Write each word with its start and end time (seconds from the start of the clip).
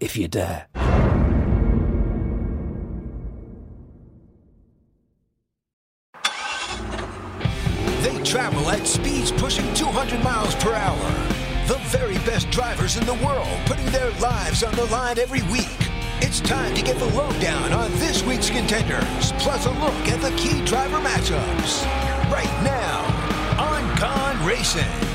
if 0.00 0.16
you 0.16 0.26
dare. 0.28 0.66
They 8.02 8.22
travel 8.24 8.70
at 8.70 8.86
speeds 8.86 9.30
pushing 9.32 9.72
200 9.74 10.22
miles 10.24 10.54
per 10.56 10.72
hour. 10.72 10.96
The 11.68 11.78
very 11.88 12.16
best 12.26 12.50
drivers 12.50 12.96
in 12.96 13.04
the 13.06 13.14
world 13.14 13.48
putting 13.66 13.86
their 13.86 14.10
lives 14.18 14.62
on 14.62 14.74
the 14.74 14.86
line 14.86 15.18
every 15.18 15.42
week. 15.52 15.68
It's 16.22 16.40
time 16.40 16.74
to 16.74 16.82
get 16.82 16.98
the 16.98 17.06
lowdown 17.06 17.72
on 17.72 17.90
this 17.92 18.22
week's 18.22 18.50
contenders, 18.50 19.32
plus 19.38 19.66
a 19.66 19.70
look 19.70 20.08
at 20.08 20.20
the 20.20 20.30
key 20.36 20.64
driver 20.64 20.98
matchups. 20.98 21.84
Right 22.30 22.64
now 22.64 23.30
on 23.58 23.98
Gone 23.98 24.46
Racing. 24.46 25.09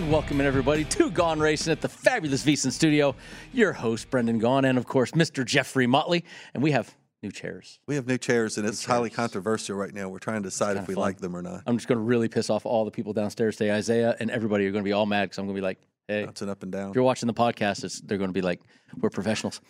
And 0.00 0.10
welcome 0.10 0.40
in 0.40 0.46
everybody 0.46 0.84
to 0.84 1.10
Gone 1.10 1.38
Racing 1.38 1.72
at 1.72 1.82
the 1.82 1.88
fabulous 1.88 2.42
VSiN 2.42 2.72
Studio. 2.72 3.14
Your 3.52 3.74
host 3.74 4.10
Brendan 4.10 4.40
Gaughan, 4.40 4.66
and 4.66 4.78
of 4.78 4.86
course 4.86 5.10
Mr. 5.10 5.44
Jeffrey 5.44 5.86
Motley, 5.86 6.24
and 6.54 6.62
we 6.62 6.70
have 6.70 6.94
new 7.22 7.30
chairs. 7.30 7.80
We 7.86 7.96
have 7.96 8.06
new 8.06 8.16
chairs, 8.16 8.56
and 8.56 8.66
it's 8.66 8.82
highly 8.82 9.10
controversial 9.10 9.76
right 9.76 9.92
now. 9.92 10.08
We're 10.08 10.18
trying 10.18 10.42
to 10.42 10.48
decide 10.48 10.78
if 10.78 10.88
we 10.88 10.94
fun. 10.94 11.02
like 11.02 11.18
them 11.18 11.36
or 11.36 11.42
not. 11.42 11.64
I'm 11.66 11.76
just 11.76 11.86
going 11.86 11.98
to 11.98 12.02
really 12.02 12.28
piss 12.28 12.48
off 12.48 12.64
all 12.64 12.86
the 12.86 12.90
people 12.90 13.12
downstairs 13.12 13.56
today. 13.56 13.72
Isaiah 13.72 14.16
and 14.18 14.30
everybody 14.30 14.66
are 14.66 14.70
going 14.70 14.82
to 14.82 14.88
be 14.88 14.94
all 14.94 15.04
mad 15.04 15.24
because 15.24 15.36
I'm 15.36 15.44
going 15.44 15.54
to 15.56 15.60
be 15.60 15.64
like, 15.66 15.78
"Hey, 16.10 16.28
an 16.40 16.48
up 16.48 16.62
and 16.62 16.72
down. 16.72 16.90
if 16.90 16.94
you're 16.94 17.04
watching 17.04 17.26
the 17.26 17.34
podcast, 17.34 17.84
it's, 17.84 18.00
they're 18.00 18.18
going 18.18 18.30
to 18.30 18.34
be 18.34 18.40
like, 18.42 18.60
we're 19.00 19.10
professionals." 19.10 19.60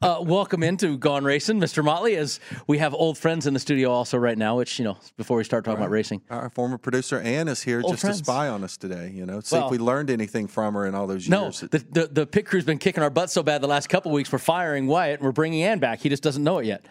Uh, 0.00 0.18
welcome 0.22 0.62
into 0.62 0.96
Gone 0.96 1.24
Racing, 1.24 1.60
Mr. 1.60 1.84
Motley, 1.84 2.16
as 2.16 2.40
we 2.66 2.78
have 2.78 2.94
old 2.94 3.18
friends 3.18 3.46
in 3.46 3.54
the 3.54 3.60
studio 3.60 3.90
also 3.90 4.16
right 4.18 4.38
now. 4.38 4.56
Which 4.56 4.78
you 4.78 4.84
know, 4.84 4.96
before 5.16 5.36
we 5.36 5.44
start 5.44 5.64
talking 5.64 5.78
about 5.78 5.90
racing, 5.90 6.22
Our 6.30 6.48
former 6.50 6.78
producer 6.78 7.20
Ann 7.20 7.48
is 7.48 7.62
here 7.62 7.82
Old 7.84 7.92
just 7.94 8.00
friends. 8.02 8.18
to 8.18 8.24
spy 8.24 8.48
on 8.48 8.64
us 8.64 8.76
today. 8.76 9.12
You 9.14 9.26
know, 9.26 9.40
see 9.40 9.56
Well- 9.56 9.66
if 9.66 9.70
we 9.70 9.78
learned 9.78 10.10
anything 10.10 10.46
from 10.46 10.74
her 10.74 10.86
in 10.86 10.94
all 10.94 11.06
those 11.06 11.28
no, 11.28 11.44
years. 11.44 11.60
the, 11.60 11.84
the 11.90 12.06
the 12.06 12.26
pit 12.26 12.46
crew's 12.46 12.64
been 12.64 12.78
kicking 12.78 13.02
our 13.02 13.10
butts 13.10 13.32
so 13.32 13.42
bad 13.42 13.60
the 13.60 13.68
last 13.68 13.88
couple 13.88 14.10
weeks. 14.12 14.32
We're 14.32 14.38
firing 14.38 14.86
Wyatt 14.86 15.20
and 15.20 15.26
we're 15.26 15.32
bringing 15.32 15.62
Ann 15.62 15.78
back. 15.78 16.00
He 16.00 16.08
just 16.08 16.22
doesn't 16.22 16.42
know 16.44 16.58
it 16.58 16.66
yet. 16.66 16.84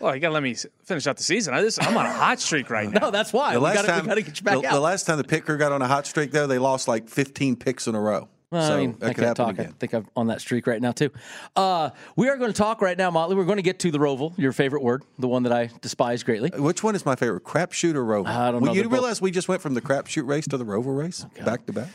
Well, 0.00 0.14
you 0.14 0.20
gotta 0.20 0.34
let 0.34 0.42
me 0.42 0.54
finish 0.84 1.06
out 1.06 1.16
the 1.16 1.22
season. 1.22 1.54
I, 1.54 1.60
this, 1.62 1.78
I'm 1.80 1.96
on 1.96 2.06
a 2.06 2.12
hot 2.12 2.40
streak 2.40 2.70
right 2.70 2.90
now. 2.92 3.00
No, 3.00 3.10
that's 3.10 3.32
why. 3.32 3.52
The 3.54 3.60
last 3.60 3.74
gotta, 3.76 3.88
time, 3.88 4.06
gotta 4.06 4.22
get 4.22 4.38
you 4.38 4.44
back 4.44 4.60
the, 4.60 4.66
out. 4.68 4.72
the 4.74 4.80
last 4.80 5.04
time 5.06 5.18
the 5.18 5.24
pit 5.24 5.44
crew 5.44 5.58
got 5.58 5.72
on 5.72 5.82
a 5.82 5.86
hot 5.88 6.06
streak, 6.06 6.30
though, 6.32 6.46
they 6.46 6.58
lost 6.58 6.88
like 6.88 7.08
15 7.08 7.56
picks 7.56 7.86
in 7.86 7.94
a 7.94 8.00
row. 8.00 8.28
Well, 8.50 8.66
so 8.66 8.74
I 8.74 8.80
mean, 8.80 8.96
that 8.98 9.10
I 9.10 9.12
could 9.14 9.24
can't 9.24 9.38
happen 9.38 9.56
talk. 9.56 9.66
I 9.66 9.70
think 9.78 9.92
I'm 9.92 10.06
on 10.16 10.26
that 10.26 10.40
streak 10.40 10.66
right 10.66 10.82
now 10.82 10.90
too. 10.90 11.10
Uh, 11.54 11.90
we 12.16 12.28
are 12.28 12.36
going 12.36 12.50
to 12.52 12.56
talk 12.56 12.82
right 12.82 12.98
now, 12.98 13.08
Motley. 13.12 13.36
We're 13.36 13.44
going 13.44 13.58
to 13.58 13.62
get 13.62 13.78
to 13.80 13.92
the 13.92 13.98
Roval, 13.98 14.36
your 14.36 14.50
favorite 14.50 14.82
word, 14.82 15.04
the 15.20 15.28
one 15.28 15.44
that 15.44 15.52
I 15.52 15.70
despise 15.80 16.24
greatly. 16.24 16.50
Which 16.60 16.82
one 16.82 16.96
is 16.96 17.06
my 17.06 17.14
favorite, 17.14 17.44
crapshoot 17.44 17.94
or 17.94 18.02
roval? 18.04 18.26
I 18.26 18.50
don't 18.50 18.60
Well, 18.62 18.70
know, 18.70 18.72
You 18.72 18.80
they're 18.82 18.88
both- 18.90 18.98
realize 18.98 19.20
we 19.22 19.30
just 19.30 19.46
went 19.48 19.62
from 19.62 19.74
the 19.74 19.80
crapshoot 19.80 20.26
race 20.26 20.48
to 20.48 20.56
the 20.56 20.64
rover 20.64 20.92
race, 20.92 21.24
back 21.44 21.64
to 21.66 21.72
back. 21.72 21.88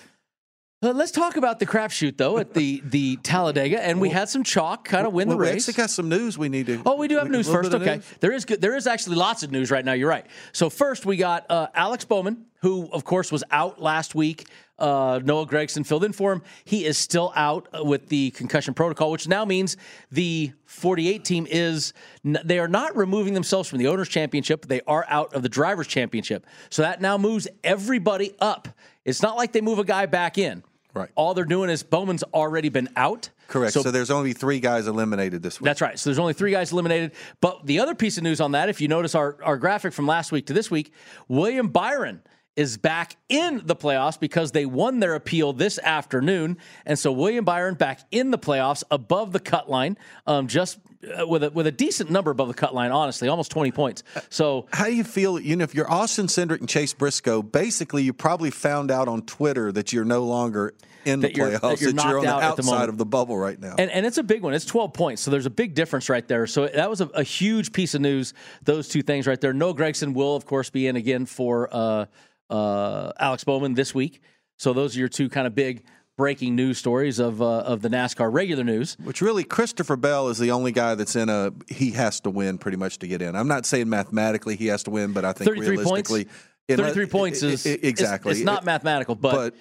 Uh, 0.85 0.93
let's 0.93 1.11
talk 1.11 1.35
about 1.35 1.57
the 1.57 1.65
crapshoot 1.65 2.15
though 2.15 2.37
at 2.37 2.53
the 2.53 2.79
the 2.85 3.15
Talladega, 3.17 3.83
and 3.83 3.99
we 3.99 4.09
had 4.09 4.29
some 4.29 4.43
chalk 4.43 4.85
kind 4.85 5.07
of 5.07 5.13
win 5.13 5.27
Well, 5.27 5.37
the 5.37 5.41
we 5.41 5.49
race. 5.49 5.67
actually 5.67 5.81
got 5.81 5.89
some 5.89 6.09
news 6.09 6.37
we 6.37 6.47
need 6.47 6.67
to. 6.67 6.79
Oh, 6.85 6.95
we 6.95 7.07
do 7.07 7.17
have 7.17 7.27
news 7.27 7.49
first. 7.49 7.73
Okay, 7.73 7.95
news. 7.95 8.05
there 8.19 8.31
is 8.31 8.45
good, 8.45 8.61
there 8.61 8.75
is 8.75 8.85
actually 8.85 9.15
lots 9.15 9.41
of 9.41 9.51
news 9.51 9.71
right 9.71 9.83
now. 9.83 9.93
You're 9.93 10.09
right. 10.09 10.27
So 10.51 10.69
first, 10.69 11.03
we 11.03 11.17
got 11.17 11.49
uh, 11.49 11.69
Alex 11.73 12.05
Bowman, 12.05 12.45
who 12.59 12.87
of 12.91 13.03
course 13.03 13.31
was 13.31 13.43
out 13.49 13.81
last 13.81 14.13
week. 14.13 14.47
Uh, 14.77 15.19
Noah 15.23 15.47
Gragson 15.47 15.87
filled 15.87 16.03
in 16.03 16.11
for 16.11 16.33
him. 16.33 16.43
He 16.65 16.85
is 16.85 16.99
still 16.99 17.33
out 17.35 17.67
uh, 17.73 17.83
with 17.83 18.09
the 18.09 18.29
concussion 18.31 18.75
protocol, 18.75 19.09
which 19.09 19.27
now 19.27 19.43
means 19.43 19.77
the 20.11 20.51
48 20.65 21.25
team 21.25 21.47
is 21.49 21.93
n- 22.23 22.37
they 22.45 22.59
are 22.59 22.67
not 22.67 22.95
removing 22.95 23.33
themselves 23.33 23.67
from 23.69 23.79
the 23.79 23.87
owners 23.87 24.09
championship. 24.09 24.67
They 24.67 24.81
are 24.81 25.05
out 25.07 25.33
of 25.33 25.41
the 25.41 25.49
drivers 25.49 25.87
championship. 25.87 26.45
So 26.69 26.83
that 26.83 27.01
now 27.01 27.17
moves 27.17 27.47
everybody 27.63 28.35
up. 28.39 28.67
It's 29.03 29.23
not 29.23 29.35
like 29.35 29.51
they 29.51 29.61
move 29.61 29.79
a 29.79 29.83
guy 29.83 30.05
back 30.05 30.37
in. 30.37 30.61
Right. 30.95 31.09
All 31.15 31.33
they're 31.33 31.45
doing 31.45 31.69
is 31.69 31.83
Bowman's 31.83 32.23
already 32.23 32.69
been 32.69 32.89
out. 32.95 33.29
Correct. 33.47 33.73
So, 33.73 33.91
there's 33.91 34.09
only 34.09 34.33
three 34.33 34.59
guys 34.59 34.87
eliminated 34.87 35.43
this 35.43 35.59
week. 35.59 35.65
That's 35.65 35.81
right. 35.81 35.99
So 35.99 36.09
there's 36.09 36.19
only 36.19 36.33
three 36.33 36.51
guys 36.51 36.71
eliminated. 36.71 37.11
But 37.41 37.65
the 37.65 37.79
other 37.79 37.93
piece 37.93 38.17
of 38.17 38.23
news 38.23 38.41
on 38.41 38.53
that, 38.53 38.69
if 38.69 38.81
you 38.81 38.87
notice 38.87 39.13
our, 39.13 39.37
our 39.43 39.57
graphic 39.57 39.93
from 39.93 40.07
last 40.07 40.31
week 40.31 40.47
to 40.47 40.53
this 40.53 40.71
week, 40.71 40.93
William 41.27 41.67
Byron 41.67 42.21
is 42.55 42.77
back 42.77 43.17
in 43.27 43.61
the 43.65 43.75
playoffs 43.75 44.19
because 44.19 44.51
they 44.53 44.65
won 44.65 44.99
their 44.99 45.15
appeal 45.15 45.51
this 45.53 45.77
afternoon. 45.79 46.57
And 46.85 46.97
so 46.97 47.11
William 47.11 47.43
Byron 47.43 47.75
back 47.75 47.99
in 48.11 48.31
the 48.31 48.37
playoffs 48.37 48.83
above 48.89 49.33
the 49.33 49.39
cut 49.41 49.69
line, 49.69 49.97
um, 50.25 50.47
just 50.47 50.79
uh, 51.19 51.27
with 51.27 51.43
a, 51.43 51.51
with 51.51 51.67
a 51.67 51.71
decent 51.71 52.09
number 52.09 52.31
above 52.31 52.47
the 52.47 52.53
cut 52.53 52.73
line, 52.73 52.91
honestly, 52.91 53.27
almost 53.27 53.51
20 53.51 53.71
points. 53.71 54.03
So 54.29 54.67
How 54.71 54.85
do 54.85 54.93
you 54.95 55.03
feel? 55.03 55.39
You 55.39 55.55
know, 55.57 55.63
if 55.63 55.75
you're 55.75 55.91
Austin 55.91 56.27
Cindric 56.27 56.59
and 56.61 56.69
Chase 56.69 56.93
Briscoe, 56.93 57.41
basically 57.41 58.03
you 58.03 58.13
probably 58.13 58.51
found 58.51 58.89
out 58.89 59.07
on 59.07 59.21
Twitter 59.23 59.71
that 59.73 59.91
you're 59.91 60.05
no 60.05 60.23
longer 60.23 60.73
in 61.03 61.19
the 61.19 61.27
That 61.27 61.37
you're- 61.37 61.51
playoffs, 61.57 61.79
that 61.79 61.81
you're 61.81 61.89
on 62.19 62.23
the 62.25 62.31
out 62.31 62.39
the 62.39 62.45
outside 62.45 62.65
moment. 62.65 62.89
of 62.89 62.97
the 62.97 63.05
bubble 63.05 63.37
right 63.37 63.59
now. 63.59 63.75
And, 63.77 63.91
and 63.91 64.05
it's 64.05 64.17
a 64.17 64.23
big 64.23 64.41
one. 64.41 64.53
It's 64.53 64.65
12 64.65 64.93
points. 64.93 65.21
So 65.21 65.29
there's 65.29 65.45
a 65.45 65.51
big 65.51 65.75
difference 65.75 66.09
right 66.09 66.27
there. 66.27 66.47
So 66.47 66.67
that 66.67 66.89
was 66.89 67.01
a, 67.01 67.07
a 67.07 67.21
huge 67.23 67.73
piece 67.73 67.93
of 67.93 68.01
news, 68.01 68.33
those 68.63 68.87
two 68.87 69.01
things 69.03 69.27
right 69.27 69.39
there. 69.39 69.53
Noah 69.53 69.75
Gragson 69.75 70.13
will, 70.13 70.35
of 70.35 70.45
course, 70.45 70.69
be 70.71 70.87
in 70.87 70.95
again 70.95 71.25
for 71.27 71.69
uh, 71.71 72.05
uh, 72.49 73.11
Alex 73.19 73.43
Bowman 73.43 73.73
this 73.73 73.93
week. 73.93 74.21
So 74.57 74.73
those 74.73 74.95
are 74.95 74.99
your 74.99 75.09
two 75.09 75.29
kind 75.29 75.47
of 75.47 75.55
big 75.55 75.83
breaking 76.17 76.55
news 76.55 76.77
stories 76.77 77.19
of, 77.19 77.41
uh, 77.41 77.59
of 77.59 77.81
the 77.81 77.89
NASCAR 77.89 78.31
regular 78.31 78.63
news. 78.63 78.95
Which 79.03 79.21
really, 79.21 79.43
Christopher 79.43 79.97
Bell 79.97 80.29
is 80.29 80.37
the 80.37 80.51
only 80.51 80.71
guy 80.71 80.95
that's 80.95 81.15
in 81.15 81.29
a. 81.29 81.51
He 81.67 81.91
has 81.91 82.21
to 82.21 82.29
win 82.29 82.57
pretty 82.57 82.77
much 82.77 82.99
to 82.99 83.07
get 83.07 83.21
in. 83.21 83.35
I'm 83.35 83.47
not 83.49 83.65
saying 83.65 83.89
mathematically 83.89 84.55
he 84.55 84.67
has 84.67 84.83
to 84.83 84.91
win, 84.91 85.11
but 85.13 85.25
I 85.25 85.33
think 85.33 85.49
33 85.49 85.75
points. 85.83 86.09
realistically, 86.09 86.27
in- 86.69 86.77
33 86.77 87.05
points 87.07 87.43
is 87.43 87.65
i- 87.67 87.79
exactly. 87.81 88.31
It's, 88.31 88.39
it's 88.39 88.45
not 88.45 88.63
mathematical, 88.63 89.15
but, 89.15 89.33
but 89.35 89.55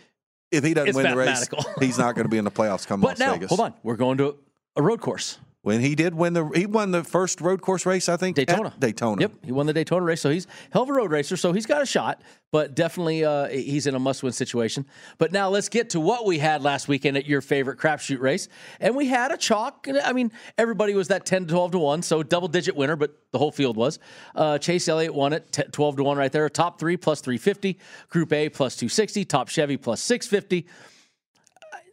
if 0.53 0.63
he 0.63 0.75
doesn't 0.75 0.95
win 0.95 1.11
the 1.11 1.17
race, 1.17 1.49
he's 1.81 1.99
not 1.99 2.15
going 2.15 2.25
to 2.27 2.31
be 2.31 2.39
in 2.39 2.45
the 2.45 2.51
playoffs 2.51 2.87
come 2.87 3.01
but 3.01 3.09
Las 3.09 3.19
now 3.19 3.33
Vegas. 3.33 3.49
hold 3.49 3.61
on. 3.61 3.75
We're 3.83 3.97
going 3.97 4.19
to 4.19 4.37
a 4.77 4.83
road 4.83 5.01
course. 5.01 5.39
When 5.65 5.81
he 5.81 5.95
did 5.95 6.15
win 6.15 6.35
the, 6.35 6.45
he 6.55 6.67
won 6.67 6.91
the 6.91 7.03
first 7.03 7.41
road 7.41 7.63
course 7.63 7.87
race, 7.87 8.11
I 8.11 8.19
think, 8.19 8.37
Daytona. 8.37 8.75
Daytona. 8.79 9.23
Yep, 9.23 9.33
he 9.47 9.51
won 9.51 9.65
the 9.65 9.73
Daytona 9.73 10.05
race, 10.05 10.21
so 10.21 10.29
he's 10.29 10.47
hell 10.71 10.83
of 10.83 10.91
a 10.91 10.93
road 10.93 11.11
racer. 11.11 11.39
So 11.39 11.55
he's 11.55 11.65
got 11.65 11.81
a 11.81 11.87
shot, 11.87 12.21
but 12.53 12.75
definitely 12.75 13.25
uh, 13.25 13.49
he's 13.49 13.87
in 13.87 13.95
a 13.95 13.99
must-win 13.99 14.35
situation. 14.35 14.85
But 15.17 15.33
now 15.33 15.49
let's 15.49 15.71
get 15.71 15.89
to 15.91 16.01
what 16.01 16.27
we 16.27 16.39
had 16.39 16.63
last 16.63 16.87
weekend 16.87 17.17
at 17.17 17.25
your 17.25 17.41
favorite 17.41 17.79
crapshoot 17.79 18.21
race, 18.21 18.49
and 18.79 18.95
we 18.95 19.07
had 19.07 19.33
a 19.33 19.39
chalk. 19.39 19.89
I 20.05 20.13
mean, 20.13 20.33
everybody 20.59 20.93
was 20.95 21.09
that 21.09 21.25
10 21.25 21.47
to 21.47 21.55
12 21.55 21.71
to 21.71 21.79
one, 21.79 22.03
so 22.03 22.23
double-digit 22.23 22.77
winner, 22.77 22.95
but 22.95 23.17
the 23.33 23.39
whole 23.39 23.51
field 23.51 23.79
was. 23.79 23.99
Uh, 24.35 24.59
Chase 24.59 24.87
Elliott 24.87 25.15
won 25.15 25.33
it 25.33 25.51
10, 25.51 25.71
12 25.71 25.97
to 25.97 26.05
one 26.05 26.19
right 26.19 26.31
there. 26.31 26.47
Top 26.51 26.79
three 26.79 26.99
plus 26.99 27.23
350, 27.23 27.79
Group 28.11 28.35
A 28.35 28.51
plus 28.51 28.77
260, 28.77 29.25
Top 29.25 29.49
Chevy 29.49 29.79
plus 29.79 30.03
650 30.03 30.67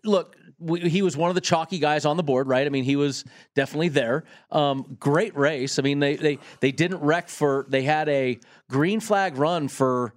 look, 0.03 0.35
we, 0.61 0.79
he 0.89 1.01
was 1.01 1.17
one 1.17 1.29
of 1.29 1.35
the 1.35 1.41
chalky 1.41 1.79
guys 1.79 2.05
on 2.05 2.15
the 2.17 2.23
board, 2.23 2.47
right? 2.47 2.65
I 2.65 2.69
mean, 2.69 2.83
he 2.83 2.95
was 2.95 3.25
definitely 3.55 3.89
there. 3.89 4.23
Um, 4.51 4.95
great 4.99 5.35
race. 5.35 5.79
I 5.79 5.81
mean, 5.81 5.99
they 5.99 6.15
they 6.15 6.39
they 6.59 6.71
didn't 6.71 6.99
wreck 7.01 7.27
for. 7.29 7.65
They 7.67 7.81
had 7.83 8.07
a 8.09 8.39
green 8.69 8.99
flag 8.99 9.37
run 9.37 9.67
for 9.67 10.13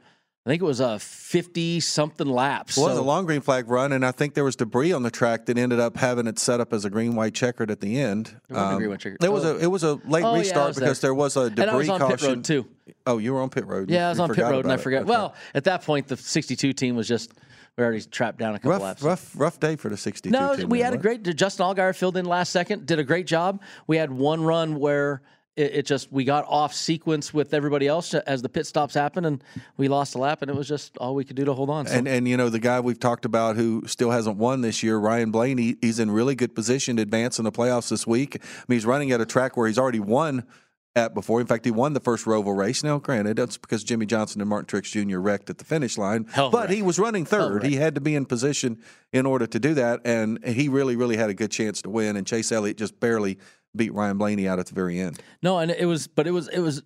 I 0.46 0.50
think 0.50 0.60
it 0.60 0.66
was 0.66 0.80
a 0.80 0.98
50 0.98 1.80
something 1.80 2.26
laps. 2.26 2.76
It 2.76 2.82
was 2.82 2.98
a 2.98 3.02
long 3.02 3.24
green 3.24 3.40
flag 3.40 3.66
run, 3.70 3.92
and 3.92 4.04
I 4.04 4.12
think 4.12 4.34
there 4.34 4.44
was 4.44 4.56
debris 4.56 4.92
on 4.92 5.02
the 5.02 5.10
track 5.10 5.46
that 5.46 5.56
ended 5.56 5.80
up 5.80 5.96
having 5.96 6.26
it 6.26 6.38
set 6.38 6.60
up 6.60 6.74
as 6.74 6.84
a 6.84 6.90
green 6.90 7.14
white 7.16 7.32
checkered 7.32 7.70
at 7.70 7.80
the 7.80 7.98
end. 7.98 8.38
A 8.50 8.76
green 8.76 8.90
white 8.90 9.00
checkered. 9.00 9.24
It 9.24 9.32
was 9.32 9.42
Oh. 9.46 9.56
a 9.56 9.58
it 9.58 9.66
was 9.68 9.84
a 9.84 9.94
late 10.06 10.22
Oh, 10.22 10.34
restart 10.36 10.68
was 10.68 10.76
because 10.78 11.00
there. 11.00 11.08
there 11.08 11.14
was 11.14 11.36
a 11.38 11.48
debris 11.48 11.74
was 11.78 11.88
on 11.88 11.98
caution 11.98 12.18
pit 12.18 12.28
road 12.28 12.44
too. 12.44 12.66
Oh, 13.06 13.16
you 13.16 13.32
were 13.32 13.40
on 13.40 13.48
pit 13.48 13.66
road. 13.66 13.88
Yeah, 13.90 14.06
I 14.06 14.10
was 14.10 14.20
on 14.20 14.34
pit 14.34 14.44
road 14.44 14.66
and 14.66 14.72
I 14.72 14.76
forgot. 14.76 15.02
Okay. 15.02 15.08
Well, 15.10 15.34
at 15.54 15.64
that 15.64 15.82
point, 15.82 16.08
the 16.08 16.16
62 16.18 16.74
team 16.74 16.94
was 16.94 17.08
just 17.08 17.32
we 17.76 17.84
already 17.84 18.02
trapped 18.02 18.38
down 18.38 18.54
a 18.54 18.58
couple 18.58 18.72
rough, 18.72 18.82
laps. 18.82 19.02
rough, 19.02 19.32
rough 19.36 19.60
day 19.60 19.76
for 19.76 19.88
the 19.88 19.96
62 19.96 20.30
No, 20.30 20.54
we 20.66 20.80
had 20.80 20.94
a 20.94 20.98
great. 20.98 21.22
Justin 21.22 21.66
Allgaier 21.66 21.94
filled 21.94 22.16
in 22.16 22.24
last 22.24 22.52
second, 22.52 22.86
did 22.86 22.98
a 22.98 23.04
great 23.04 23.26
job. 23.26 23.62
We 23.86 23.96
had 23.96 24.12
one 24.12 24.42
run 24.44 24.78
where 24.78 25.22
it, 25.56 25.74
it 25.74 25.86
just 25.86 26.12
we 26.12 26.24
got 26.24 26.44
off 26.46 26.72
sequence 26.72 27.34
with 27.34 27.52
everybody 27.52 27.88
else 27.88 28.14
as 28.14 28.42
the 28.42 28.48
pit 28.48 28.66
stops 28.66 28.94
happened, 28.94 29.26
and 29.26 29.44
we 29.76 29.88
lost 29.88 30.14
a 30.14 30.18
lap, 30.18 30.42
and 30.42 30.50
it 30.50 30.56
was 30.56 30.68
just 30.68 30.96
all 30.98 31.16
we 31.16 31.24
could 31.24 31.36
do 31.36 31.44
to 31.44 31.52
hold 31.52 31.68
on. 31.68 31.86
So, 31.86 31.94
And 31.94 32.06
and 32.06 32.28
you 32.28 32.36
know 32.36 32.48
the 32.48 32.60
guy 32.60 32.78
we've 32.78 33.00
talked 33.00 33.24
about 33.24 33.56
who 33.56 33.82
still 33.86 34.10
hasn't 34.10 34.36
won 34.36 34.60
this 34.60 34.84
year, 34.84 34.96
Ryan 34.96 35.32
Blaney. 35.32 35.76
He's 35.80 35.98
in 35.98 36.12
really 36.12 36.36
good 36.36 36.54
position 36.54 36.96
to 36.96 37.02
advance 37.02 37.38
in 37.38 37.44
the 37.44 37.52
playoffs 37.52 37.88
this 37.90 38.06
week. 38.06 38.36
I 38.36 38.64
mean, 38.68 38.76
he's 38.76 38.86
running 38.86 39.10
at 39.10 39.20
a 39.20 39.26
track 39.26 39.56
where 39.56 39.66
he's 39.66 39.78
already 39.78 40.00
won 40.00 40.44
at 40.96 41.14
before. 41.14 41.40
In 41.40 41.46
fact, 41.46 41.64
he 41.64 41.70
won 41.70 41.92
the 41.92 42.00
first 42.00 42.24
Roval 42.24 42.56
race. 42.56 42.84
Now, 42.84 42.98
granted, 42.98 43.36
that's 43.36 43.56
because 43.56 43.82
Jimmie 43.82 44.06
Johnson 44.06 44.40
and 44.40 44.48
Martin 44.48 44.66
Truex 44.80 44.90
Jr. 44.90 45.18
wrecked 45.18 45.50
at 45.50 45.58
the 45.58 45.64
finish 45.64 45.98
line, 45.98 46.26
Hell 46.32 46.50
but 46.50 46.70
he 46.70 46.82
was 46.82 46.98
running 46.98 47.26
Hell 47.26 47.46
of 47.46 47.50
a 47.50 47.60
third. 47.60 47.64
He 47.64 47.76
had 47.76 47.94
to 47.96 48.00
be 48.00 48.14
in 48.14 48.26
position 48.26 48.78
in 49.12 49.26
order 49.26 49.46
to 49.46 49.58
do 49.58 49.74
that, 49.74 50.00
and 50.04 50.44
he 50.44 50.68
really, 50.68 50.96
really 50.96 51.16
had 51.16 51.30
a 51.30 51.34
good 51.34 51.50
chance 51.50 51.82
to 51.82 51.90
win. 51.90 52.16
And 52.16 52.26
Chase 52.26 52.52
Elliott 52.52 52.76
just 52.76 52.98
barely 53.00 53.38
beat 53.74 53.92
Ryan 53.92 54.18
Blaney 54.18 54.46
out 54.46 54.58
at 54.58 54.66
the 54.66 54.74
very 54.74 55.00
end. 55.00 55.20
no, 55.42 55.58
and 55.58 55.70
it 55.70 55.86
was, 55.86 56.06
but 56.06 56.26
it 56.26 56.30
was, 56.30 56.48
it 56.48 56.60
was. 56.60 56.82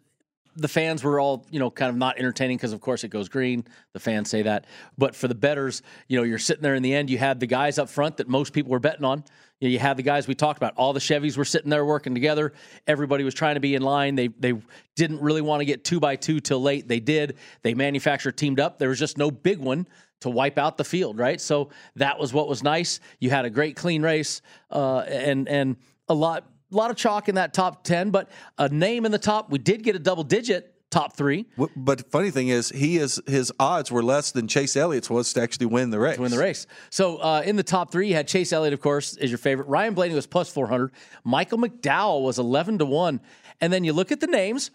The 0.56 0.66
fans 0.66 1.04
were 1.04 1.20
all, 1.20 1.46
you 1.50 1.60
know, 1.60 1.70
kind 1.70 1.88
of 1.88 1.94
not 1.96 2.18
entertaining 2.18 2.56
because, 2.56 2.72
of 2.72 2.80
course, 2.80 3.04
it 3.04 3.10
goes 3.10 3.28
green. 3.28 3.64
The 3.92 4.00
fans 4.00 4.28
say 4.28 4.42
that, 4.42 4.66
but 4.96 5.14
for 5.14 5.28
the 5.28 5.34
betters, 5.36 5.82
you 6.08 6.16
know, 6.18 6.24
you're 6.24 6.38
sitting 6.38 6.62
there 6.62 6.74
in 6.74 6.82
the 6.82 6.94
end. 6.94 7.10
You 7.10 7.18
had 7.18 7.38
the 7.38 7.46
guys 7.46 7.78
up 7.78 7.88
front 7.88 8.16
that 8.16 8.26
most 8.26 8.52
people 8.52 8.72
were 8.72 8.80
betting 8.80 9.04
on. 9.04 9.22
You, 9.60 9.68
know, 9.68 9.72
you 9.72 9.78
had 9.78 9.96
the 9.96 10.02
guys 10.02 10.28
we 10.28 10.34
talked 10.34 10.56
about. 10.56 10.74
All 10.76 10.92
the 10.92 11.00
Chevys 11.00 11.36
were 11.36 11.44
sitting 11.44 11.70
there 11.70 11.84
working 11.84 12.14
together. 12.14 12.52
Everybody 12.86 13.24
was 13.24 13.34
trying 13.34 13.54
to 13.54 13.60
be 13.60 13.74
in 13.74 13.82
line. 13.82 14.14
They 14.14 14.28
they 14.28 14.54
didn't 14.94 15.20
really 15.20 15.42
want 15.42 15.60
to 15.60 15.64
get 15.64 15.84
two 15.84 16.00
by 16.00 16.16
two 16.16 16.40
till 16.40 16.62
late. 16.62 16.86
They 16.86 17.00
did. 17.00 17.36
They 17.62 17.74
manufactured 17.74 18.36
teamed 18.36 18.60
up. 18.60 18.78
There 18.78 18.88
was 18.88 18.98
just 18.98 19.18
no 19.18 19.30
big 19.30 19.58
one 19.58 19.88
to 20.20 20.30
wipe 20.30 20.58
out 20.58 20.76
the 20.76 20.84
field, 20.84 21.18
right? 21.18 21.40
So 21.40 21.70
that 21.96 22.18
was 22.18 22.32
what 22.32 22.48
was 22.48 22.62
nice. 22.62 23.00
You 23.20 23.30
had 23.30 23.44
a 23.44 23.50
great 23.50 23.76
clean 23.76 24.02
race, 24.02 24.42
uh, 24.70 24.98
and 25.00 25.48
and 25.48 25.76
a 26.08 26.14
lot 26.14 26.44
a 26.70 26.76
lot 26.76 26.90
of 26.90 26.96
chalk 26.96 27.28
in 27.28 27.34
that 27.36 27.52
top 27.52 27.82
ten, 27.84 28.10
but 28.10 28.30
a 28.58 28.68
name 28.68 29.06
in 29.06 29.12
the 29.12 29.18
top. 29.18 29.50
We 29.50 29.58
did 29.58 29.82
get 29.82 29.96
a 29.96 29.98
double 29.98 30.24
digit 30.24 30.74
top 30.90 31.16
three 31.16 31.44
But 31.76 31.98
the 31.98 32.04
funny 32.04 32.30
thing 32.30 32.48
is, 32.48 32.70
he 32.70 32.96
is 32.96 33.20
his 33.26 33.52
odds 33.60 33.92
were 33.92 34.02
less 34.02 34.32
than 34.32 34.48
Chase 34.48 34.76
Elliott's 34.76 35.10
was 35.10 35.32
to 35.34 35.42
actually 35.42 35.66
win 35.66 35.90
the 35.90 35.98
race. 35.98 36.16
to 36.16 36.22
win 36.22 36.30
the 36.30 36.38
race. 36.38 36.66
So 36.90 37.18
uh, 37.18 37.42
in 37.44 37.56
the 37.56 37.62
top 37.62 37.90
three, 37.92 38.08
you 38.08 38.14
had 38.14 38.26
Chase 38.26 38.52
Elliott, 38.52 38.72
of 38.72 38.80
course, 38.80 39.16
is 39.16 39.30
your 39.30 39.38
favorite. 39.38 39.68
Ryan 39.68 39.94
Blaney 39.94 40.14
was 40.14 40.26
plus 40.26 40.48
400. 40.50 40.90
Michael 41.24 41.58
McDowell 41.58 42.22
was 42.22 42.38
11 42.38 42.78
to 42.78 42.86
1. 42.86 43.20
And 43.60 43.72
then 43.72 43.84
you 43.84 43.92
look 43.92 44.12
at 44.12 44.20
the 44.20 44.26
names, 44.26 44.70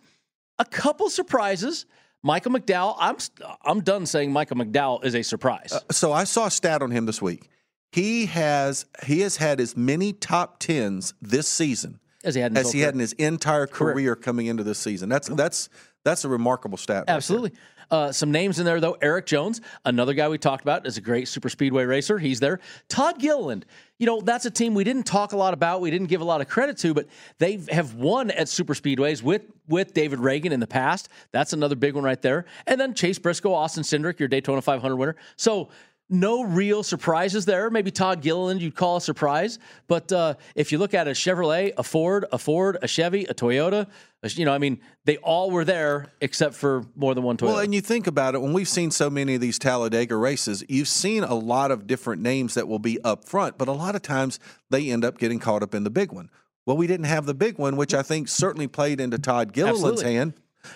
a 0.60 0.66
couple 0.66 1.10
surprises. 1.10 1.86
Michael 2.22 2.52
McDowell, 2.52 2.96
I'm 3.00 3.18
I'm 3.64 3.82
done 3.82 4.06
saying 4.06 4.32
Michael 4.32 4.58
McDowell 4.58 5.04
is 5.04 5.16
a 5.16 5.24
surprise. 5.24 5.78
so 5.92 6.12
I 6.14 6.24
saw 6.26 6.46
a 6.46 6.52
stat 6.52 6.82
on 6.82 6.92
him 6.92 7.06
this 7.06 7.22
week. 7.22 7.50
He 7.92 8.28
has 8.28 8.86
he 9.06 9.20
has 9.22 9.38
had 9.38 9.60
as 9.60 9.76
many 9.76 10.14
top 10.14 10.60
tens 10.60 11.14
this 11.22 11.48
season 11.48 12.00
as 12.24 12.36
he 12.36 12.42
had 12.42 12.52
in 12.52 12.56
his 12.56 12.68
as 12.68 12.72
he 12.72 12.80
had 12.80 12.94
in 12.94 13.00
his 13.00 13.14
entire 13.14 13.68
Career. 13.68 13.94
career 13.94 14.16
coming 14.16 14.46
into 14.48 14.64
this 14.64 14.80
season. 14.80 15.10
That's 15.10 15.28
that's 15.28 15.70
that's 16.04 16.26
a 16.26 16.30
remarkable 16.30 16.78
stat. 16.78 17.06
Absolutely. 17.08 17.54
Uh, 17.92 18.12
some 18.12 18.32
names 18.32 18.60
in 18.60 18.66
there, 18.66 18.80
though. 18.80 18.98
Erik 19.02 19.26
Jones, 19.26 19.62
another 19.86 20.14
guy 20.14 20.28
we 20.28 20.38
talked 20.38 20.64
about, 20.64 20.88
is 20.88 20.98
a 20.98 21.02
great 21.02 21.28
super 21.28 21.50
speedway 21.50 21.84
racer. 21.86 22.18
He's 22.18 22.40
there. 22.40 22.60
Todd 22.90 23.20
Gilliland, 23.20 23.66
you 24.00 24.06
know, 24.06 24.20
that's 24.20 24.46
a 24.46 24.52
team 24.52 24.74
we 24.74 24.84
didn't 24.84 25.04
talk 25.04 25.34
a 25.34 25.38
lot 25.38 25.54
about. 25.54 25.82
We 25.82 25.92
didn't 25.92 26.08
give 26.08 26.22
a 26.22 26.26
lot 26.26 26.42
of 26.42 26.48
credit 26.50 26.78
to, 26.80 26.94
but 26.94 27.08
they 27.38 27.62
have 27.70 27.94
won 27.94 28.32
at 28.32 28.50
super 28.50 28.74
speedways 28.74 29.22
with 29.22 29.46
with 29.68 29.94
David 29.94 30.20
Ragan 30.20 30.52
in 30.52 30.60
the 30.60 30.68
past. 30.68 31.08
That's 31.32 31.54
another 31.54 31.76
big 31.76 31.96
one 31.96 32.04
right 32.04 32.22
there. 32.22 32.46
And 32.68 32.82
then 32.82 32.94
Chase 32.94 33.20
Briscoe, 33.20 33.54
Austin 33.54 33.84
Cindric, 33.84 34.20
your 34.20 34.28
Daytona 34.28 34.62
500 34.62 34.96
winner. 34.96 35.16
So 35.38 35.70
no 36.10 36.44
real 36.44 36.84
surprises 36.84 37.46
there. 37.46 37.70
Maybe 37.70 37.90
Todd 37.90 38.22
Gilliland 38.22 38.62
you'd 38.62 38.76
call 38.76 38.98
a 38.98 39.02
surprise, 39.02 39.58
but 39.88 40.12
uh, 40.12 40.36
if 40.56 40.72
you 40.72 40.78
look 40.78 40.94
at 40.94 41.08
a 41.08 41.12
Chevrolet, 41.12 41.74
a 41.78 41.84
Ford, 41.84 42.26
a 42.32 42.38
Ford, 42.38 42.78
a 42.82 42.88
Chevy, 42.88 43.26
a 43.26 43.34
Toyota, 43.34 43.88
a- 44.22 44.30
you 44.30 44.46
know, 44.46 44.54
I 44.54 44.58
mean, 44.58 44.80
they 45.06 45.18
all 45.18 45.50
were 45.50 45.66
there 45.66 46.12
except 46.22 46.56
for 46.56 46.86
more 46.96 47.16
than 47.16 47.24
one 47.24 47.38
Toyota. 47.38 47.48
Well, 47.48 47.60
and 47.60 47.74
you 47.74 47.82
think 47.82 48.08
about 48.08 48.36
it, 48.36 48.42
when 48.42 48.54
we've 48.54 48.68
seen 48.68 48.92
so 48.92 49.10
many 49.10 49.36
of 49.36 49.42
these 49.42 49.58
Talladega 49.58 50.16
races, 50.16 50.64
you've 50.70 50.88
seen 50.88 51.24
a 51.24 51.36
lot 51.36 51.72
of 51.72 51.88
different 51.88 52.22
names 52.22 52.54
that 52.54 52.68
will 52.68 52.80
be 52.80 53.02
up 53.04 53.26
front, 53.26 53.58
but 53.58 53.68
a 53.68 53.74
lot 53.74 53.96
of 53.96 54.02
times 54.02 54.40
they 54.70 54.90
end 54.92 55.04
up 55.04 55.18
getting 55.18 55.40
caught 55.40 55.64
up 55.64 55.74
in 55.74 55.84
the 55.84 55.90
big 55.90 56.12
one. 56.12 56.30
Well, 56.66 56.78
we 56.78 56.88
didn't 56.88 57.08
have 57.08 57.26
the 57.26 57.34
big 57.34 57.58
one, 57.58 57.76
which 57.76 57.94
I 57.94 58.04
think 58.04 58.28
certainly 58.28 58.68
played 58.68 59.02
into 59.02 59.18
Todd 59.18 59.52
Gilliland's 59.52 59.84
Absolutely. 59.84 60.16
hand. 60.16 60.34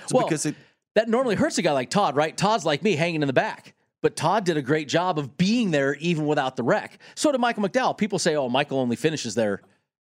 So 0.08 0.18
well, 0.18 0.26
because 0.26 0.46
it, 0.46 0.56
that 0.96 1.08
normally 1.08 1.36
hurts 1.36 1.58
a 1.58 1.62
guy 1.62 1.72
like 1.72 1.90
Todd, 1.90 2.16
right? 2.16 2.36
Todd's 2.36 2.66
like 2.66 2.84
me, 2.84 2.96
hanging 2.96 3.22
in 3.22 3.28
the 3.28 3.34
back. 3.34 3.74
But 4.02 4.16
Todd 4.16 4.46
did 4.46 4.58
a 4.58 4.62
great 4.62 4.88
job 4.88 5.18
of 5.18 5.38
being 5.38 5.72
there 5.72 5.96
even 5.96 6.28
without 6.28 6.56
the 6.56 6.64
wreck. 6.64 7.00
So 7.16 7.32
did 7.32 7.42
Michael 7.42 7.64
McDowell. 7.64 7.98
People 7.98 8.20
say, 8.20 8.36
"Oh, 8.36 8.48
Michael 8.50 8.80
only 8.80 8.96
finishes 8.96 9.34
there 9.36 9.62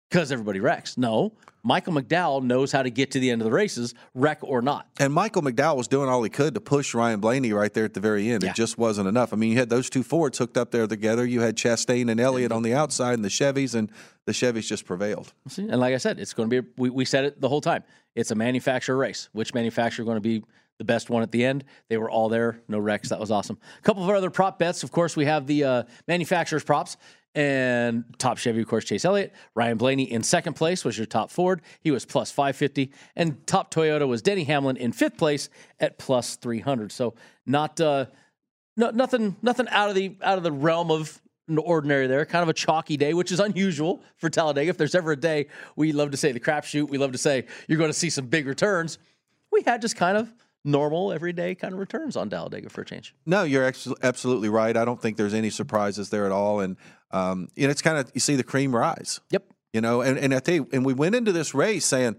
because 0.10 0.32
everybody 0.32 0.60
wrecks." 0.60 0.98
No, 0.98 1.34
Michael 1.64 1.94
McDowell 1.94 2.44
knows 2.44 2.72
how 2.72 2.82
to 2.82 2.90
get 2.90 3.12
to 3.12 3.20
the 3.20 3.30
end 3.30 3.42
of 3.42 3.46
the 3.46 3.52
races, 3.52 3.94
wreck 4.16 4.40
or 4.42 4.62
not. 4.62 4.88
and 5.00 5.14
Michael 5.14 5.42
McDowell 5.42 5.76
was 5.76 5.88
doing 5.88 6.10
all 6.10 6.24
he 6.24 6.30
could 6.30 6.54
to 6.56 6.62
push 6.62 6.94
Ryan 6.96 7.20
Blaney 7.20 7.52
right 7.54 7.74
there 7.74 7.86
at 7.86 7.94
the 7.94 8.00
very 8.00 8.30
end. 8.30 8.44
Yeah. 8.44 8.50
It 8.50 8.56
just 8.56 8.78
wasn't 8.78 9.08
enough. 9.08 9.32
I 9.34 9.36
mean, 9.36 9.52
you 9.52 9.58
had 9.58 9.70
those 9.70 9.90
two 9.90 10.02
Fords 10.02 10.38
hooked 10.38 10.58
up 10.58 10.72
there 10.72 10.88
together. 10.88 11.26
You 11.26 11.42
had 11.42 11.56
Chastain 11.56 12.10
and 12.10 12.20
Elliott 12.20 12.52
on 12.52 12.64
the 12.64 12.74
outside, 12.74 13.14
and 13.14 13.24
the 13.26 13.30
Chevys, 13.30 13.76
and 13.76 13.92
the 14.26 14.32
Chevys 14.32 14.66
just 14.66 14.86
prevailed. 14.86 15.34
See? 15.50 15.64
And 15.64 15.80
like 15.80 15.94
I 15.94 15.98
said, 15.98 16.20
it's 16.20 16.34
going 16.34 16.50
to 16.50 16.62
be. 16.62 16.70
We, 16.78 16.90
we 16.90 17.06
said 17.06 17.26
it 17.26 17.42
the 17.42 17.50
whole 17.50 17.62
time. 17.62 17.84
It's 18.16 18.32
a 18.32 18.36
manufacturer 18.36 18.98
race. 18.98 19.30
Which 19.34 19.54
manufacturer 19.54 20.04
going 20.06 20.18
to 20.18 20.22
be 20.22 20.44
the 20.78 20.86
best 20.86 21.10
one 21.10 21.24
at 21.24 21.32
the 21.32 21.46
end? 21.46 21.64
They 21.90 21.98
were 21.98 22.10
all 22.10 22.30
there. 22.30 22.62
No 22.68 22.80
wrecks. 22.80 23.10
That 23.10 23.20
was 23.20 23.32
awesome. 23.32 23.58
A 23.80 23.82
couple 23.82 24.04
of 24.04 24.10
our 24.10 24.16
other 24.16 24.30
prop 24.30 24.60
bets. 24.60 24.84
Of 24.84 24.92
course, 24.92 25.16
we 25.16 25.26
have 25.26 25.48
the 25.48 25.64
uh, 25.64 25.84
manufacturers 26.08 26.64
props. 26.64 26.98
And 27.36 28.04
top 28.18 28.40
Chevy, 28.40 28.62
of 28.62 28.68
course, 28.68 28.84
Chase 28.84 29.06
Elliott. 29.06 29.32
Ryan 29.54 29.78
Blaney 29.78 30.12
in 30.12 30.24
second 30.24 30.54
place 30.54 30.84
was 30.84 30.98
your 30.98 31.06
top 31.06 31.30
Ford. 31.30 31.62
He 31.82 31.92
was 31.92 32.04
plus 32.04 32.32
550. 32.32 32.92
And 33.16 33.46
top 33.46 33.72
Toyota 33.72 34.08
was 34.08 34.24
Denny 34.24 34.44
Hamlin 34.44 34.76
in 34.76 34.92
fifth 34.92 35.18
place 35.18 35.50
at 35.80 36.00
plus 36.00 36.36
300. 36.38 36.92
So 36.92 37.14
not 37.46 37.80
uh, 37.80 38.08
no, 38.76 38.90
nothing 38.90 39.36
nothing 39.42 39.68
out 39.70 39.90
of 39.90 39.96
the 39.96 40.16
out 40.24 40.38
of 40.38 40.44
the 40.44 40.52
realm 40.52 40.90
of 40.90 41.22
ordinary 41.58 42.08
there. 42.08 42.26
Kind 42.26 42.44
of 42.44 42.50
a 42.50 42.54
chalky 42.54 42.98
day, 42.98 43.14
which 43.14 43.32
is 43.32 43.40
unusual 43.40 44.02
for 44.18 44.30
Talladega. 44.30 44.70
If 44.70 44.78
there's 44.78 44.96
ever 44.96 45.12
a 45.12 45.16
day 45.16 45.48
we 45.76 45.92
love 45.92 46.12
to 46.12 46.18
say 46.18 46.32
the 46.32 46.40
crapshoot, 46.40 46.90
we 46.90 46.98
love 46.98 47.12
to 47.12 47.18
say 47.18 47.46
you're 47.68 47.78
going 47.78 47.90
to 47.90 47.98
see 47.98 48.10
some 48.10 48.28
big 48.28 48.48
returns. 48.48 48.98
We 49.52 49.62
had 49.62 49.82
just 49.82 49.96
kind 49.96 50.18
of 50.18 50.34
normal, 50.66 51.12
everyday 51.12 51.56
kind 51.56 51.74
of 51.74 51.80
returns 51.80 52.16
on 52.16 52.30
Talladega 52.30 52.70
for 52.70 52.82
a 52.82 52.86
change. 52.86 53.16
No, 53.26 53.44
you're 53.44 53.64
ex- 53.64 53.88
absolutely 54.04 54.50
right. 54.50 54.76
I 54.76 54.86
don't 54.86 55.02
think 55.02 55.18
there's 55.18 55.34
any 55.34 55.50
surprises 55.50 56.10
there 56.10 56.26
at 56.26 56.32
all. 56.32 56.60
And 56.60 56.78
um, 57.12 57.48
you 57.56 57.68
know, 57.68 57.72
it's 57.72 57.82
kind 57.82 57.98
of 57.98 58.12
you 58.14 58.20
see 58.20 58.36
the 58.36 58.44
cream 58.44 58.76
rise. 58.76 59.22
Yep. 59.32 59.46
You 59.74 59.82
know, 59.82 60.02
and, 60.02 60.18
and 60.18 60.34
I 60.34 60.40
tell 60.40 60.56
you, 60.56 60.70
and 60.72 60.86
we 60.86 60.94
went 60.94 61.16
into 61.16 61.32
this 61.32 61.54
race 61.54 61.86
saying, 61.86 62.16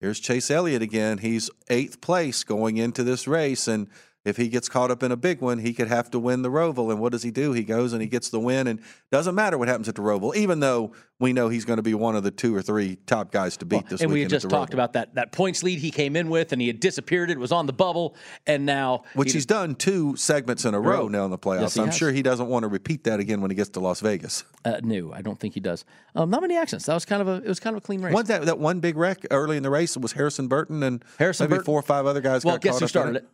here's 0.00 0.20
Chase 0.20 0.50
Elliott 0.50 0.82
again. 0.82 1.18
He's 1.18 1.50
eighth 1.68 2.00
place 2.00 2.44
going 2.44 2.76
into 2.76 3.04
this 3.04 3.28
race. 3.28 3.68
And 3.68 3.88
if 4.24 4.36
he 4.36 4.48
gets 4.48 4.68
caught 4.68 4.90
up 4.90 5.02
in 5.02 5.10
a 5.10 5.16
big 5.16 5.40
one, 5.40 5.58
he 5.58 5.72
could 5.72 5.88
have 5.88 6.10
to 6.12 6.18
win 6.18 6.42
the 6.42 6.48
Roval. 6.50 6.90
And 6.92 7.00
what 7.00 7.10
does 7.12 7.22
he 7.24 7.30
do? 7.32 7.52
He 7.52 7.64
goes 7.64 7.92
and 7.92 8.00
he 8.00 8.06
gets 8.08 8.28
the 8.28 8.38
win. 8.38 8.66
And 8.68 8.80
doesn't 9.10 9.34
matter 9.34 9.58
what 9.58 9.66
happens 9.68 9.88
at 9.88 9.96
the 9.96 10.02
Roval, 10.02 10.34
even 10.36 10.60
though 10.60 10.92
we 11.18 11.32
know 11.32 11.48
he's 11.48 11.64
going 11.64 11.78
to 11.78 11.82
be 11.82 11.94
one 11.94 12.14
of 12.16 12.22
the 12.22 12.30
two 12.30 12.54
or 12.54 12.62
three 12.62 12.96
top 13.06 13.30
guys 13.32 13.56
to 13.56 13.64
beat 13.64 13.88
this 13.88 14.00
and 14.00 14.12
we 14.12 14.20
had 14.20 14.30
just 14.30 14.48
talked 14.48 14.70
Roval. 14.70 14.74
about 14.74 14.92
that 14.94 15.14
that 15.16 15.32
points 15.32 15.62
lead 15.62 15.78
he 15.80 15.90
came 15.90 16.14
in 16.16 16.28
with, 16.28 16.52
and 16.52 16.60
he 16.60 16.66
had 16.68 16.78
disappeared. 16.80 17.30
It 17.30 17.38
was 17.38 17.52
on 17.52 17.66
the 17.66 17.72
bubble, 17.72 18.16
and 18.46 18.64
now 18.66 19.02
Which 19.14 19.28
he- 19.32 19.34
he's 19.38 19.46
done 19.46 19.74
two 19.74 20.14
segments 20.16 20.64
in 20.64 20.74
a 20.74 20.80
row 20.80 21.02
row. 21.02 21.08
now 21.08 21.24
in 21.24 21.30
the 21.30 21.38
playoffs. 21.38 21.60
Yes, 21.60 21.76
I'm 21.78 21.86
has. 21.86 21.96
sure 21.96 22.12
he 22.12 22.22
doesn't 22.22 22.46
want 22.48 22.62
to 22.64 22.68
repeat 22.68 23.04
that 23.04 23.20
again 23.20 23.40
when 23.40 23.50
he 23.50 23.54
gets 23.56 23.70
to 23.70 23.80
Las 23.80 24.00
Vegas. 24.00 24.44
uh, 24.64 24.80
no, 24.82 25.12
I 25.12 25.22
don't 25.22 25.38
think 25.38 25.54
he 25.54 25.60
does. 25.60 25.84
Um, 26.14 26.30
not 26.30 26.42
many 26.42 26.56
accidents. 26.56 26.86
That 26.86 26.94
was 26.94 27.04
kind 27.04 27.22
of 27.22 27.28
a 27.28 27.34
it 27.44 27.48
was 27.48 27.60
kind 27.60 27.76
of 27.76 27.82
a 27.82 27.86
clean 27.86 28.02
race. 28.02 28.14
One 28.14 28.24
that 28.26 28.44
that 28.46 28.58
one 28.58 28.80
big 28.80 28.96
wreck 28.96 29.24
early 29.30 29.56
in 29.56 29.62
the 29.62 29.70
race 29.70 29.96
was 29.96 30.12
Harrison 30.12 30.46
Burton 30.48 30.82
and 30.82 31.04
Harrison 31.18 31.44
maybe 31.44 31.50
Burton- 31.58 31.64
four 31.66 31.78
or 31.78 31.82
five 31.82 32.06
other 32.06 32.20
guys. 32.20 32.44
well, 32.44 32.54
got 32.54 32.62
guess 32.62 32.72
caught 32.74 32.80
who 32.82 32.88
started 32.88 33.16
it? 33.16 33.28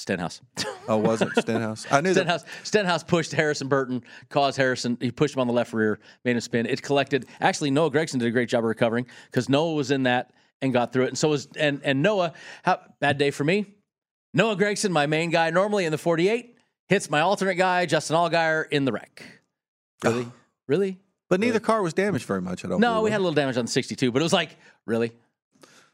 Stenhouse. 0.00 0.40
Oh, 0.88 0.96
was 0.96 1.22
it 1.22 1.28
Stenhouse? 1.38 1.86
I 1.90 2.00
knew 2.00 2.14
that. 2.14 2.22
Stenhouse, 2.22 2.44
Stenhouse 2.64 3.02
pushed 3.04 3.32
Harrison 3.32 3.68
Burton, 3.68 4.02
caused 4.28 4.56
Harrison, 4.56 4.96
he 5.00 5.10
pushed 5.10 5.34
him 5.34 5.40
on 5.40 5.46
the 5.46 5.52
left 5.52 5.72
rear, 5.72 6.00
made 6.24 6.32
him 6.32 6.40
spin. 6.40 6.66
It 6.66 6.82
collected. 6.82 7.26
Actually, 7.40 7.70
Noah 7.70 7.90
Gragson 7.90 8.18
did 8.18 8.26
a 8.26 8.30
great 8.30 8.48
job 8.48 8.60
of 8.60 8.68
recovering 8.68 9.06
because 9.26 9.48
Noah 9.48 9.74
was 9.74 9.90
in 9.90 10.04
that 10.04 10.32
and 10.62 10.72
got 10.72 10.92
through 10.92 11.04
it. 11.04 11.08
And 11.08 11.18
so 11.18 11.28
was, 11.28 11.48
and, 11.56 11.80
and 11.84 12.02
Noah, 12.02 12.32
how, 12.62 12.80
bad 12.98 13.18
day 13.18 13.30
for 13.30 13.44
me. 13.44 13.66
Noah 14.34 14.56
Gragson, 14.56 14.90
my 14.90 15.06
main 15.06 15.30
guy 15.30 15.50
normally 15.50 15.84
in 15.84 15.92
the 15.92 15.98
48, 15.98 16.56
hits 16.88 17.10
my 17.10 17.20
alternate 17.20 17.54
guy, 17.54 17.86
Justin 17.86 18.16
Allgaier, 18.16 18.68
in 18.70 18.84
the 18.84 18.92
wreck. 18.92 19.22
Really? 20.02 20.26
really? 20.66 20.98
But 21.28 21.40
neither 21.40 21.60
car 21.60 21.82
was 21.82 21.92
damaged 21.92 22.24
very 22.24 22.40
much. 22.40 22.64
I 22.64 22.68
don't. 22.68 22.80
No, 22.80 23.02
we 23.02 23.10
had 23.10 23.18
a 23.18 23.22
little 23.22 23.34
damage 23.34 23.56
on 23.56 23.66
the 23.66 23.70
62, 23.70 24.10
but 24.10 24.20
it 24.20 24.22
was 24.22 24.32
like, 24.32 24.56
really? 24.86 25.12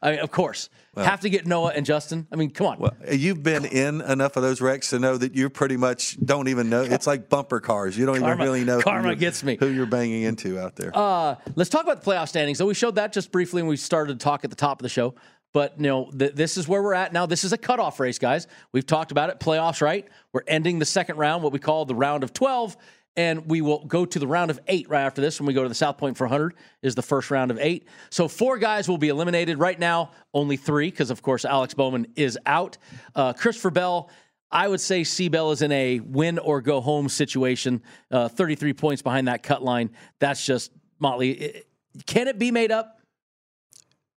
I 0.01 0.11
mean, 0.11 0.19
of 0.19 0.31
course. 0.31 0.69
Have 0.95 1.21
to 1.21 1.29
get 1.29 1.45
Noah 1.45 1.73
and 1.75 1.85
Justin. 1.85 2.27
I 2.31 2.35
mean, 2.37 2.49
come 2.49 2.65
on. 2.67 2.79
Well, 2.79 2.93
you've 3.11 3.43
been 3.43 3.65
in 3.65 4.01
enough 4.01 4.35
of 4.35 4.41
those 4.41 4.61
wrecks 4.61 4.89
to 4.89 4.99
know 4.99 5.15
that 5.15 5.35
you 5.35 5.47
pretty 5.49 5.77
much 5.77 6.17
don't 6.23 6.47
even 6.47 6.69
know. 6.71 6.81
It's 6.81 7.05
like 7.05 7.29
bumper 7.29 7.59
cars. 7.59 7.95
You 7.95 8.07
don't 8.07 8.15
even 8.17 8.37
really 8.39 8.63
know 8.63 8.77
who 8.77 8.81
karma 8.83 9.09
you're- 9.09 9.15
gets 9.15 9.43
me. 9.43 9.57
who 9.59 9.67
you're 9.67 9.85
banging 9.85 10.23
into 10.23 10.59
out 10.59 10.75
there. 10.75 10.91
Uh, 10.95 11.35
let's 11.55 11.69
talk 11.69 11.83
about 11.83 12.03
the 12.03 12.11
playoff 12.11 12.29
standings. 12.29 12.57
So 12.57 12.65
we 12.65 12.73
showed 12.73 12.95
that 12.95 13.13
just 13.13 13.31
briefly 13.31 13.61
when 13.61 13.69
we 13.69 13.77
started 13.77 14.19
to 14.19 14.23
talk 14.23 14.43
at 14.43 14.49
the 14.49 14.55
top 14.55 14.79
of 14.79 14.83
the 14.83 14.89
show. 14.89 15.13
But 15.53 15.75
you 15.77 15.83
know, 15.83 16.09
th- 16.17 16.33
this 16.33 16.57
is 16.57 16.67
where 16.67 16.81
we're 16.81 16.93
at 16.95 17.13
now. 17.13 17.25
This 17.27 17.43
is 17.43 17.53
a 17.53 17.57
cutoff 17.57 17.99
race, 17.99 18.17
guys. 18.19 18.47
We've 18.71 18.85
talked 18.85 19.11
about 19.11 19.29
it. 19.29 19.39
Playoffs, 19.39 19.81
right? 19.81 20.07
We're 20.33 20.43
ending 20.47 20.79
the 20.79 20.85
second 20.85 21.17
round, 21.17 21.43
what 21.43 21.53
we 21.53 21.59
call 21.59 21.85
the 21.85 21.95
round 21.95 22.23
of 22.23 22.33
twelve, 22.33 22.75
and 23.17 23.49
we 23.49 23.61
will 23.61 23.83
go 23.85 24.05
to 24.05 24.19
the 24.19 24.27
round 24.27 24.51
of 24.51 24.59
eight 24.67 24.87
right 24.89 25.01
after 25.01 25.21
this. 25.21 25.41
When 25.41 25.47
we 25.47 25.53
go 25.53 25.63
to 25.63 25.69
the 25.69 25.75
South 25.75 25.97
Point 25.97 26.15
400, 26.17 26.53
is 26.83 26.93
the 26.95 27.01
first 27.01 27.31
round 27.31 27.49
of 27.51 27.57
eight. 27.59 27.87
So 28.11 28.27
four 28.27 28.59
guys 28.59 28.87
will 28.87 28.99
be 28.99 29.09
eliminated 29.09 29.59
right 29.59 29.77
now. 29.77 30.11
Only 30.33 30.55
three, 30.55 30.91
because 30.91 31.09
of 31.09 31.21
course 31.23 31.43
Alex 31.43 31.73
Bowman 31.73 32.07
is 32.15 32.37
out. 32.45 32.77
Uh, 33.15 33.33
Christopher 33.33 33.71
Bell. 33.71 34.09
I 34.49 34.65
would 34.69 34.79
say 34.79 35.01
Seabell 35.01 35.51
is 35.51 35.61
in 35.61 35.73
a 35.73 35.99
win 35.99 36.39
or 36.39 36.61
go 36.61 36.79
home 36.79 37.09
situation. 37.09 37.81
Uh, 38.09 38.29
33 38.29 38.71
points 38.71 39.01
behind 39.01 39.27
that 39.27 39.43
cut 39.43 39.61
line. 39.61 39.89
That's 40.19 40.45
just 40.45 40.71
Motley. 40.99 41.31
It- 41.31 41.67
Can 42.05 42.27
it 42.29 42.39
be 42.39 42.51
made 42.51 42.71
up? 42.71 42.93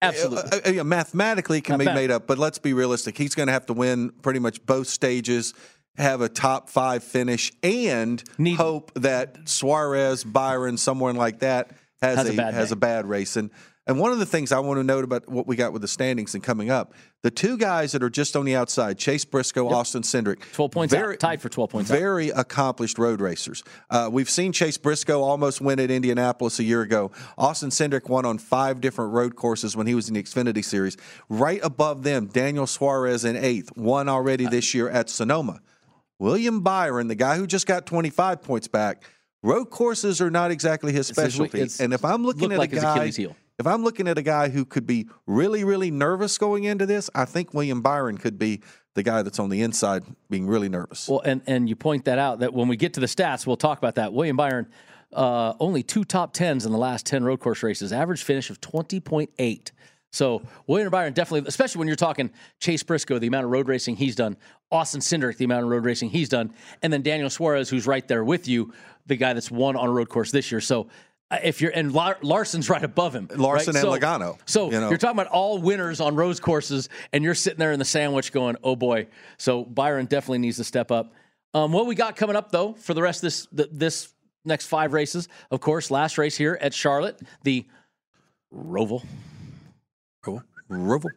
Absolutely. 0.02 0.50
Uh, 0.52 0.60
uh, 0.66 0.70
yeah, 0.70 0.82
mathematically 0.82 1.58
it 1.58 1.64
can 1.64 1.78
be 1.78 1.84
made 1.84 2.10
up, 2.10 2.26
but 2.26 2.38
let's 2.38 2.58
be 2.58 2.72
realistic. 2.72 3.18
He's 3.18 3.34
going 3.34 3.48
to 3.48 3.52
have 3.52 3.66
to 3.66 3.72
win 3.72 4.10
pretty 4.22 4.38
much 4.38 4.64
both 4.64 4.86
stages, 4.86 5.52
have 6.00 6.20
a 6.20 6.28
top 6.28 6.68
five 6.68 7.04
finish, 7.04 7.52
and 7.62 8.22
Need- 8.38 8.56
hope 8.56 8.92
that 8.94 9.48
Suarez, 9.48 10.24
Byron, 10.24 10.76
someone 10.76 11.16
like 11.16 11.40
that 11.40 11.70
has, 12.02 12.16
Has 12.18 12.28
a 12.28 12.32
a, 12.32 12.36
bad 12.36 12.54
has 12.54 12.68
day. 12.70 12.72
a 12.72 12.76
bad 12.76 13.06
race. 13.06 13.36
And 13.36 13.50
and 13.86 13.98
one 13.98 14.12
of 14.12 14.20
the 14.20 14.26
things 14.26 14.52
I 14.52 14.60
want 14.60 14.78
to 14.78 14.84
note 14.84 15.02
about 15.02 15.28
what 15.28 15.48
we 15.48 15.56
got 15.56 15.72
with 15.72 15.82
the 15.82 15.88
standings 15.88 16.34
and 16.34 16.44
coming 16.44 16.70
up, 16.70 16.92
the 17.22 17.30
two 17.30 17.56
guys 17.56 17.90
that 17.92 18.04
are 18.04 18.10
just 18.10 18.36
on 18.36 18.44
the 18.44 18.54
outside, 18.54 18.98
Chase 18.98 19.24
Briscoe, 19.24 19.68
Austin 19.68 20.02
Cindric, 20.02 20.42
12 20.52 20.70
points 20.70 20.94
out, 20.94 21.18
tied 21.18 21.40
for 21.42 21.48
12 21.48 21.70
points 21.70 21.90
out. 21.90 21.98
very 21.98 22.28
accomplished 22.28 22.98
road 22.98 23.20
racers. 23.20 23.64
Uh, 23.88 24.08
we've 24.12 24.30
seen 24.30 24.52
Chase 24.52 24.78
Briscoe 24.78 25.22
almost 25.22 25.60
win 25.60 25.80
at 25.80 25.90
Indianapolis 25.90 26.60
a 26.60 26.62
year 26.62 26.82
ago. 26.82 27.10
Austin 27.36 27.70
Cindric 27.70 28.08
won 28.08 28.24
on 28.24 28.38
five 28.38 28.80
different 28.80 29.12
road 29.12 29.34
courses 29.34 29.76
when 29.76 29.88
he 29.88 29.94
was 29.96 30.06
in 30.08 30.14
the 30.14 30.22
Xfinity 30.22 30.64
Series. 30.64 30.96
Right 31.28 31.60
above 31.64 32.04
them, 32.04 32.26
Daniel 32.26 32.68
Suarez 32.68 33.24
in 33.24 33.34
eighth, 33.34 33.76
won 33.76 34.08
already 34.08 34.46
this 34.46 34.72
year 34.72 34.88
at 34.88 35.10
Sonoma. 35.10 35.60
William 36.20 36.60
Byron, 36.60 37.08
the 37.08 37.14
guy 37.16 37.36
who 37.36 37.46
just 37.46 37.66
got 37.66 37.86
25 37.86 38.42
points 38.42 38.68
back, 38.68 39.04
road 39.42 39.64
courses 39.70 40.20
are 40.20 40.30
not 40.30 40.50
exactly 40.50 40.92
his 40.92 41.10
It's 41.10 41.18
his 41.18 41.38
we- 41.38 41.46
specialty. 41.48 41.60
it's 41.62 41.80
and 41.80 41.92
if 41.92 42.04
I'm 42.04 42.22
looking 42.24 42.52
at 42.52 42.58
like 42.58 42.72
a 42.72 42.80
guy, 42.80 43.06
if 43.58 43.66
I'm 43.66 43.82
looking 43.82 44.06
at 44.06 44.18
a 44.18 44.22
guy 44.22 44.50
who 44.50 44.64
could 44.64 44.86
be 44.86 45.08
really, 45.26 45.64
really 45.64 45.90
nervous 45.90 46.38
going 46.38 46.64
into 46.64 46.86
this, 46.86 47.10
I 47.14 47.24
think 47.24 47.52
William 47.54 47.80
Byron 47.82 48.18
could 48.18 48.38
be 48.38 48.60
the 48.94 49.02
guy 49.02 49.22
that's 49.22 49.38
on 49.38 49.48
the 49.48 49.62
inside 49.62 50.04
being 50.28 50.46
really 50.46 50.68
nervous. 50.68 51.08
Well, 51.08 51.22
and 51.24 51.40
and 51.46 51.68
you 51.68 51.74
point 51.76 52.04
that 52.04 52.18
out 52.18 52.40
that 52.40 52.52
when 52.52 52.68
we 52.68 52.76
get 52.76 52.92
to 52.94 53.00
the 53.00 53.06
stats, 53.06 53.46
we'll 53.46 53.56
talk 53.56 53.78
about 53.78 53.94
that. 53.94 54.12
William 54.12 54.36
Byron, 54.36 54.68
uh, 55.14 55.54
only 55.58 55.82
two 55.82 56.04
top 56.04 56.32
tens 56.34 56.66
in 56.66 56.72
the 56.72 56.78
last 56.78 57.06
ten 57.06 57.24
road 57.24 57.40
course 57.40 57.62
races, 57.62 57.92
average 57.94 58.22
finish 58.24 58.50
of 58.50 58.60
twenty 58.60 59.00
point 59.00 59.30
eight. 59.38 59.72
So 60.12 60.42
William 60.66 60.90
Byron 60.90 61.12
definitely, 61.12 61.46
especially 61.48 61.78
when 61.78 61.86
you're 61.88 61.96
talking 61.96 62.30
Chase 62.58 62.82
Briscoe, 62.82 63.18
the 63.18 63.28
amount 63.28 63.44
of 63.44 63.50
road 63.50 63.68
racing 63.68 63.96
he's 63.96 64.16
done, 64.16 64.36
Austin 64.72 65.00
Cindric, 65.00 65.36
the 65.36 65.44
amount 65.44 65.64
of 65.64 65.70
road 65.70 65.84
racing 65.84 66.10
he's 66.10 66.28
done, 66.28 66.52
and 66.82 66.92
then 66.92 67.02
Daniel 67.02 67.30
Suarez, 67.30 67.68
who's 67.70 67.86
right 67.86 68.06
there 68.08 68.24
with 68.24 68.48
you, 68.48 68.72
the 69.06 69.16
guy 69.16 69.32
that's 69.32 69.50
won 69.50 69.76
on 69.76 69.88
a 69.88 69.92
road 69.92 70.08
course 70.08 70.30
this 70.30 70.50
year. 70.50 70.60
So. 70.60 70.88
uh, 71.30 71.38
If 71.44 71.60
you're 71.60 71.70
and 71.70 71.92
Lar- 71.92 72.18
Larson's 72.22 72.68
right 72.68 72.82
above 72.82 73.14
him, 73.14 73.28
Larson 73.36 73.74
right? 73.76 73.84
and 73.84 73.92
So- 73.92 73.98
Logano, 73.98 74.38
So 74.46 74.70
you 74.72 74.80
know. 74.80 74.88
you're 74.88 74.98
talking 74.98 75.16
about 75.18 75.28
all 75.32 75.58
winners 75.58 76.00
on 76.00 76.16
road 76.16 76.40
courses, 76.42 76.88
and 77.12 77.22
you're 77.22 77.36
sitting 77.36 77.60
there 77.60 77.70
in 77.70 77.78
the 77.78 77.84
sandwich 77.84 78.32
going, 78.32 78.56
"Oh 78.64 78.74
boy!" 78.74 79.06
So 79.38 79.64
Byron 79.64 80.06
definitely 80.06 80.38
needs 80.38 80.56
to 80.56 80.64
step 80.64 80.90
up. 80.90 81.12
Um, 81.54 81.70
what 81.72 81.86
we 81.86 81.94
got 81.94 82.16
coming 82.16 82.34
up 82.34 82.50
though 82.50 82.72
for 82.72 82.94
the 82.94 83.02
rest 83.02 83.18
of 83.18 83.22
this 83.22 83.46
th- 83.56 83.68
this 83.72 84.12
next 84.44 84.66
five 84.66 84.92
races, 84.92 85.28
of 85.52 85.60
course, 85.60 85.88
last 85.90 86.18
race 86.18 86.36
here 86.36 86.58
at 86.60 86.74
Charlotte, 86.74 87.20
the 87.44 87.64
Roval, 88.52 89.04
Roval. 90.70 91.10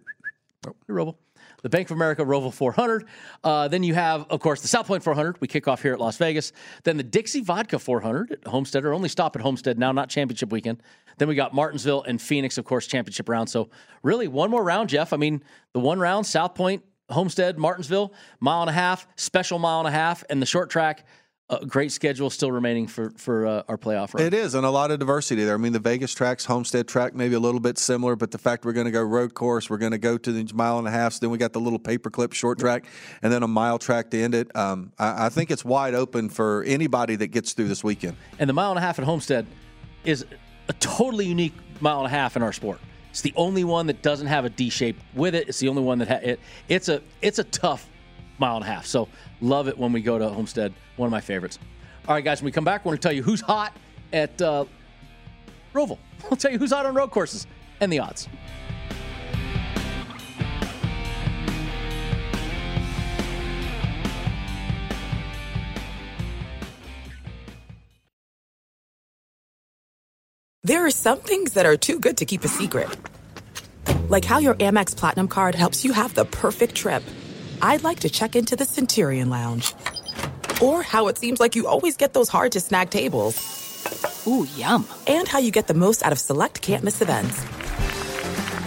Roval. 0.64 0.74
Roval, 0.90 1.16
the 1.62 1.70
Bank 1.70 1.90
of 1.90 1.96
America 1.96 2.24
Roval 2.24 2.54
400. 2.54 3.06
Uh, 3.44 3.68
then 3.68 3.84
you 3.84 3.94
have, 3.94 4.26
of 4.30 4.40
course, 4.40 4.62
the 4.62 4.68
South 4.68 4.88
Point 4.88 5.04
400. 5.04 5.40
We 5.42 5.48
kick 5.48 5.68
off 5.68 5.82
here 5.82 5.94
at 5.94 6.00
Las 6.00 6.18
Vegas. 6.18 6.54
Then 6.84 6.98
the 6.98 7.04
Dixie 7.04 7.42
Vodka 7.42 7.80
400 7.80 8.32
at 8.32 8.48
Homestead, 8.48 8.86
or 8.86 8.94
only 8.94 9.10
stop 9.10 9.36
at 9.36 9.42
Homestead 9.42 9.78
now, 9.78 9.92
not 9.92 10.10
championship 10.10 10.52
weekend. 10.52 10.82
Then 11.18 11.28
we 11.28 11.36
got 11.36 11.54
Martinsville 11.54 12.04
and 12.04 12.22
Phoenix, 12.22 12.58
of 12.58 12.66
course, 12.66 12.88
championship 12.88 13.30
round. 13.30 13.50
So 13.50 13.70
really, 14.04 14.28
one 14.28 14.50
more 14.50 14.64
round, 14.64 14.90
Jeff. 14.90 15.14
I 15.14 15.18
mean, 15.18 15.44
the 15.74 15.80
one 15.80 16.00
round, 16.00 16.26
South 16.26 16.56
Point, 16.56 16.84
Homestead, 17.10 17.60
Martinsville, 17.60 18.14
mile 18.40 18.62
and 18.62 18.70
a 18.70 18.74
half, 18.74 19.08
special 19.16 19.60
mile 19.60 19.80
and 19.80 19.88
a 19.88 19.92
half, 19.92 20.24
and 20.30 20.42
the 20.42 20.46
short 20.46 20.70
track. 20.70 21.06
A 21.50 21.66
great 21.66 21.92
schedule 21.92 22.30
still 22.30 22.52
remaining 22.52 22.88
for 22.88 23.12
for 23.18 23.46
uh, 23.46 23.64
our 23.68 23.78
playoff 23.78 24.14
run. 24.14 24.24
It 24.24 24.34
is, 24.34 24.56
and 24.56 24.66
a 24.66 24.70
lot 24.70 24.92
of 24.92 25.00
diversity 25.00 25.44
there. 25.44 25.56
I 25.56 25.58
mean, 25.58 25.74
the 25.74 25.80
Vegas 25.80 26.14
tracks, 26.14 26.46
Homestead 26.46 26.88
track, 26.88 27.14
maybe 27.14 27.36
a 27.36 27.40
little 27.40 27.60
bit 27.60 27.78
similar, 27.78 28.16
but 28.16 28.32
the 28.32 28.38
fact 28.38 28.64
we're 28.64 28.72
going 28.72 28.86
to 28.86 28.92
go 28.92 29.04
road 29.04 29.34
course, 29.34 29.70
we're 29.70 29.78
going 29.78 29.92
to 29.92 29.98
go 29.98 30.18
to 30.18 30.32
the 30.32 30.54
mile 30.54 30.80
and 30.80 30.88
a 30.88 30.92
half. 30.92 31.20
Then 31.20 31.32
we 31.32 31.38
got 31.38 31.52
the 31.52 31.60
little 31.60 31.80
paperclip 31.80 32.34
short 32.34 32.60
track, 32.60 32.86
and 33.22 33.32
then 33.32 33.44
a 33.44 33.48
mile 33.48 33.78
track 33.78 34.10
to 34.12 34.22
end 34.22 34.34
it. 34.36 34.56
Um, 34.56 34.94
I, 34.98 35.26
I 35.26 35.30
think 35.30 35.52
it's 35.52 35.66
wide 35.66 35.96
open 35.96 36.30
for 36.30 36.64
anybody 36.64 37.18
that 37.18 37.28
gets 37.28 37.52
through 37.52 37.68
this 37.68 37.84
weekend. 37.84 38.16
And 38.40 38.50
the 38.50 38.54
mile 38.54 38.70
and 38.72 38.80
a 38.80 38.82
half 38.82 38.98
at 38.98 39.06
Homestead 39.06 39.46
is 40.06 40.26
a 40.70 40.74
totally 40.74 41.26
unique 41.26 41.54
mile 41.82 41.98
and 42.00 42.08
a 42.08 42.10
half 42.10 42.38
in 42.38 42.42
our 42.42 42.54
sport. 42.54 42.80
It's 43.12 43.22
the 43.22 43.34
only 43.36 43.64
one 43.64 43.88
that 43.88 44.02
doesn't 44.02 44.28
have 44.28 44.46
a 44.46 44.50
D 44.50 44.70
shape 44.70 44.98
with 45.14 45.36
it. 45.36 45.50
It's 45.50 45.60
the 45.60 45.68
only 45.68 45.84
one 45.84 46.00
that 46.00 46.08
ha- 46.08 46.20
it. 46.24 46.40
It's 46.70 46.88
a 46.90 47.02
it's 47.22 47.38
a 47.38 47.44
tough 47.44 47.88
mile 48.44 48.58
and 48.58 48.66
a 48.66 48.68
half. 48.68 48.86
So 48.86 49.08
love 49.40 49.70
it 49.70 49.78
when 49.78 49.94
we 49.94 50.02
go 50.02 50.20
to 50.20 50.28
Homestead. 50.28 50.74
One 50.98 51.08
of 51.08 51.12
my 51.12 51.22
favorites. 51.22 51.60
All 52.08 52.14
right, 52.14 52.24
guys. 52.24 52.42
When 52.42 52.48
we 52.48 52.52
come 52.52 52.66
back, 52.66 52.84
we're 52.84 52.90
going 52.90 52.98
to 52.98 53.02
tell 53.02 53.14
you 53.14 53.24
who's 53.24 53.40
hot 53.40 53.74
at 54.12 54.42
uh, 54.42 54.66
Roval. 55.74 55.98
We'll 56.30 56.38
tell 56.38 56.52
you 56.52 56.58
who's 56.58 56.72
hot 56.72 56.86
on 56.86 56.96
road 56.96 57.12
courses 57.12 57.46
and 57.82 57.92
the 57.92 58.00
odds. 58.00 58.30
There 70.64 70.86
are 70.86 70.92
some 70.92 71.20
things 71.20 71.54
that 71.54 71.66
are 71.66 71.76
too 71.76 72.00
good 72.00 72.18
to 72.18 72.26
keep 72.26 72.46
a 72.46 72.48
secret. 72.48 72.88
Like 74.08 74.24
how 74.24 74.40
your 74.40 74.56
Amex 74.56 74.96
Platinum 74.96 75.28
card 75.28 75.56
helps 75.56 75.84
you 75.84 75.92
have 75.92 76.14
the 76.14 76.24
perfect 76.24 76.74
trip. 76.76 77.04
I'd 77.64 77.82
like 77.82 78.02
to 78.02 78.10
check 78.10 78.36
into 78.36 78.58
the 78.58 78.66
Centurion 78.66 79.30
Lounge. 79.30 79.74
Or 80.62 80.84
how 80.84 81.08
it 81.08 81.18
seems 81.18 81.40
like 81.40 81.56
you 81.56 81.66
always 81.66 81.96
get 81.96 82.12
those 82.12 82.28
hard 82.28 82.52
to 82.52 82.60
snag 82.60 82.90
tables. 82.90 83.40
Ooh, 84.28 84.46
yum. 84.58 84.86
And 85.08 85.30
how 85.30 85.40
you 85.40 85.50
get 85.50 85.68
the 85.68 85.74
most 85.74 86.04
out 86.04 86.12
of 86.12 86.20
select 86.20 86.62
can't 86.62 86.84
miss 86.84 87.02
events. 87.02 87.42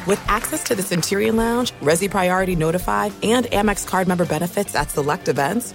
With 0.06 0.22
access 0.28 0.64
to 0.64 0.74
the 0.74 0.82
Centurion 0.82 1.36
Lounge, 1.36 1.72
Resy 1.82 2.10
Priority 2.10 2.56
Notified, 2.56 3.12
and 3.22 3.44
Amex 3.46 3.86
card 3.86 4.08
member 4.08 4.24
benefits 4.24 4.74
at 4.74 4.90
select 4.90 5.28
events, 5.28 5.74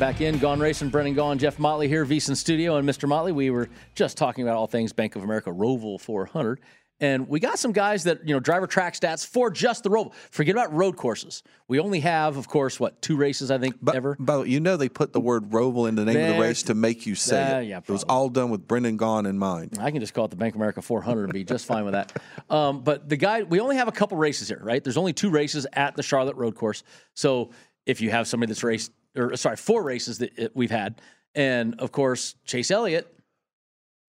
Back 0.00 0.22
in. 0.22 0.38
Gone 0.38 0.58
Racing, 0.60 0.88
Brendan 0.88 1.14
Gaughan, 1.14 1.36
Jeff 1.36 1.58
Motley 1.58 1.86
here, 1.86 2.06
VSiN 2.06 2.34
Studio. 2.34 2.76
And 2.76 2.88
Mr. 2.88 3.06
Motley, 3.06 3.32
we 3.32 3.50
were 3.50 3.68
just 3.94 4.16
talking 4.16 4.42
about 4.42 4.56
all 4.56 4.66
things 4.66 4.94
Bank 4.94 5.14
of 5.14 5.22
America 5.22 5.50
Roval 5.50 6.00
400. 6.00 6.58
And 7.00 7.28
we 7.28 7.38
got 7.38 7.58
some 7.58 7.72
guys 7.72 8.04
that, 8.04 8.26
you 8.26 8.34
know, 8.34 8.40
driver 8.40 8.66
track 8.66 8.94
stats 8.94 9.26
for 9.26 9.50
just 9.50 9.82
the 9.82 9.90
Roval. 9.90 10.14
Forget 10.30 10.54
about 10.54 10.72
road 10.72 10.96
courses. 10.96 11.42
We 11.68 11.78
only 11.80 12.00
have, 12.00 12.38
of 12.38 12.48
course, 12.48 12.80
what, 12.80 13.02
two 13.02 13.16
races, 13.16 13.50
I 13.50 13.58
think, 13.58 13.76
But, 13.82 13.94
ever? 13.94 14.16
but 14.18 14.48
you 14.48 14.58
know 14.58 14.78
they 14.78 14.88
put 14.88 15.12
the 15.12 15.20
word 15.20 15.50
Roval 15.50 15.86
in 15.86 15.96
the 15.96 16.04
name 16.06 16.16
of 16.30 16.34
the 16.36 16.40
race 16.40 16.62
to 16.64 16.74
make 16.74 17.04
you 17.04 17.14
say 17.14 17.42
Uh, 17.42 17.60
it. 17.60 17.64
yeah, 17.66 17.78
it 17.78 17.88
was 17.90 18.04
all 18.04 18.30
done 18.30 18.48
with 18.50 18.66
Brendan 18.66 18.96
Gaughan 18.96 19.26
in 19.28 19.38
mind. 19.38 19.76
I 19.78 19.90
can 19.90 20.00
just 20.00 20.14
call 20.14 20.24
it 20.24 20.30
the 20.30 20.36
Bank 20.36 20.54
of 20.54 20.60
America 20.60 20.80
400 20.80 21.24
and 21.24 21.32
be 21.34 21.44
just 21.44 21.66
fine 21.66 21.84
with 21.84 21.92
that. 21.92 22.12
Um, 22.50 22.82
but 22.82 23.08
the 23.08 23.16
guy, 23.16 23.42
we 23.44 23.60
only 23.60 23.76
have 23.76 23.86
a 23.86 23.92
couple 23.92 24.16
races 24.16 24.48
here, 24.48 24.60
right? 24.62 24.82
There's 24.82 24.96
only 24.96 25.12
two 25.12 25.30
races 25.30 25.66
at 25.74 25.94
the 25.94 26.02
Charlotte 26.02 26.34
Road 26.36 26.54
Course. 26.56 26.82
So 27.14 27.50
if 27.86 28.00
you 28.00 28.10
have 28.10 28.26
somebody 28.26 28.50
that's 28.50 28.64
raced, 28.64 28.90
or 29.16 29.36
sorry, 29.36 29.56
four 29.56 29.82
races 29.82 30.18
that 30.18 30.52
we've 30.54 30.70
had, 30.70 31.00
and 31.34 31.78
of 31.80 31.92
course 31.92 32.34
Chase 32.44 32.70
Elliott, 32.70 33.12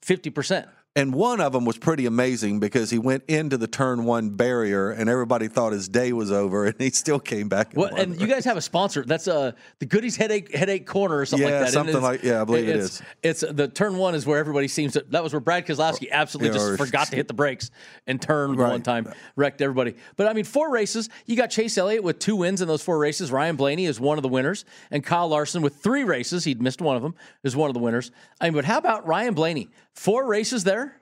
50%. 0.05 0.67
And 0.93 1.13
one 1.13 1.39
of 1.39 1.53
them 1.53 1.63
was 1.63 1.77
pretty 1.77 2.05
amazing 2.05 2.60
because 2.60 2.89
he 2.89 3.00
went 3.00 3.24
into 3.29 3.57
the 3.57 3.65
turn 3.67 4.03
one 4.03 4.31
barrier 4.31 4.91
and 4.91 5.10
everybody 5.10 5.48
thought 5.48 5.71
his 5.71 5.88
day 5.88 6.12
was 6.12 6.33
over 6.33 6.65
and 6.65 6.75
he 6.79 6.89
still 6.89 7.17
came 7.19 7.48
back. 7.48 7.74
And, 7.74 7.77
Well, 7.81 7.95
and 7.95 8.19
you 8.19 8.27
guys 8.27 8.43
have 8.43 8.57
a 8.57 8.62
sponsor. 8.62 9.05
That's 9.05 9.25
uh, 9.25 9.53
the 9.79 9.86
Goody's 9.86 10.17
Headache 10.17 10.53
Headache 10.53 10.86
Corner 10.86 11.19
or 11.19 11.25
something 11.25 11.48
Yeah, 11.48 11.55
like 11.60 11.65
that. 11.67 11.71
something 11.71 12.01
like- 12.01 12.24
yeah, 12.24 12.41
I 12.41 12.43
believe 12.43 12.67
it 12.67 12.75
it's, 12.75 13.00
is. 13.24 13.41
It's 13.41 13.53
the 13.53 13.69
turn 13.69 13.95
one 13.95 14.15
is 14.15 14.25
where 14.25 14.38
everybody 14.38 14.67
seems 14.67 14.91
to. 14.93 15.05
That 15.12 15.24
was 15.24 15.31
where 15.31 15.39
Brad 15.39 15.65
Keselowski 15.65 16.12
absolutely 16.12 16.50
Yeah, 16.50 16.55
just 16.55 16.71
or- 16.71 16.86
forgot 16.86 17.07
to 17.07 17.15
hit 17.15 17.29
the 17.29 17.33
brakes 17.33 17.71
and 18.05 18.21
turned 18.21 18.60
Right. 18.60 18.71
one 18.71 18.81
time, 18.81 19.07
wrecked 19.38 19.62
everybody. 19.62 19.95
But 20.17 20.27
I 20.27 20.33
mean, 20.33 20.43
four 20.43 20.69
races. 20.71 21.07
You 21.25 21.38
got 21.38 21.51
Chase 21.51 21.77
Elliott 21.77 22.03
with 22.03 22.19
two 22.19 22.36
wins 22.36 22.62
in 22.62 22.67
those 22.67 22.81
four 22.83 23.00
races. 23.00 23.31
Ryan 23.31 23.55
Blaney 23.55 23.86
is 23.86 23.98
one 24.01 24.17
of 24.17 24.24
the 24.24 24.29
winners, 24.29 24.65
and 24.91 25.05
Kyle 25.05 25.29
Larson 25.29 25.62
with 25.62 25.75
three 25.77 26.03
races. 26.03 26.43
He'd 26.43 26.62
missed 26.62 26.81
one 26.81 26.98
of 26.98 27.01
them. 27.01 27.15
Is 27.45 27.55
one 27.55 27.69
of 27.69 27.75
the 27.75 27.79
winners. 27.79 28.12
I 28.41 28.48
mean, 28.48 28.53
but 28.55 28.65
how 28.65 28.77
about 28.77 29.07
Ryan 29.07 29.33
Blaney? 29.33 29.69
Four 29.95 30.27
races 30.27 30.63
there. 30.63 30.98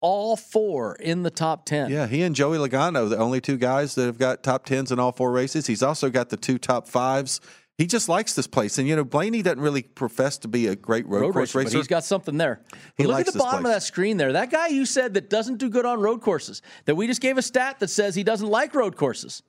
All 0.00 0.36
four 0.36 0.94
in 0.96 1.22
the 1.24 1.30
top 1.30 1.66
ten. 1.66 1.90
Yeah, 1.90 2.06
he 2.06 2.22
and 2.22 2.34
Joey 2.34 2.56
Logano, 2.56 3.08
the 3.08 3.18
only 3.18 3.40
two 3.40 3.58
guys 3.58 3.94
that 3.96 4.06
have 4.06 4.18
got 4.18 4.42
top 4.42 4.64
tens 4.64 4.90
in 4.90 4.98
all 4.98 5.12
four 5.12 5.30
races. 5.30 5.66
He's 5.66 5.82
also 5.82 6.08
got 6.08 6.30
the 6.30 6.38
two 6.38 6.56
top 6.56 6.88
fives. 6.88 7.40
He 7.80 7.86
just 7.86 8.10
likes 8.10 8.34
this 8.34 8.46
place. 8.46 8.76
And, 8.76 8.86
you 8.86 8.94
know, 8.94 9.04
Blaney 9.04 9.40
doesn't 9.40 9.60
really 9.60 9.82
profess 9.82 10.36
to 10.38 10.48
be 10.48 10.66
a 10.66 10.76
great 10.76 11.06
road, 11.06 11.22
road 11.22 11.32
course 11.32 11.54
racer, 11.54 11.58
racer. 11.60 11.76
but 11.76 11.78
he's 11.78 11.86
got 11.86 12.04
something 12.04 12.36
there. 12.36 12.60
He 12.98 13.06
look 13.06 13.20
at 13.20 13.32
the 13.32 13.38
bottom 13.38 13.62
place. 13.62 13.74
of 13.74 13.80
that 13.80 13.82
screen 13.82 14.18
there. 14.18 14.32
That 14.34 14.50
guy 14.50 14.66
you 14.66 14.84
said 14.84 15.14
that 15.14 15.30
doesn't 15.30 15.56
do 15.56 15.70
good 15.70 15.86
on 15.86 15.98
road 15.98 16.20
courses. 16.20 16.60
That 16.84 16.96
we 16.96 17.06
just 17.06 17.22
gave 17.22 17.38
a 17.38 17.42
stat 17.42 17.78
that 17.80 17.88
says 17.88 18.14
he 18.14 18.22
doesn't 18.22 18.48
like 18.48 18.74
road 18.74 18.96
courses. 18.96 19.42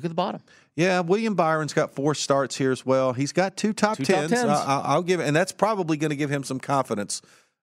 Look 0.00 0.06
at 0.06 0.12
the 0.12 0.14
bottom. 0.14 0.40
Yeah, 0.76 1.00
William 1.00 1.34
Byron's 1.34 1.74
got 1.74 1.94
four 1.94 2.14
starts 2.14 2.56
here 2.56 2.72
as 2.72 2.86
well. 2.86 3.12
He's 3.12 3.32
got 3.32 3.54
two 3.58 3.74
top 3.74 3.98
Two 3.98 4.04
top 4.04 4.16
tens. 4.16 4.30
tens. 4.30 4.46
I, 4.48 4.54
I- 4.64 4.80
I'll 4.94 5.02
give 5.02 5.20
it, 5.20 5.26
and 5.26 5.36
that's 5.36 5.52
probably 5.52 5.98
going 5.98 6.08
to 6.08 6.16
give 6.16 6.30
him 6.30 6.42
some 6.42 6.58
confidence 6.58 7.20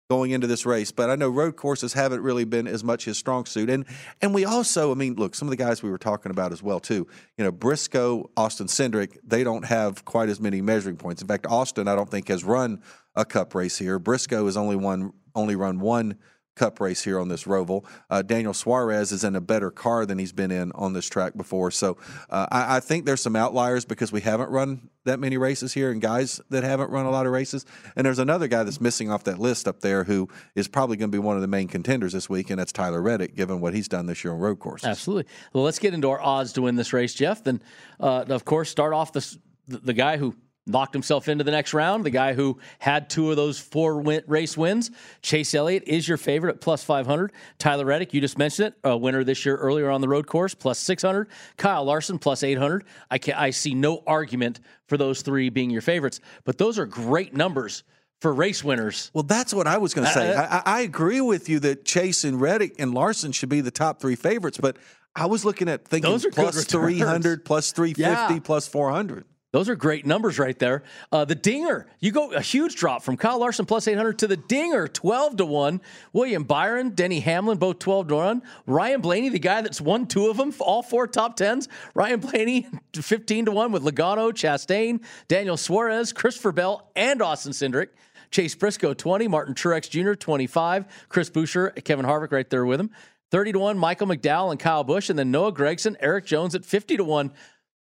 going 0.08 0.30
into 0.32 0.46
this 0.46 0.68
race. 0.68 0.92
But 0.92 1.10
I 1.10 1.16
know 1.16 1.28
road 1.30 1.56
courses 1.56 1.94
haven't 1.94 2.22
really 2.22 2.44
been 2.46 2.68
as 2.68 2.84
much 2.84 3.06
his 3.06 3.18
strong 3.18 3.46
suit, 3.46 3.72
and 3.72 3.86
and 4.22 4.36
we 4.36 4.46
also, 4.46 4.92
I 4.92 4.94
mean, 4.94 5.16
look, 5.16 5.34
some 5.34 5.48
of 5.48 5.50
the 5.50 5.56
guys 5.58 5.82
we 5.82 5.90
were 5.90 5.98
talking 5.98 6.30
about 6.30 6.52
as 6.52 6.62
well 6.62 6.80
too. 6.80 7.08
You 7.40 7.44
know, 7.44 7.52
Briscoe, 7.52 8.30
Austin 8.38 8.68
Cindric, 8.68 9.18
they 9.24 9.44
don't 9.44 9.66
have 9.66 10.06
quite 10.06 10.30
as 10.30 10.40
many 10.40 10.62
measuring 10.62 10.98
points. 10.98 11.24
In 11.24 11.28
fact, 11.28 11.48
Austin, 11.50 11.88
I 11.88 11.96
don't 11.96 12.10
think 12.12 12.28
has 12.28 12.44
run 12.44 12.84
a 13.16 13.26
Cup 13.26 13.56
race 13.56 13.80
here. 13.80 13.98
Briscoe 13.98 14.46
has 14.46 14.58
only 14.58 14.76
won 14.76 15.12
only 15.34 15.56
run 15.56 15.80
one. 15.80 16.18
Cup 16.58 16.80
race 16.80 17.04
here 17.04 17.20
on 17.20 17.30
this 17.30 17.46
Roval. 17.46 17.86
Uh, 18.10 18.22
Daniel 18.22 18.54
Suarez 18.54 19.12
is 19.12 19.24
in 19.24 19.36
a 19.36 19.42
better 19.42 19.72
car 19.72 20.06
than 20.06 20.18
he's 20.18 20.34
been 20.34 20.52
in 20.52 20.72
on 20.74 20.94
this 20.94 21.08
track 21.08 21.38
before. 21.38 21.72
So 21.72 21.98
uh, 22.30 22.48
I, 22.52 22.78
I 22.78 22.80
think 22.80 23.06
there's 23.06 23.22
some 23.22 23.36
outliers 23.36 23.86
because 23.86 24.12
we 24.12 24.22
haven't 24.22 24.50
run 24.50 24.90
that 25.06 25.20
many 25.20 25.38
races 25.38 25.74
here 25.74 25.92
and 25.92 26.02
guys 26.02 26.42
that 26.50 26.64
haven't 26.64 26.92
run 26.92 27.06
a 27.06 27.10
lot 27.10 27.26
of 27.26 27.32
races. 27.32 27.66
And 27.96 28.06
there's 28.06 28.20
another 28.20 28.48
guy 28.48 28.64
that's 28.64 28.82
missing 28.82 29.10
off 29.10 29.24
that 29.24 29.40
list 29.40 29.68
up 29.68 29.80
there 29.80 30.04
who 30.04 30.28
is 30.56 30.68
probably 30.68 30.98
going 30.98 31.10
to 31.10 31.16
be 31.16 31.20
one 31.20 31.36
of 31.36 31.42
the 31.42 31.48
main 31.48 31.68
contenders 31.68 32.12
this 32.12 32.30
week, 32.30 32.50
and 32.50 32.60
that's 32.60 32.72
Tyler 32.72 33.02
Reddick, 33.02 33.36
given 33.36 33.62
what 33.62 33.74
he's 33.74 33.88
done 33.88 34.06
this 34.08 34.24
year 34.24 34.34
on 34.34 34.40
road 34.40 34.60
courses. 34.60 34.88
Absolutely. 34.88 35.32
Well, 35.54 35.64
let's 35.64 35.80
get 35.80 35.94
into 35.94 36.10
our 36.10 36.22
odds 36.22 36.54
to 36.54 36.64
win 36.64 36.76
this 36.76 36.92
race, 36.92 37.14
Jeff. 37.14 37.44
Then, 37.44 37.62
uh, 38.00 38.26
of 38.28 38.44
course, 38.44 38.70
start 38.70 38.94
off 38.94 39.14
the 39.14 39.38
the 39.68 39.94
guy 39.94 40.16
who 40.16 40.34
knocked 40.68 40.94
himself 40.94 41.28
into 41.28 41.44
the 41.44 41.52
next 41.52 41.74
round, 41.74 42.04
the 42.06 42.10
guy 42.10 42.34
who 42.34 42.60
had 42.80 43.10
two 43.10 43.30
of 43.32 43.38
those 43.38 43.60
four 43.60 44.02
win, 44.02 44.24
race 44.28 44.58
wins. 44.58 44.92
Chase 45.22 45.54
Elliott 45.56 45.84
is 45.88 46.08
your 46.08 46.18
favorite 46.18 46.56
at 46.56 46.62
plus 46.62 46.84
500. 46.84 47.32
Tyler 47.58 47.86
Reddick, 47.86 48.14
you 48.14 48.22
just 48.22 48.38
mentioned 48.38 48.68
it, 48.70 48.74
a 48.84 48.98
winner 48.98 49.24
this 49.24 49.46
year 49.46 49.56
earlier 49.58 49.90
on 49.90 50.02
the 50.02 50.08
road 50.10 50.28
course, 50.28 50.54
plus 50.54 50.78
600. 50.80 51.28
Kyle 51.58 51.84
Larson, 51.86 52.20
plus 52.20 52.44
800. 52.44 52.84
I, 53.10 53.18
can, 53.18 53.36
I 53.36 53.50
see 53.52 53.74
no 53.74 54.04
argument 54.06 54.60
for 54.88 54.98
those 54.98 55.22
three 55.22 55.50
being 55.50 55.70
your 55.70 55.82
favorites, 55.82 56.20
but 56.46 56.58
those 56.58 56.78
are 56.80 56.86
great 56.86 57.34
numbers 57.36 57.84
for 58.22 58.34
race 58.34 58.64
winners. 58.64 59.12
Well, 59.14 59.24
that's 59.24 59.54
what 59.54 59.68
I 59.68 59.78
was 59.78 59.94
going 59.94 60.08
to 60.08 60.14
say. 60.14 60.34
Uh, 60.34 60.42
I, 60.42 60.46
I 60.46 60.62
I 60.66 60.82
agree 60.82 61.22
with 61.22 61.50
you 61.50 61.60
that 61.60 61.86
Chase 61.86 62.24
and 62.24 62.42
Reddick 62.42 62.76
and 62.80 62.94
Larson 62.94 63.32
should 63.32 63.50
be 63.50 63.62
the 63.62 63.70
top 63.72 64.00
three 64.02 64.16
favorites, 64.16 64.58
but 64.60 64.78
I 65.16 65.26
was 65.28 65.46
looking 65.46 65.70
at 65.70 65.88
thinking 65.88 66.10
Those 66.12 66.26
are 66.26 66.30
good 66.30 66.36
plus 66.36 66.58
returns. 66.58 66.98
300, 66.98 67.46
plus 67.46 67.72
350, 67.72 68.34
Yeah. 68.34 68.40
plus 68.40 68.68
400. 68.68 69.26
Those 69.54 69.70
are 69.70 69.76
great 69.76 70.06
numbers 70.06 70.40
right 70.40 70.58
there. 70.60 70.84
Uh, 71.10 71.24
the 71.24 71.34
Dinger, 71.34 71.88
you 72.02 72.12
go 72.12 72.32
a 72.34 72.42
huge 72.42 72.76
drop 72.76 73.02
from 73.02 73.16
Kyle 73.16 73.40
Larson 73.40 73.66
plus 73.66 73.88
800 73.88 74.20
to 74.20 74.28
the 74.28 74.36
Dinger 74.36 74.90
12 74.90 75.38
to 75.38 75.46
1. 75.46 75.82
William 76.12 76.44
Byron, 76.44 76.90
Denny 76.90 77.22
Hamlin, 77.22 77.58
both 77.58 77.80
12 77.80 78.10
to 78.10 78.16
1. 78.16 78.42
Ryan 78.66 79.00
Blaney, 79.02 79.30
the 79.30 79.40
guy 79.40 79.62
that's 79.62 79.80
won 79.80 80.06
two 80.06 80.28
of 80.28 80.36
them, 80.36 80.54
all 80.60 80.84
four 80.84 81.08
top 81.08 81.38
10s. 81.40 81.70
Ryan 81.96 82.20
Blaney 82.20 82.68
15 82.94 83.46
to 83.46 83.52
1 83.52 83.72
with 83.72 83.84
Logano, 83.84 84.34
Chastain, 84.34 85.02
Daniel 85.30 85.56
Suarez, 85.56 86.12
Christopher 86.12 86.52
Bell, 86.52 86.92
and 86.96 87.22
Austin 87.22 87.54
Cindric. 87.54 87.90
Chase 88.32 88.56
Briscoe 88.56 88.94
20, 88.94 89.30
Martin 89.30 89.54
Truex 89.56 89.90
Jr. 89.90 90.14
25, 90.14 91.08
Chris 91.08 91.30
Buescher, 91.30 91.82
Kevin 91.86 92.06
Harvick 92.06 92.34
right 92.34 92.50
there 92.50 92.66
with 92.66 92.82
him. 92.82 92.90
30 93.32 93.54
to 93.54 93.60
1, 93.60 93.78
Michael 93.78 94.08
McDowell 94.08 94.52
and 94.52 94.60
Kyle 94.60 94.84
Busch, 94.84 95.10
and 95.10 95.18
then 95.18 95.32
Noah 95.32 95.52
Gragson, 95.52 95.96
Erik 96.00 96.26
Jones 96.26 96.56
at 96.56 96.66
50 96.66 96.98
to 96.98 97.04
1. 97.04 97.32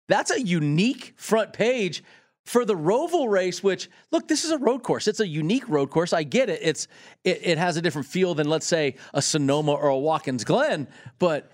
That's 0.08 0.32
a 0.32 0.42
unique 0.42 1.14
front 1.16 1.54
page 1.54 2.04
for 2.46 2.66
the 2.66 2.76
Roval 2.76 3.30
race, 3.30 3.64
which 3.64 3.90
look, 4.12 4.28
this 4.28 4.44
is 4.44 4.52
a 4.52 4.58
road 4.58 4.84
course. 4.84 5.08
It's 5.08 5.22
a 5.22 5.28
unique 5.28 5.68
road 5.70 5.90
course. 5.90 6.12
I 6.12 6.24
get 6.24 6.50
it. 6.50 6.60
It's 6.62 6.88
it, 7.24 7.40
it 7.44 7.58
has 7.58 7.78
a 7.78 7.82
different 7.82 8.08
feel 8.08 8.36
than 8.36 8.50
let's 8.50 8.68
say 8.68 8.96
a 9.14 9.22
Sonoma 9.22 9.74
or 9.74 9.88
a 9.88 9.98
Watkins 9.98 10.44
Glen, 10.44 10.88
but 11.20 11.50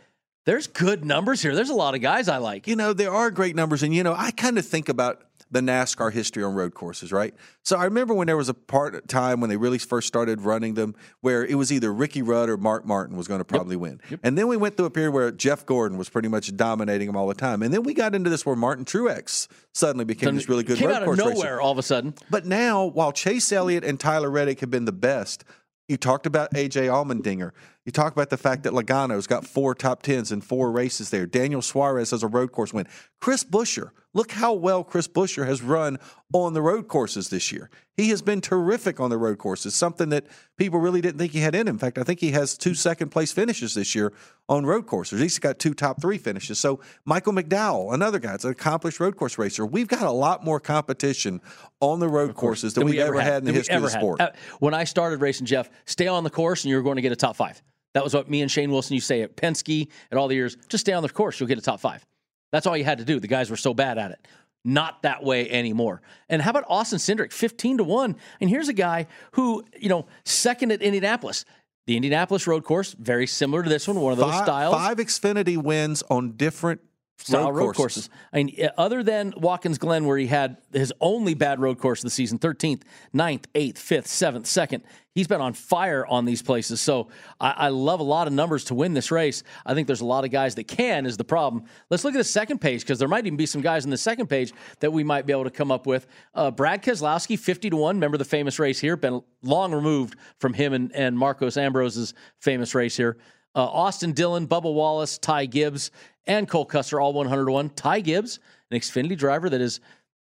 there's 0.46 0.66
good 0.66 1.06
numbers 1.06 1.44
here. 1.44 1.54
There's 1.54 1.70
a 1.70 1.76
lot 1.76 1.94
of 1.94 2.02
guys 2.02 2.28
I 2.28 2.38
like. 2.38 2.68
You 2.68 2.76
know, 2.76 2.92
there 2.94 3.14
are 3.14 3.30
great 3.30 3.56
numbers. 3.56 3.84
And, 3.84 3.94
you 3.94 4.02
know, 4.04 4.16
I 4.18 4.32
kind 4.32 4.58
of 4.58 4.66
think 4.66 4.90
about 4.90 5.22
the 5.52 5.62
NASCAR 5.62 6.12
history 6.12 6.44
on 6.44 6.54
road 6.54 6.74
courses, 6.74 7.12
right? 7.12 7.34
So 7.64 7.78
I 7.78 7.86
remember 7.86 8.14
when 8.14 8.28
there 8.28 8.38
was 8.38 8.50
a 8.50 8.54
part 8.54 9.08
time 9.08 9.42
when 9.42 9.50
they 9.50 9.58
really 9.58 9.80
first 9.80 10.08
started 10.08 10.42
running 10.42 10.76
them 10.76 10.96
where 11.22 11.46
it 11.46 11.56
was 11.56 11.72
either 11.72 11.92
Ricky 11.92 12.22
Rudd 12.22 12.50
or 12.50 12.58
Mark 12.58 12.86
Martin 12.86 13.18
was 13.18 13.28
going 13.28 13.40
to 13.40 13.46
probably 13.46 13.76
win. 13.76 14.00
And 14.24 14.38
then 14.38 14.48
we 14.48 14.58
went 14.58 14.78
through 14.78 14.86
a 14.86 14.92
period 14.92 15.12
where 15.12 15.32
Jeff 15.32 15.66
Gordon 15.66 15.98
was 15.98 16.10
pretty 16.10 16.28
much 16.28 16.56
dominating 16.56 17.08
them 17.08 17.16
all 17.16 17.28
the 17.28 17.34
time. 17.34 17.64
And 17.64 17.74
then 17.74 17.84
we 17.84 17.94
got 17.94 18.14
into 18.14 18.30
this 18.30 18.46
where 18.46 18.56
Martin 18.56 18.86
Truex 18.86 19.48
suddenly 19.74 20.06
became 20.06 20.36
this 20.36 20.48
really 20.48 20.64
good 20.64 20.78
Came 20.78 20.90
road 20.90 20.96
out 20.96 21.02
of 21.02 21.06
course 21.08 21.18
nowhere 21.18 21.34
racer. 21.34 21.62
all 21.62 21.72
of 21.72 21.78
a 21.78 21.84
sudden. 21.84 22.14
But 22.30 22.46
now, 22.46 22.86
while 22.86 23.12
Chase 23.12 23.52
Elliott 23.52 23.84
and 23.84 24.00
Tyler 24.00 24.30
Reddick 24.30 24.60
have 24.60 24.70
been 24.70 24.86
the 24.86 24.92
best, 24.92 25.44
you 25.88 25.98
talked 25.98 26.28
about 26.28 26.54
AJ 26.54 26.88
Allmendinger. 26.88 27.52
You 27.90 27.92
talk 27.92 28.14
about 28.14 28.30
the 28.30 28.38
fact 28.38 28.62
that 28.66 28.74
Logano's 28.74 29.26
got 29.26 29.48
four 29.48 29.74
top 29.74 30.04
tens 30.04 30.32
in 30.32 30.42
four 30.42 30.72
races 30.72 31.10
there. 31.10 31.26
Daniel 31.26 31.64
Suarez 31.64 32.12
has 32.12 32.22
a 32.22 32.28
road 32.28 32.52
course 32.52 32.72
win. 32.72 32.86
Chris 33.20 33.44
Buescher, 33.44 33.90
look 34.14 34.30
how 34.30 34.54
well 34.54 34.84
Chris 34.84 35.08
Buescher 35.08 35.48
has 35.48 35.64
run 35.64 35.98
on 36.32 36.54
the 36.54 36.62
road 36.62 36.88
courses 36.88 37.30
this 37.30 37.52
year. 37.52 37.72
He 37.98 38.10
has 38.12 38.22
been 38.22 38.42
terrific 38.42 39.00
on 39.00 39.10
the 39.10 39.18
road 39.18 39.40
courses, 39.40 39.74
something 39.74 40.10
that 40.10 40.28
people 40.56 40.80
really 40.80 41.02
didn't 41.02 41.18
think 41.18 41.32
he 41.32 41.40
had 41.40 41.56
in 41.56 41.68
him. 41.68 41.78
In 41.78 41.80
fact, 41.80 41.98
I 41.98 42.04
think 42.04 42.20
he 42.20 42.30
has 42.30 42.56
two 42.60 42.76
second 42.76 43.10
place 43.10 43.32
finishes 43.32 43.74
this 43.74 43.96
year 43.96 44.14
on 44.48 44.68
road 44.68 44.86
courses. 44.86 45.20
He's 45.20 45.40
got 45.40 45.58
two 45.58 45.74
top 45.74 46.00
three 46.00 46.20
finishes. 46.20 46.60
So 46.60 46.82
Michael 47.06 47.34
McDowell, 47.34 47.92
another 47.92 48.20
guy, 48.20 48.36
it's 48.36 48.46
an 48.46 48.52
accomplished 48.52 49.00
road 49.00 49.18
course 49.18 49.40
racer. 49.40 49.66
We've 49.66 49.88
got 49.88 50.04
a 50.04 50.12
lot 50.12 50.46
more 50.46 50.60
competition 50.60 51.42
on 51.80 52.00
the 52.00 52.08
road 52.08 52.36
courses 52.36 52.76
than, 52.76 52.82
than 52.82 52.92
we've 52.92 53.00
ever 53.00 53.20
had, 53.20 53.40
in 53.40 53.46
the 53.46 53.52
we 53.54 53.58
history 53.58 53.78
of 53.78 53.82
the 53.82 53.88
ever 53.88 53.94
had. 53.96 54.00
sport. 54.00 54.22
Uh, 54.22 54.30
When 54.60 54.76
I 54.76 54.84
started 54.84 55.22
racing, 55.22 55.48
Jeff, 55.48 55.72
stay 55.86 56.06
on 56.06 56.24
the 56.24 56.30
course 56.30 56.66
and 56.66 56.70
you're 56.70 56.84
going 56.84 56.98
to 56.98 57.02
get 57.02 57.12
a 57.12 57.16
top 57.16 57.36
five. 57.36 57.60
That 57.94 58.04
was 58.04 58.14
what 58.14 58.30
me 58.30 58.42
and 58.42 58.52
Shane 58.52 58.72
Wilson 58.72 58.94
used 58.94 59.08
to 59.08 59.14
say 59.14 59.22
at 59.22 59.36
Penske 59.36 59.88
at 60.12 60.18
all 60.18 60.28
the 60.28 60.36
years. 60.36 60.58
Just 60.68 60.86
stay 60.86 60.94
on 60.94 61.04
the 61.04 61.10
course, 61.10 61.40
you'll 61.40 61.48
get 61.48 61.58
a 61.58 61.62
top 61.62 61.80
five. 61.80 62.06
That's 62.52 62.66
all 62.68 62.76
you 62.78 62.84
had 62.84 62.98
to 63.00 63.06
do. 63.06 63.20
The 63.20 63.28
guys 63.28 63.50
were 63.50 63.58
so 63.58 63.74
bad 63.74 63.98
at 63.98 64.12
it. 64.12 64.28
Not 64.66 65.04
that 65.04 65.24
way 65.24 65.50
anymore. 65.50 66.02
And 66.28 66.42
how 66.42 66.52
about 66.52 66.66
Austin 66.68 67.00
Cindric, 67.00 67.32
15 67.32 67.78
to 67.78 67.84
1? 67.84 68.16
And 68.42 68.50
here's 68.50 68.68
a 68.68 68.74
guy 68.74 69.08
who, 69.32 69.64
you 69.80 69.90
know, 69.90 70.08
second 70.26 70.72
at 70.72 70.82
Indianapolis. 70.82 71.46
The 71.88 71.96
Indianapolis 71.96 72.46
road 72.46 72.64
course, 72.64 72.94
very 72.94 73.26
similar 73.26 73.64
to 73.64 73.70
this 73.70 73.88
one, 73.88 74.00
one 74.00 74.12
of 74.12 74.20
those 74.20 74.32
five, 74.32 74.44
styles. 74.44 74.76
Five 74.76 74.98
Xfinity 74.98 75.58
wins 75.58 76.04
on 76.10 76.34
different 76.34 76.82
style 77.24 77.52
Road 77.52 77.66
road, 77.66 77.76
courses. 77.76 78.08
courses. 78.08 78.10
I 78.34 78.38
mean, 78.38 78.66
uh, 78.66 78.70
other 78.78 79.04
than 79.04 79.34
Watkins 79.38 79.78
Glen, 79.78 80.06
where 80.06 80.18
he 80.18 80.28
had 80.28 80.58
his 80.74 80.94
only 81.00 81.34
bad 81.34 81.60
road 81.60 81.80
course 81.80 82.00
of 82.00 82.06
the 82.06 82.10
season 82.10 82.40
13th, 82.40 82.82
9th, 83.14 83.44
8th, 83.54 83.74
5th, 83.74 84.06
7th, 84.06 84.44
2nd. 84.44 84.82
He's 85.14 85.28
been 85.28 85.42
on 85.42 85.54
fire 85.54 86.06
on 86.06 86.24
these 86.26 86.42
places. 86.42 86.80
So 86.80 87.10
I, 87.42 87.52
I 87.52 87.68
love 87.70 88.00
a 88.00 88.04
lot 88.04 88.28
of 88.28 88.34
numbers 88.34 88.66
to 88.66 88.76
win 88.76 88.94
this 88.94 89.12
race. 89.12 89.44
I 89.66 89.74
think 89.74 89.88
there's 89.88 90.02
a 90.02 90.06
lot 90.06 90.24
of 90.24 90.32
guys 90.32 90.56
that 90.56 90.68
can, 90.68 91.06
is 91.06 91.18
the 91.18 91.24
problem. 91.24 91.66
Let's 91.90 92.04
look 92.04 92.14
at 92.14 92.20
the 92.20 92.24
second 92.24 92.60
page 92.60 92.82
because 92.82 93.00
there 93.00 93.08
might 93.08 93.26
even 93.26 93.36
be 93.36 93.46
some 93.46 93.62
guys 93.62 93.84
in 93.84 93.92
the 93.92 93.98
second 93.98 94.28
page 94.28 94.54
that 94.80 94.94
we 94.94 95.04
might 95.04 95.26
be 95.26 95.34
able 95.34 95.44
to 95.44 95.52
come 95.52 95.72
up 95.72 95.88
with. 95.88 96.08
Uh, 96.34 96.52
Brad 96.52 96.84
Keselowski, 96.84 97.38
50 97.38 97.72
to 97.72 97.76
1. 97.76 97.96
Remember 97.98 98.18
the 98.18 98.26
famous 98.26 98.60
race 98.60 98.80
here? 98.80 98.96
Been 98.96 99.22
long 99.42 99.74
removed 99.74 100.16
from 100.38 100.54
him 100.54 100.74
and, 100.74 100.96
and 100.96 101.18
Marcos 101.18 101.58
Ambrose's 101.58 102.14
famous 102.40 102.74
race 102.74 102.96
here. 102.96 103.18
Uh, 103.56 103.66
Austin 103.66 104.12
Dillon, 104.12 104.48
Bubba 104.48 104.72
Wallace, 104.74 105.18
Ty 105.18 105.48
Gibbs, 105.48 105.90
and 106.30 106.48
Cole 106.48 106.64
Custer, 106.66 107.02
all 107.02 107.12
100 107.14 107.46
to 107.46 107.52
1. 107.52 107.70
Ty 107.72 108.00
Gibbs, 108.02 108.40
an 108.72 108.80
Xfinity 108.80 109.18
driver 109.18 109.50
that 109.50 109.60
has 109.60 109.82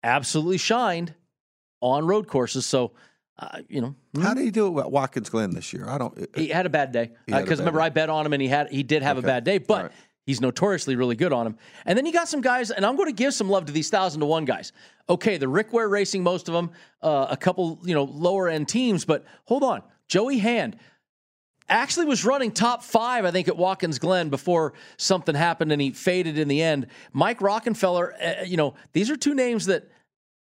absolutely 0.04 0.58
shined 0.60 1.14
on 1.82 2.06
road 2.06 2.28
courses. 2.28 2.66
So, 2.66 2.92
uh, 3.40 3.60
you 3.68 3.82
know, 3.82 3.96
How 4.22 4.34
did 4.34 4.46
he 4.46 4.52
do 4.52 4.78
it 4.78 4.82
at 4.82 4.92
Watkins 4.92 5.30
Glen 5.30 5.52
this 5.54 5.74
year? 5.74 5.88
I 5.90 5.98
don't. 5.98 6.18
he 6.36 6.48
had 6.48 6.66
a 6.66 6.70
bad 6.70 6.92
day 6.92 7.12
He 7.26 7.32
had 7.34 7.42
a 7.42 7.44
because 7.44 7.60
bad 7.60 7.64
remember 7.64 7.80
day. 7.80 7.86
I 7.86 7.90
bet 7.90 8.10
on 8.10 8.26
him 8.26 8.34
and 8.34 8.42
he 8.42 8.48
had 8.48 8.70
he 8.70 8.84
did 8.84 9.04
have 9.04 9.18
Okay. 9.18 9.26
a 9.26 9.28
bad 9.28 9.44
day, 9.44 9.58
but 9.58 9.84
right. 9.84 9.92
he's 10.26 10.40
notoriously 10.42 10.96
really 10.96 11.16
good 11.16 11.34
on 11.34 11.46
him. 11.48 11.58
And 11.86 11.98
then 11.98 12.06
you 12.06 12.14
got 12.14 12.28
some 12.28 12.42
guys, 12.42 12.72
and 12.72 12.86
I'm 12.86 12.96
going 12.96 13.10
to 13.10 13.14
give 13.14 13.34
some 13.34 13.50
love 13.50 13.66
to 13.66 13.74
these 13.74 13.90
thousand 13.90 14.22
to 14.22 14.26
one 14.28 14.46
guys. 14.46 14.72
Okay, 15.10 15.38
the 15.38 15.48
Rick 15.48 15.74
Ware 15.74 15.90
Racing, 15.90 16.24
most 16.24 16.48
of 16.48 16.54
them, 16.54 16.72
uh, 17.02 17.28
a 17.30 17.38
couple 17.38 17.80
you 17.84 17.94
know 17.96 18.04
lower 18.06 18.48
end 18.50 18.68
teams, 18.70 19.04
but 19.06 19.26
hold 19.46 19.64
on, 19.64 19.82
Joey 20.08 20.38
Hand 20.40 20.78
actually 21.70 22.06
was 22.06 22.24
running 22.26 22.52
top 22.52 22.84
five, 22.84 23.26
I 23.26 23.32
think, 23.32 23.48
at 23.48 23.58
Watkins 23.58 24.00
Glen 24.00 24.30
before 24.30 24.74
something 24.98 25.36
happened 25.36 25.72
and 25.72 25.82
he 25.82 25.92
faded 25.92 26.38
in 26.38 26.48
the 26.48 26.62
end. 26.62 26.88
Mike 27.14 27.40
Rockenfeller, 27.40 28.40
uh, 28.42 28.44
you 28.44 28.58
know, 28.58 28.74
these 28.94 29.10
are 29.10 29.16
two 29.18 29.34
names 29.36 29.66
that 29.66 29.90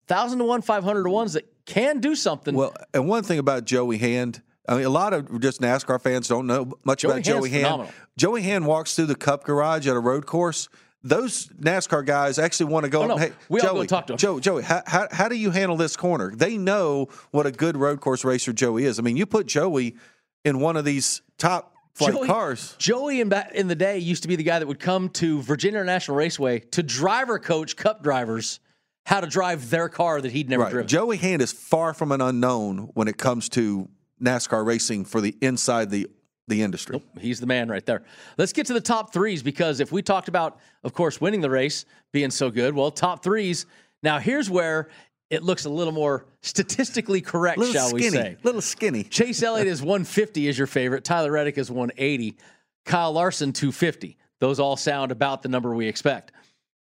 thousand 0.06 0.38
to 0.38 0.44
one, 0.44 0.62
five 0.62 0.84
hundred 0.84 1.04
to 1.04 1.10
ones 1.10 1.34
that 1.34 1.46
can 1.66 2.00
do 2.00 2.14
something. 2.14 2.54
Well, 2.54 2.74
and 2.94 3.06
one 3.08 3.22
thing 3.22 3.38
about 3.38 3.64
Joey 3.64 3.98
Hand, 3.98 4.42
I 4.68 4.76
mean, 4.76 4.84
a 4.86 4.90
lot 4.90 5.12
of 5.12 5.40
just 5.40 5.60
NASCAR 5.60 6.00
fans 6.00 6.28
don't 6.28 6.46
know 6.46 6.72
much 6.84 7.02
Joey 7.02 7.12
about 7.12 7.22
Joey 7.24 7.50
Hand. 7.50 7.64
phenomenal. 7.64 7.92
Joey 8.16 8.42
Hand 8.42 8.66
walks 8.66 8.96
through 8.96 9.06
the 9.06 9.14
Cup 9.14 9.44
garage 9.44 9.86
at 9.86 9.94
a 9.96 10.00
road 10.00 10.26
course. 10.26 10.68
Those 11.02 11.46
NASCAR 11.58 12.04
guys 12.04 12.38
actually 12.38 12.70
want 12.72 12.84
to 12.84 12.90
go. 12.90 13.02
Oh, 13.02 13.06
no. 13.06 13.16
Hey, 13.16 13.32
We 13.48 13.60
all 13.60 13.68
Joey, 13.68 13.80
go 13.80 13.86
talk 13.86 14.06
to 14.08 14.12
'em." 14.14 14.18
Joe, 14.18 14.38
Joey, 14.38 14.62
how, 14.62 14.82
how, 14.86 15.08
how 15.10 15.28
do 15.28 15.34
you 15.34 15.50
handle 15.50 15.76
this 15.78 15.96
corner? 15.96 16.30
They 16.34 16.58
know 16.58 17.08
what 17.30 17.46
a 17.46 17.52
good 17.52 17.76
road 17.76 18.00
course 18.02 18.22
racer 18.22 18.52
Joey 18.52 18.84
is. 18.84 18.98
I 18.98 19.02
mean, 19.02 19.16
you 19.16 19.24
put 19.24 19.46
Joey 19.46 19.96
in 20.44 20.60
one 20.60 20.76
of 20.76 20.84
these 20.84 21.22
top 21.38 21.74
flight 21.94 22.14
Joey- 22.14 22.26
cars. 22.26 22.74
Joey 22.78 23.20
in 23.20 23.28
back 23.28 23.52
in 23.54 23.68
the 23.68 23.74
day 23.74 23.98
used 23.98 24.22
to 24.22 24.28
be 24.28 24.36
the 24.36 24.42
guy 24.42 24.58
that 24.58 24.66
would 24.66 24.80
come 24.80 25.08
to 25.10 25.42
Virginia 25.42 25.78
International 25.80 26.16
Raceway 26.16 26.60
to 26.60 26.82
driver 26.82 27.38
coach 27.38 27.76
Cup 27.76 28.02
drivers 28.02 28.60
how 29.06 29.20
to 29.20 29.26
drive 29.26 29.70
their 29.70 29.88
car 29.88 30.20
that 30.20 30.30
he'd 30.32 30.48
never 30.48 30.64
Right. 30.64 30.70
driven. 30.72 30.88
Joey 30.88 31.16
Hand 31.16 31.42
is 31.42 31.52
far 31.52 31.94
from 31.94 32.12
an 32.12 32.20
unknown 32.20 32.90
when 32.94 33.08
it 33.08 33.16
comes 33.18 33.48
to 33.50 33.88
NASCAR 34.22 34.64
racing 34.64 35.04
for 35.06 35.20
the 35.20 35.36
inside 35.40 35.90
the 35.90 36.08
the 36.48 36.62
industry. 36.62 37.00
He's 37.20 37.38
the 37.38 37.46
man 37.46 37.68
right 37.68 37.84
there. 37.86 38.02
Let's 38.36 38.52
get 38.52 38.66
to 38.66 38.72
the 38.72 38.80
top 38.80 39.12
threes 39.12 39.40
because 39.40 39.78
if 39.78 39.92
we 39.92 40.02
talked 40.02 40.26
about, 40.26 40.58
of 40.82 40.92
course, 40.92 41.20
winning 41.20 41.42
the 41.42 41.50
race 41.50 41.84
being 42.10 42.30
so 42.30 42.50
good, 42.50 42.74
well, 42.74 42.90
top 42.90 43.22
threes. 43.22 43.66
Now 44.02 44.18
here's 44.18 44.50
where 44.50 44.88
it 45.30 45.42
looks 45.42 45.64
a 45.64 45.70
little 45.70 45.92
more 45.92 46.26
statistically 46.42 47.20
correct, 47.20 47.58
Little 47.58 47.72
shall 47.72 47.92
we 47.92 48.02
skinny, 48.02 48.16
say? 48.22 48.36
little 48.42 48.60
skinny. 48.60 49.04
Chase 49.04 49.42
Elliott 49.42 49.68
is 49.68 49.80
150 49.82 50.48
is 50.48 50.58
your 50.58 50.66
favorite. 50.66 51.04
Tyler 51.04 51.30
Reddick 51.32 51.56
is 51.56 51.70
180. 51.70 52.36
Kyle 52.84 53.12
Larson 53.12 53.52
250. 53.52 54.16
Those 54.40 54.58
all 54.58 54.76
sound 54.76 55.12
about 55.12 55.42
the 55.42 55.48
number 55.48 55.74
we 55.74 55.86
expect. 55.86 56.32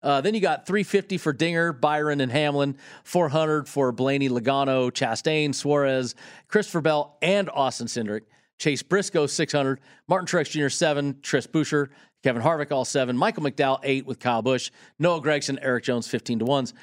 Uh, 0.02 0.22
then 0.22 0.34
you 0.34 0.40
got 0.40 0.66
350 0.66 1.18
for 1.18 1.34
Dinger, 1.34 1.74
Byron, 1.74 2.22
and 2.22 2.32
Hamlin, 2.32 2.78
400 3.04 3.68
for 3.68 3.92
Blaney, 3.92 4.30
Logano, 4.30 4.90
Chastain, 4.92 5.54
Suarez, 5.54 6.16
Christopher 6.48 6.80
Bell, 6.82 7.18
and 7.22 7.50
Austin 7.50 7.88
Cindric. 7.88 8.22
Chase 8.60 8.82
Briscoe 8.82 9.26
600, 9.26 9.80
Martin 10.08 10.26
Truex 10.26 10.50
Jr. 10.52 10.70
7, 10.70 11.20
Chris 11.24 11.48
Buescher, 11.48 11.90
Kevin 12.24 12.42
Harvick 12.42 12.72
all 12.72 12.86
7, 12.86 13.16
Michael 13.16 13.44
McDowell 13.44 13.80
8 13.84 14.06
with 14.06 14.20
Kyle 14.20 14.42
Busch, 14.42 14.72
Noah 15.00 15.22
Gragson, 15.22 15.58
Erik 15.62 15.84
Jones 15.84 16.08
15 16.08 16.40
to 16.40 16.46
1s. 16.46 16.74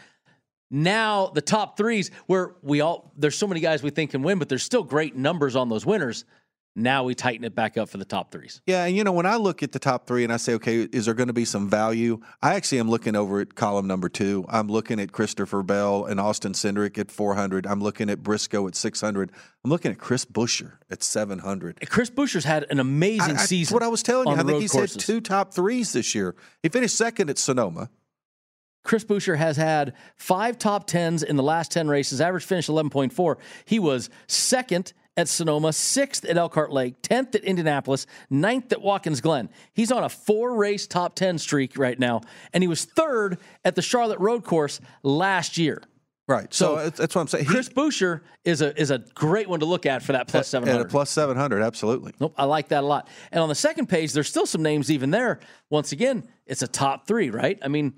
Now 0.71 1.29
the 1.29 1.41
top 1.41 1.77
threes, 1.77 2.11
where 2.27 2.55
we 2.63 2.81
all 2.81 3.13
there's 3.17 3.37
so 3.37 3.47
many 3.47 3.61
guys 3.61 3.83
we 3.83 3.91
think 3.91 4.11
can 4.11 4.23
win, 4.23 4.39
but 4.39 4.49
there's 4.49 4.65
still 4.65 4.83
great 4.83 5.15
numbers 5.17 5.57
on 5.57 5.69
those 5.69 5.87
winners. 5.87 6.25
Now 6.79 7.05
we 7.05 7.15
tighten 7.15 7.43
it 7.45 7.55
back 7.55 7.79
up 7.79 7.89
for 7.89 7.97
the 7.97 8.05
top 8.05 8.31
threes. 8.31 8.61
Yeah, 8.67 8.85
and 8.85 8.95
you 8.95 9.03
know, 9.03 9.13
when 9.13 9.25
I 9.25 9.37
look 9.37 9.63
at 9.63 9.73
the 9.73 9.79
top 9.79 10.07
three 10.07 10.25
and 10.25 10.33
I 10.33 10.37
say, 10.37 10.53
okay, 10.55 10.81
is 10.83 11.07
there 11.07 11.15
going 11.15 11.29
to 11.29 11.33
be 11.33 11.47
some 11.47 11.71
value? 11.71 12.21
I 12.43 12.55
actually 12.55 12.81
am 12.81 12.91
looking 12.91 13.17
over 13.17 13.41
at 13.41 13.55
column 13.55 13.87
number 13.87 14.11
two. 14.11 14.45
I'm 14.51 14.69
looking 14.69 15.01
at 15.01 15.11
Christopher 15.11 15.63
Bell 15.63 16.05
and 16.05 16.21
Austin 16.21 16.53
Cindric 16.53 16.99
at 16.99 17.11
400. 17.11 17.67
I'm 17.67 17.81
looking 17.81 18.11
at 18.11 18.23
Briscoe 18.23 18.69
at 18.69 18.75
600. 18.75 19.33
I'm 19.65 19.71
looking 19.71 19.91
at 19.91 19.97
Chris 19.97 20.27
Buescher 20.27 20.73
at 20.91 21.03
700. 21.03 21.89
Chris 21.89 22.11
Buescher's 22.11 22.45
had 22.45 22.67
an 22.69 22.79
amazing 22.79 23.39
I- 23.39 23.41
I- 23.41 23.47
season. 23.47 23.73
That's 23.73 23.81
what 23.81 23.83
I 23.83 23.89
was 23.89 24.03
telling 24.03 24.29
you. 24.29 24.35
I 24.35 24.43
think 24.43 24.61
he's 24.61 24.73
courses. 24.73 24.97
had 24.97 25.01
two 25.01 25.23
top 25.23 25.55
threes 25.55 25.95
this 25.95 26.15
year. 26.15 26.35
He 26.63 26.69
finished 26.69 26.95
second 26.97 27.31
at 27.31 27.39
Sonoma. 27.39 27.89
Chris 28.87 29.05
Buescher 29.05 29.37
has 29.37 29.57
had 29.57 29.95
five 30.15 30.59
top 30.59 30.87
tens 30.87 31.23
in 31.23 31.37
the 31.37 31.43
last 31.43 31.73
10 31.73 31.89
races, 31.89 32.21
average 32.21 32.45
finish 32.45 32.69
11.4. 32.69 33.37
He 33.65 33.79
was 33.79 34.09
second 34.29 34.93
at 35.17 35.29
Sonoma, 35.29 35.73
sixth 35.73 36.25
at 36.25 36.37
Elkhart 36.37 36.71
Lake, 36.73 37.03
10th 37.03 37.35
at 37.35 37.43
Indianapolis, 37.43 38.07
ninth 38.31 38.71
at 38.73 38.81
Watkins 38.83 39.21
Glen. 39.21 39.49
He's 39.75 39.91
on 39.91 40.05
a 40.05 40.09
four 40.09 40.55
race 40.55 40.87
top 40.87 41.17
10 41.17 41.39
streak 41.39 41.77
right 41.77 41.99
now, 41.99 42.21
and 42.53 42.63
he 42.63 42.69
was 42.69 42.85
third 42.85 43.39
at 43.65 43.75
the 43.75 43.83
Charlotte 43.83 44.21
Road 44.21 44.45
Course 44.45 44.81
last 45.03 45.59
year. 45.59 45.83
Right. 46.29 46.53
So, 46.53 46.75
that's- 46.77 46.99
that's 46.99 47.15
what 47.15 47.21
I'm 47.23 47.29
saying. 47.29 47.45
He- 47.45 47.51
Chris 47.51 47.69
Buescher 47.69 48.21
is 48.45 48.61
a 48.61 48.79
is 48.81 48.91
a 48.91 48.99
great 49.15 49.49
one 49.49 49.61
to 49.61 49.67
look 49.67 49.87
at 49.87 50.03
for 50.03 50.11
that 50.13 50.27
plus 50.29 50.53
at 50.55 50.63
a 50.63 50.67
700. 50.67 50.91
plus 50.91 51.09
700, 51.11 51.63
absolutely. 51.63 52.13
Nope, 52.21 52.35
I 52.37 52.45
like 52.45 52.69
that 52.69 52.83
a 52.83 52.87
lot. 52.87 53.09
And 53.33 53.41
on 53.41 53.49
the 53.49 53.55
second 53.55 53.87
page, 53.89 54.13
there's 54.13 54.29
still 54.29 54.45
some 54.47 54.61
names 54.63 54.91
even 54.91 55.11
there. 55.13 55.39
Once 55.71 55.93
again, 55.93 56.25
it's 56.45 56.63
a 56.63 56.69
top 56.69 57.07
three, 57.07 57.31
right? 57.31 57.59
I 57.63 57.69
mean, 57.69 57.95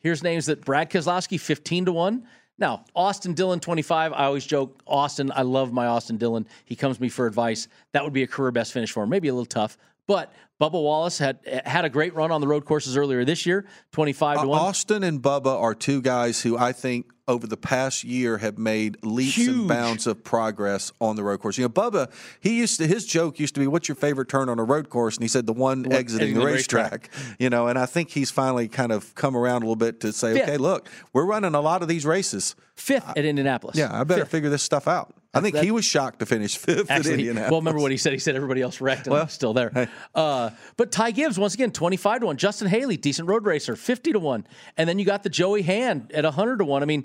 here's 0.00 0.22
names 0.22 0.46
that 0.46 0.64
Brad 0.64 0.90
Keselowski, 0.90 1.40
15 1.40 1.86
to 1.86 1.92
1. 1.92 2.26
Now, 2.58 2.84
Austin 2.94 3.34
Dillon, 3.34 3.60
25. 3.60 4.12
I 4.12 4.24
always 4.24 4.44
joke, 4.44 4.82
Austin, 4.86 5.30
I 5.34 5.42
love 5.42 5.72
my 5.72 5.86
Austin 5.86 6.16
Dillon. 6.16 6.46
He 6.64 6.74
comes 6.74 6.96
to 6.96 7.02
me 7.02 7.08
for 7.08 7.26
advice. 7.26 7.68
That 7.92 8.02
would 8.02 8.12
be 8.12 8.24
a 8.24 8.26
career 8.26 8.50
best 8.50 8.72
finish 8.72 8.90
for 8.90 9.04
him. 9.04 9.10
Maybe 9.10 9.28
a 9.28 9.32
little 9.32 9.46
tough. 9.46 9.78
But 10.08 10.32
Bubba 10.60 10.72
Wallace 10.72 11.18
had 11.18 11.38
had 11.64 11.84
a 11.84 11.88
great 11.88 12.14
run 12.14 12.32
on 12.32 12.40
the 12.40 12.48
road 12.48 12.64
courses 12.64 12.96
earlier 12.96 13.24
this 13.24 13.46
year, 13.46 13.64
25 13.92 14.38
to 14.38 14.42
uh, 14.42 14.46
1. 14.46 14.58
Austin 14.60 15.02
and 15.04 15.22
Bubba 15.22 15.60
are 15.60 15.74
two 15.74 16.02
guys 16.02 16.42
who 16.42 16.58
I 16.58 16.72
think 16.72 17.06
over 17.28 17.46
the 17.46 17.56
past 17.56 18.02
year 18.02 18.38
have 18.38 18.58
made 18.58 18.96
leaps 19.04 19.36
Huge. 19.36 19.48
and 19.48 19.68
bounds 19.68 20.06
of 20.06 20.24
progress 20.24 20.90
on 21.00 21.14
the 21.14 21.22
road 21.22 21.38
course. 21.40 21.58
You 21.58 21.64
know, 21.64 21.68
Bubba, 21.68 22.10
he 22.40 22.58
used 22.58 22.80
to 22.80 22.86
his 22.86 23.06
joke 23.06 23.38
used 23.38 23.54
to 23.54 23.60
be, 23.60 23.66
"What's 23.68 23.86
your 23.86 23.94
favorite 23.94 24.28
turn 24.28 24.48
on 24.48 24.58
a 24.58 24.64
road 24.64 24.88
course?" 24.88 25.16
And 25.16 25.22
he 25.22 25.28
said, 25.28 25.46
"The 25.46 25.52
one 25.52 25.84
one 25.84 25.92
exiting 25.92 26.34
the 26.34 26.40
the 26.40 26.46
racetrack." 26.46 27.10
You 27.38 27.50
know, 27.50 27.68
and 27.68 27.78
I 27.78 27.86
think 27.86 28.10
he's 28.10 28.30
finally 28.30 28.66
kind 28.66 28.90
of 28.90 29.14
come 29.14 29.36
around 29.36 29.62
a 29.62 29.66
little 29.66 29.76
bit 29.76 30.00
to 30.00 30.12
say, 30.12 30.34
Fifth. 30.34 30.42
"Okay, 30.48 30.56
look, 30.56 30.88
we're 31.12 31.26
running 31.26 31.54
a 31.54 31.60
lot 31.60 31.82
of 31.82 31.88
these 31.88 32.04
races. 32.04 32.56
Fifth 32.74 33.10
at 33.16 33.24
Indianapolis. 33.24 33.76
Yeah, 33.76 33.88
I 33.92 34.02
better 34.04 34.22
Fifth. 34.22 34.30
figure 34.30 34.50
this 34.50 34.62
stuff 34.62 34.88
out." 34.88 35.14
I 35.34 35.40
think 35.40 35.54
that- 35.54 35.64
he 35.64 35.70
was 35.70 35.84
shocked 35.84 36.20
to 36.20 36.26
finish 36.26 36.56
fifth 36.56 36.90
at 36.90 36.98
Actually, 36.98 37.14
Indianapolis. 37.14 37.50
well, 37.50 37.60
remember 37.60 37.80
what 37.80 37.90
he 37.90 37.96
said? 37.98 38.12
He 38.12 38.18
said 38.18 38.34
everybody 38.34 38.62
else 38.62 38.80
wrecked 38.80 39.06
and 39.06 39.12
Well, 39.12 39.22
I'm 39.22 39.28
still 39.28 39.52
there. 39.52 39.88
Uh, 40.14 40.50
but 40.76 40.90
Ty 40.90 41.10
Gibbs, 41.10 41.38
once 41.38 41.54
again, 41.54 41.70
25 41.70 42.20
to 42.20 42.26
1. 42.26 42.36
Justin 42.38 42.68
Haley, 42.68 42.96
decent 42.96 43.28
road 43.28 43.44
racer, 43.44 43.76
50 43.76 44.12
to 44.12 44.18
1. 44.18 44.46
And 44.76 44.88
then 44.88 44.98
you 44.98 45.04
got 45.04 45.22
the 45.22 45.28
Joey 45.28 45.62
Hand 45.62 46.12
at 46.14 46.24
100 46.24 46.58
to 46.60 46.64
1. 46.64 46.82
I 46.82 46.86
mean, 46.86 47.04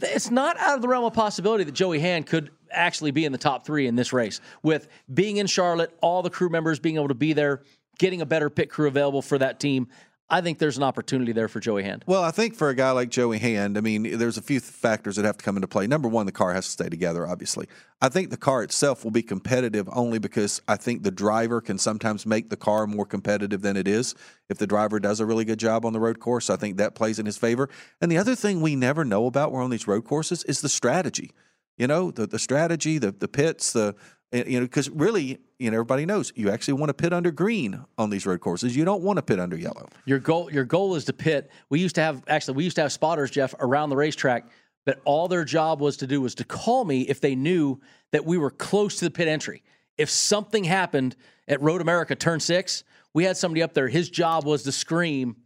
it's 0.00 0.30
not 0.30 0.58
out 0.58 0.76
of 0.76 0.82
the 0.82 0.88
realm 0.88 1.04
of 1.04 1.14
possibility 1.14 1.64
that 1.64 1.72
Joey 1.72 1.98
Hand 1.98 2.26
could 2.26 2.50
actually 2.70 3.10
be 3.10 3.24
in 3.24 3.32
the 3.32 3.38
top 3.38 3.66
three 3.66 3.86
in 3.86 3.96
this 3.96 4.12
race 4.12 4.40
with 4.62 4.88
being 5.12 5.38
in 5.38 5.46
Charlotte, 5.46 5.96
all 6.02 6.22
the 6.22 6.30
crew 6.30 6.48
members 6.48 6.78
being 6.78 6.96
able 6.96 7.08
to 7.08 7.14
be 7.14 7.32
there, 7.32 7.62
getting 7.98 8.20
a 8.20 8.26
better 8.26 8.48
pit 8.50 8.70
crew 8.70 8.86
available 8.88 9.22
for 9.22 9.38
that 9.38 9.60
team. 9.60 9.88
I 10.32 10.40
think 10.40 10.58
there's 10.58 10.78
an 10.78 10.82
opportunity 10.82 11.32
there 11.32 11.46
for 11.46 11.60
Joey 11.60 11.82
Hand. 11.82 12.04
Well, 12.06 12.22
I 12.22 12.30
think 12.30 12.54
for 12.54 12.70
a 12.70 12.74
guy 12.74 12.90
like 12.92 13.10
Joey 13.10 13.38
Hand, 13.38 13.76
I 13.76 13.82
mean, 13.82 14.16
there's 14.16 14.38
a 14.38 14.42
few 14.42 14.60
factors 14.60 15.16
that 15.16 15.26
have 15.26 15.36
to 15.36 15.44
come 15.44 15.56
into 15.58 15.68
play. 15.68 15.86
Number 15.86 16.08
one, 16.08 16.24
the 16.24 16.32
car 16.32 16.54
has 16.54 16.64
to 16.64 16.70
stay 16.70 16.88
together, 16.88 17.28
obviously. 17.28 17.68
I 18.00 18.08
think 18.08 18.30
the 18.30 18.38
car 18.38 18.62
itself 18.62 19.04
will 19.04 19.10
be 19.10 19.22
competitive 19.22 19.90
only 19.92 20.18
because 20.18 20.62
I 20.66 20.76
think 20.76 21.02
the 21.02 21.10
driver 21.10 21.60
can 21.60 21.76
sometimes 21.76 22.24
make 22.24 22.48
the 22.48 22.56
car 22.56 22.86
more 22.86 23.04
competitive 23.04 23.60
than 23.60 23.76
it 23.76 23.86
is. 23.86 24.14
If 24.48 24.56
the 24.56 24.66
driver 24.66 24.98
does 24.98 25.20
a 25.20 25.26
really 25.26 25.44
good 25.44 25.58
job 25.58 25.84
on 25.84 25.92
the 25.92 26.00
road 26.00 26.18
course, 26.18 26.48
I 26.48 26.56
think 26.56 26.78
that 26.78 26.94
plays 26.94 27.18
in 27.18 27.26
his 27.26 27.36
favor. 27.36 27.68
And 28.00 28.10
the 28.10 28.16
other 28.16 28.34
thing 28.34 28.62
we 28.62 28.74
never 28.74 29.04
know 29.04 29.26
about 29.26 29.52
we're 29.52 29.62
on 29.62 29.70
these 29.70 29.86
road 29.86 30.04
courses 30.04 30.44
is 30.44 30.62
the 30.62 30.70
strategy. 30.70 31.32
You 31.76 31.86
know, 31.86 32.10
the, 32.10 32.26
the 32.26 32.38
strategy, 32.38 32.96
the, 32.96 33.12
the 33.12 33.28
pits, 33.28 33.74
the, 33.74 33.96
eh, 34.32 34.44
you 34.46 34.60
know, 34.60 34.66
because 34.66 34.90
really, 34.90 35.38
you 35.58 35.70
know, 35.70 35.76
everybody 35.76 36.06
knows 36.06 36.32
you 36.34 36.50
actually 36.50 36.74
want 36.74 36.90
to 36.90 36.94
pit 36.94 37.12
under 37.12 37.30
green 37.30 37.84
on 37.98 38.10
these 38.10 38.26
road 38.26 38.40
courses. 38.40 38.76
You 38.76 38.84
don't 38.84 39.02
want 39.02 39.18
to 39.18 39.22
pit 39.22 39.38
under 39.38 39.56
yellow. 39.56 39.88
Your 40.04 40.18
goal, 40.18 40.52
your 40.52 40.64
goal 40.64 40.94
is 40.94 41.04
to 41.06 41.12
pit. 41.12 41.50
We 41.70 41.80
used 41.80 41.94
to 41.96 42.00
have 42.00 42.22
actually, 42.26 42.54
we 42.54 42.64
used 42.64 42.76
to 42.76 42.82
have 42.82 42.92
spotters, 42.92 43.30
Jeff, 43.30 43.54
around 43.60 43.90
the 43.90 43.96
racetrack. 43.96 44.48
But 44.84 45.00
all 45.04 45.28
their 45.28 45.44
job 45.44 45.80
was 45.80 45.96
to 45.98 46.06
do 46.06 46.20
was 46.20 46.34
to 46.36 46.44
call 46.44 46.84
me 46.84 47.02
if 47.02 47.20
they 47.20 47.36
knew 47.36 47.80
that 48.10 48.24
we 48.24 48.36
were 48.36 48.50
close 48.50 48.96
to 48.96 49.04
the 49.04 49.10
pit 49.10 49.28
entry. 49.28 49.62
If 49.96 50.10
something 50.10 50.64
happened 50.64 51.14
at 51.46 51.60
Road 51.60 51.80
America 51.80 52.16
Turn 52.16 52.40
Six, 52.40 52.82
we 53.14 53.24
had 53.24 53.36
somebody 53.36 53.62
up 53.62 53.74
there. 53.74 53.88
His 53.88 54.10
job 54.10 54.44
was 54.44 54.64
to 54.64 54.72
scream, 54.72 55.36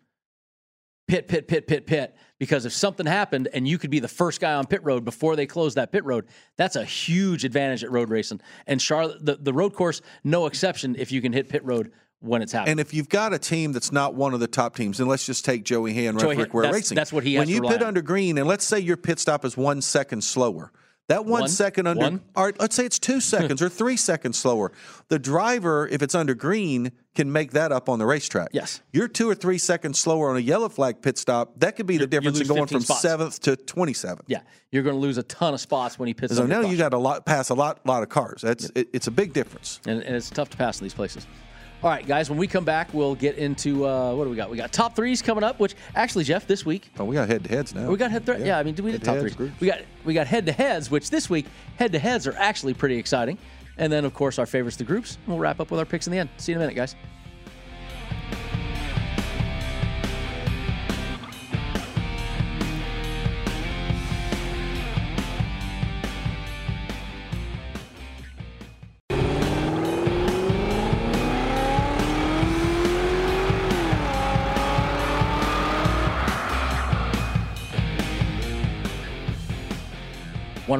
pit, 1.09 1.29
pit, 1.29 1.49
pit, 1.49 1.67
pit, 1.67 1.87
pit. 1.87 2.17
Because 2.39 2.67
if 2.67 2.73
something 2.73 3.07
happened 3.07 3.49
and 3.53 3.67
you 3.67 3.79
could 3.79 3.91
be 3.91 3.99
the 3.99 4.09
first 4.09 4.41
guy 4.41 4.53
on 4.55 4.67
pit 4.67 4.85
road 4.85 5.05
before 5.05 5.37
they 5.37 5.47
close 5.47 5.75
that 5.75 5.91
pit 5.91 6.05
road, 6.05 6.27
that's 6.57 6.77
a 6.77 6.85
huge 6.85 7.45
advantage 7.45 7.83
at 7.83 7.91
road 7.91 8.11
racing. 8.11 8.41
And 8.67 8.81
Charlotte, 8.81 9.25
the, 9.25 9.37
the 9.37 9.53
road 9.53 9.73
course, 9.73 10.03
no 10.23 10.47
exception 10.47 10.97
if 10.99 11.11
you 11.11 11.23
can 11.23 11.33
hit 11.33 11.49
pit 11.49 11.65
road 11.65 11.93
when 12.21 12.43
it's 12.43 12.53
happening. 12.53 12.73
And 12.73 12.81
if 12.81 12.93
you've 12.93 13.09
got 13.09 13.33
a 13.33 13.39
team 13.39 13.73
that's 13.73 13.93
not 13.93 14.15
one 14.15 14.35
of 14.35 14.41
the 14.41 14.47
top 14.47 14.77
teams, 14.77 15.01
and 15.01 15.09
let's 15.09 15.25
just 15.25 15.45
take 15.45 15.65
Joey 15.65 15.95
Hand, 15.95 16.19
Joey 16.19 16.37
Rick 16.37 16.53
Racing. 16.53 16.95
that's 16.95 17.13
what 17.13 17.25
he 17.25 17.35
has 17.35 17.47
When 17.47 17.49
you 17.49 17.63
pit 17.63 17.83
on. 17.83 17.89
under 17.89 18.03
green, 18.03 18.39
and 18.39 18.47
let's 18.47 18.65
say 18.65 18.79
your 18.81 18.97
pit 18.97 19.19
stop 19.19 19.45
is 19.45 19.57
one 19.57 19.81
second 19.81 20.23
slower. 20.23 20.73
That 21.09 21.25
one, 21.25 21.43
One? 21.43 21.49
second 21.49 21.87
under, 21.87 22.03
One? 22.03 22.21
or 22.35 22.53
let's 22.59 22.75
say 22.75 22.85
it's 22.85 22.99
two 22.99 23.21
seconds 23.35 23.63
or 23.63 23.69
three 23.69 23.97
seconds 23.97 24.37
slower. 24.39 24.73
The 25.09 25.21
driver, 25.21 25.87
if 25.87 26.03
it's 26.03 26.17
under 26.17 26.35
green, 26.35 26.91
can 27.15 27.31
make 27.31 27.53
that 27.53 27.71
up 27.71 27.89
on 27.89 28.01
the 28.01 28.07
racetrack. 28.07 28.49
Yes. 28.53 28.81
You're 28.93 29.07
two 29.07 29.31
or 29.31 29.35
three 29.37 29.59
seconds 29.59 30.01
slower 30.01 30.31
on 30.31 30.37
a 30.37 30.41
yellow 30.41 30.69
flag 30.69 31.01
pit 31.03 31.17
stop. 31.17 31.61
That 31.61 31.77
could 31.77 31.87
be 31.87 31.97
the 31.97 32.09
difference 32.09 32.41
in 32.41 32.49
going 32.49 32.67
from 32.67 32.81
spots. 32.81 33.03
seventh 33.03 33.41
to 33.43 33.57
27th. 33.57 34.23
yeah, 34.27 34.41
you're 34.73 34.83
going 34.83 34.97
to 34.97 35.01
lose 35.01 35.17
a 35.17 35.23
ton 35.23 35.55
of 35.55 35.61
spots 35.61 35.97
when 35.99 36.09
he 36.09 36.15
pits 36.15 36.35
So 36.35 36.45
now 36.45 36.61
you 36.63 36.77
got 36.77 36.93
a 36.93 36.99
lot 36.99 37.25
pass 37.25 37.51
a 37.51 37.55
lot 37.55 37.87
lot 37.87 38.03
of 38.03 38.09
cars. 38.09 38.43
That's 38.43 38.71
it, 38.75 38.89
it's 38.93 39.07
a 39.07 39.13
big 39.13 39.33
difference. 39.33 39.81
and, 39.87 40.03
and 40.03 40.17
it's 40.17 40.29
tough 40.29 40.51
to 40.51 40.57
pass 40.57 40.81
in 40.81 40.85
these 40.87 40.95
places. 40.95 41.27
All 41.83 41.91
right, 41.91 42.07
guys, 42.07 42.31
when 42.31 42.39
we 42.39 42.47
come 42.47 42.65
back, 42.65 42.93
we'll 42.95 43.15
get 43.15 43.37
into 43.37 43.87
uh, 43.87 44.15
what 44.15 44.25
do 44.25 44.31
we 44.31 44.37
got? 44.37 44.51
We 44.51 44.57
got 44.57 44.73
top 44.73 44.97
threes 44.97 45.21
coming 45.23 45.45
up, 45.45 45.61
which 45.61 45.75
actually, 45.95 46.25
Jeff, 46.25 46.47
this 46.47 46.65
week 46.65 46.91
Oh, 46.99 47.05
we 47.05 47.15
got 47.15 47.29
head 47.29 47.45
to 47.45 47.51
heads 47.51 47.75
now. 47.75 47.89
we 47.91 47.97
got 47.97 48.11
head. 48.11 48.25
Th- 48.27 48.41
yeah. 48.41 48.59
I 48.59 48.63
mean, 48.63 48.75
we 48.77 48.93
did 48.93 49.05
top 49.05 49.19
threes. 49.19 49.35
groups. 49.37 49.61
We 49.61 49.67
got 49.69 49.81
we 50.05 50.15
got 50.15 50.27
head 50.27 50.47
to 50.47 50.53
heads, 50.53 50.91
which 50.91 51.11
this 51.11 51.29
week 51.31 51.47
head 51.79 51.93
to 51.93 51.99
heads 51.99 52.27
are 52.27 52.35
actually 52.37 52.75
pretty 52.75 52.97
exciting. 52.97 53.39
And 53.79 53.93
then, 53.93 54.07
of 54.07 54.15
course, 54.15 54.39
our 54.39 54.47
favorites, 54.47 54.79
the 54.79 54.85
groups. 54.85 55.19
We'll 55.27 55.39
wrap 55.39 55.61
up 55.61 55.71
with 55.71 55.79
our 55.79 55.85
picks 55.87 56.07
in 56.07 56.13
the 56.13 56.19
end. 56.19 56.31
See 56.39 56.53
you 56.53 56.57
in 56.57 56.63
a 56.63 56.65
minute, 56.65 56.77
guys. 56.77 56.97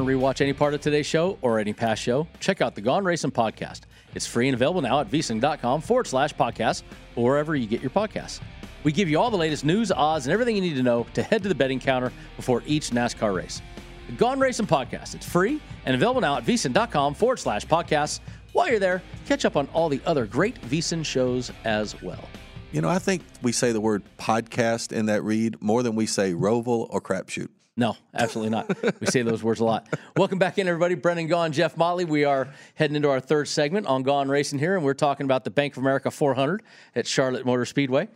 Rewatch 0.07 0.41
any 0.41 0.53
part 0.53 0.73
of 0.73 0.81
today's 0.81 1.05
show 1.05 1.37
or 1.41 1.59
any 1.59 1.73
past 1.73 2.01
show? 2.01 2.27
Check 2.39 2.61
out 2.61 2.73
the 2.73 2.81
Gone 2.81 3.03
Racing 3.03 3.31
podcast. 3.31 3.81
It's 4.15 4.25
free 4.25 4.47
and 4.47 4.55
available 4.55 4.81
now 4.81 5.01
at 5.01 5.11
vsin.com 5.11 5.81
forward 5.81 6.07
slash 6.07 6.33
podcast 6.33 6.83
or 7.15 7.25
wherever 7.25 7.55
you 7.55 7.67
get 7.67 7.81
your 7.81 7.91
podcasts. 7.91 8.39
We 8.83 8.91
give 8.91 9.09
you 9.09 9.19
all 9.19 9.29
the 9.29 9.37
latest 9.37 9.65
news, 9.65 9.91
odds, 9.91 10.25
and 10.25 10.33
everything 10.33 10.55
you 10.55 10.61
need 10.61 10.75
to 10.75 10.83
know 10.83 11.05
to 11.13 11.21
head 11.21 11.43
to 11.43 11.49
the 11.49 11.55
betting 11.55 11.79
counter 11.79 12.11
before 12.35 12.63
each 12.65 12.91
NASCAR 12.91 13.35
race. 13.35 13.61
The 14.07 14.13
Gone 14.13 14.39
Racing 14.39 14.67
podcast. 14.67 15.13
It's 15.13 15.25
free 15.25 15.61
and 15.85 15.93
available 15.93 16.21
now 16.21 16.37
at 16.37 16.45
vsin.com 16.45 17.13
forward 17.13 17.39
slash 17.39 17.65
podcasts. 17.67 18.21
While 18.53 18.69
you're 18.69 18.79
there, 18.79 19.03
catch 19.25 19.45
up 19.45 19.57
on 19.57 19.67
all 19.73 19.89
the 19.89 20.01
other 20.05 20.25
great 20.25 20.59
VSIN 20.61 21.05
shows 21.05 21.51
as 21.65 22.01
well. 22.01 22.27
You 22.71 22.81
know, 22.81 22.89
I 22.89 22.99
think 22.99 23.23
we 23.41 23.51
say 23.51 23.71
the 23.71 23.81
word 23.81 24.03
podcast 24.17 24.91
in 24.91 25.07
that 25.07 25.23
read 25.23 25.61
more 25.61 25.83
than 25.83 25.95
we 25.95 26.05
say 26.05 26.33
roval 26.33 26.87
or 26.89 27.01
crapshoot. 27.01 27.49
No, 27.79 27.95
absolutely 28.15 28.49
not. 28.49 28.99
we 28.99 29.05
say 29.05 29.21
those 29.21 29.43
words 29.43 29.59
a 29.59 29.63
lot. 29.63 29.87
Welcome 30.17 30.39
back 30.39 30.57
in, 30.57 30.67
everybody. 30.67 30.95
Brendan 30.95 31.29
Gaughan, 31.29 31.51
Jeff 31.51 31.77
Motley. 31.77 32.05
We 32.05 32.25
are 32.25 32.51
heading 32.73 32.95
into 32.95 33.07
our 33.11 33.19
third 33.19 33.47
segment 33.47 33.85
on 33.85 34.01
Gone 34.01 34.29
Racing 34.29 34.57
here, 34.57 34.75
and 34.75 34.83
we're 34.83 34.95
talking 34.95 35.25
about 35.25 35.43
the 35.43 35.51
Bank 35.51 35.77
of 35.77 35.83
America 35.83 36.09
400 36.09 36.63
at 36.95 37.05
Charlotte 37.05 37.45
Motor 37.45 37.65
Speedway. 37.65 38.09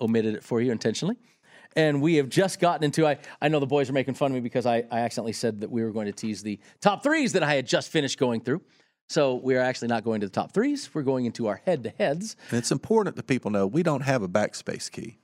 Omitted 0.00 0.36
it 0.36 0.42
for 0.42 0.62
you 0.62 0.72
intentionally. 0.72 1.16
And 1.76 2.00
we 2.00 2.14
have 2.14 2.30
just 2.30 2.58
gotten 2.58 2.84
into, 2.84 3.06
I, 3.06 3.18
I 3.42 3.48
know 3.48 3.60
the 3.60 3.66
boys 3.66 3.90
are 3.90 3.92
making 3.92 4.14
fun 4.14 4.30
of 4.30 4.34
me 4.34 4.40
because 4.40 4.64
I, 4.64 4.84
I 4.90 5.00
accidentally 5.00 5.34
said 5.34 5.60
that 5.60 5.70
we 5.70 5.84
were 5.84 5.90
going 5.90 6.06
to 6.06 6.12
tease 6.12 6.42
the 6.42 6.58
top 6.80 7.02
threes 7.02 7.34
that 7.34 7.42
I 7.42 7.54
had 7.54 7.66
just 7.66 7.90
finished 7.90 8.18
going 8.18 8.40
through. 8.40 8.62
So 9.10 9.34
we 9.34 9.56
are 9.56 9.60
actually 9.60 9.88
not 9.88 10.04
going 10.04 10.22
to 10.22 10.26
the 10.26 10.32
top 10.32 10.52
threes. 10.54 10.88
We're 10.94 11.02
going 11.02 11.26
into 11.26 11.48
our 11.48 11.60
head 11.66 11.82
to 11.82 11.90
heads. 11.90 12.36
And 12.50 12.58
it's 12.58 12.72
important 12.72 13.16
that 13.16 13.26
people 13.26 13.50
know 13.50 13.66
we 13.66 13.82
don't 13.82 14.00
have 14.00 14.22
a 14.22 14.28
backspace 14.28 14.90
key. 14.90 15.18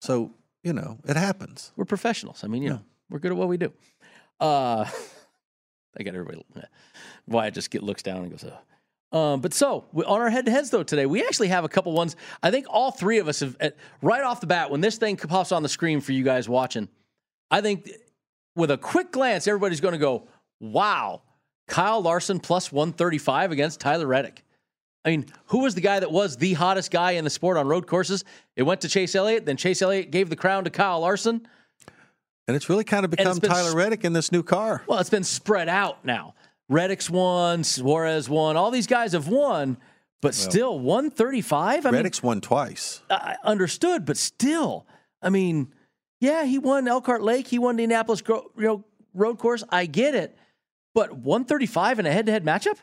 So, 0.00 0.32
you 0.62 0.72
know, 0.72 0.98
it 1.06 1.16
happens. 1.16 1.72
We're 1.76 1.84
professionals. 1.84 2.44
I 2.44 2.48
mean, 2.48 2.62
you 2.62 2.70
know, 2.70 2.80
we're 3.08 3.18
good 3.18 3.32
at 3.32 3.36
what 3.36 3.48
we 3.48 3.56
do. 3.56 3.72
Uh, 4.38 4.84
I 5.98 6.02
got 6.02 6.14
everybody. 6.14 6.44
Wyatt 7.26 7.54
just 7.54 7.70
get 7.70 7.82
looks 7.82 8.02
down 8.02 8.18
and 8.18 8.30
goes, 8.30 8.44
oh. 8.44 8.58
Um, 9.12 9.40
but 9.40 9.52
so 9.52 9.86
on 10.06 10.20
our 10.20 10.30
head 10.30 10.46
to 10.46 10.52
heads 10.52 10.70
though 10.70 10.84
today, 10.84 11.04
we 11.04 11.24
actually 11.24 11.48
have 11.48 11.64
a 11.64 11.68
couple 11.68 11.92
ones. 11.92 12.14
I 12.44 12.52
think 12.52 12.66
all 12.68 12.92
three 12.92 13.18
of 13.18 13.26
us 13.26 13.40
have 13.40 13.56
at, 13.58 13.76
right 14.02 14.22
off 14.22 14.40
the 14.40 14.46
bat 14.46 14.70
when 14.70 14.80
this 14.80 14.98
thing 14.98 15.16
pops 15.16 15.50
on 15.50 15.64
the 15.64 15.68
screen 15.68 16.00
for 16.00 16.12
you 16.12 16.22
guys 16.22 16.48
watching. 16.48 16.88
I 17.50 17.60
think 17.60 17.90
with 18.54 18.70
a 18.70 18.78
quick 18.78 19.10
glance, 19.10 19.48
everybody's 19.48 19.80
going 19.80 19.92
to 19.92 19.98
go, 19.98 20.28
"Wow, 20.60 21.22
Kyle 21.66 22.00
Larson 22.00 22.38
plus 22.38 22.70
one 22.70 22.92
thirty 22.92 23.18
five 23.18 23.50
against 23.50 23.80
Tyler 23.80 24.06
Reddick." 24.06 24.44
I 25.04 25.10
mean, 25.10 25.26
who 25.46 25.60
was 25.60 25.74
the 25.74 25.80
guy 25.80 26.00
that 26.00 26.12
was 26.12 26.36
the 26.36 26.52
hottest 26.52 26.90
guy 26.90 27.12
in 27.12 27.24
the 27.24 27.30
sport 27.30 27.56
on 27.56 27.66
road 27.66 27.86
courses? 27.86 28.24
It 28.56 28.64
went 28.64 28.82
to 28.82 28.88
Chase 28.88 29.14
Elliott. 29.14 29.46
Then 29.46 29.56
Chase 29.56 29.80
Elliott 29.80 30.10
gave 30.10 30.28
the 30.28 30.36
crown 30.36 30.64
to 30.64 30.70
Kyle 30.70 31.00
Larson. 31.00 31.46
And 32.46 32.56
it's 32.56 32.68
really 32.68 32.84
kind 32.84 33.04
of 33.04 33.10
become 33.10 33.38
Tyler 33.40 33.74
Reddick 33.74 34.04
in 34.04 34.12
this 34.12 34.32
new 34.32 34.42
car. 34.42 34.82
Well, 34.86 34.98
it's 34.98 35.10
been 35.10 35.24
spread 35.24 35.68
out 35.68 36.04
now. 36.04 36.34
Reddick's 36.68 37.08
won, 37.08 37.64
Suarez 37.64 38.28
won, 38.28 38.56
all 38.56 38.70
these 38.70 38.86
guys 38.86 39.12
have 39.12 39.28
won, 39.28 39.76
but 40.20 40.34
still 40.34 40.78
135. 40.78 41.86
I 41.86 41.90
mean 41.90 41.96
Reddick's 41.96 42.22
won 42.22 42.40
twice. 42.40 43.02
I 43.10 43.36
understood, 43.44 44.04
but 44.04 44.16
still, 44.16 44.86
I 45.22 45.30
mean, 45.30 45.72
yeah, 46.20 46.44
he 46.44 46.58
won 46.58 46.86
Elkhart 46.86 47.22
Lake, 47.22 47.48
he 47.48 47.58
won 47.58 47.76
the 47.76 47.84
Indianapolis 47.84 48.20
Gro- 48.22 48.50
you 48.56 48.64
know, 48.64 48.84
road 49.14 49.38
course. 49.38 49.64
I 49.70 49.86
get 49.86 50.14
it, 50.14 50.36
but 50.94 51.12
135 51.12 51.98
in 52.00 52.06
a 52.06 52.12
head-to-head 52.12 52.44
matchup, 52.44 52.76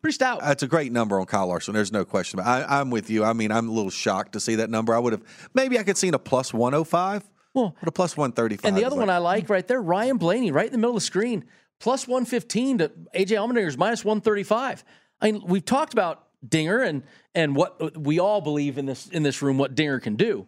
pretty 0.00 0.14
stout. 0.14 0.40
That's 0.40 0.62
a 0.62 0.66
great 0.66 0.92
number 0.92 1.18
on 1.20 1.26
Kyle 1.26 1.46
Larson. 1.46 1.74
There's 1.74 1.92
no 1.92 2.04
question. 2.04 2.38
about 2.40 2.62
it. 2.62 2.64
I, 2.70 2.80
I'm 2.80 2.90
with 2.90 3.10
you. 3.10 3.24
I 3.24 3.32
mean, 3.32 3.52
I'm 3.52 3.68
a 3.68 3.72
little 3.72 3.90
shocked 3.90 4.32
to 4.32 4.40
see 4.40 4.56
that 4.56 4.70
number. 4.70 4.94
I 4.94 4.98
would 4.98 5.12
have 5.12 5.22
maybe 5.54 5.78
I 5.78 5.82
could 5.82 5.96
seen 5.96 6.14
a 6.14 6.18
plus 6.18 6.52
105, 6.52 7.28
well, 7.54 7.76
but 7.80 7.88
a 7.88 7.92
plus 7.92 8.16
135. 8.16 8.68
and 8.68 8.76
the 8.76 8.84
other 8.84 8.96
like- 8.96 9.06
one 9.06 9.10
I 9.10 9.18
like 9.18 9.48
right 9.48 9.66
there, 9.66 9.80
Ryan 9.82 10.16
Blaney, 10.16 10.50
right 10.52 10.66
in 10.66 10.72
the 10.72 10.78
middle 10.78 10.96
of 10.96 11.02
the 11.02 11.06
screen, 11.06 11.44
plus 11.80 12.06
115 12.08 12.78
to 12.78 12.88
AJ 13.14 13.36
Allmendinger's 13.36 13.78
minus 13.78 14.04
135. 14.04 14.84
I 15.20 15.32
mean, 15.32 15.42
we've 15.46 15.64
talked 15.64 15.92
about 15.92 16.26
Dinger 16.46 16.80
and 16.80 17.02
and 17.34 17.54
what 17.54 17.98
we 17.98 18.18
all 18.18 18.40
believe 18.40 18.78
in 18.78 18.86
this 18.86 19.08
in 19.08 19.22
this 19.22 19.42
room 19.42 19.58
what 19.58 19.74
Dinger 19.74 20.00
can 20.00 20.16
do, 20.16 20.46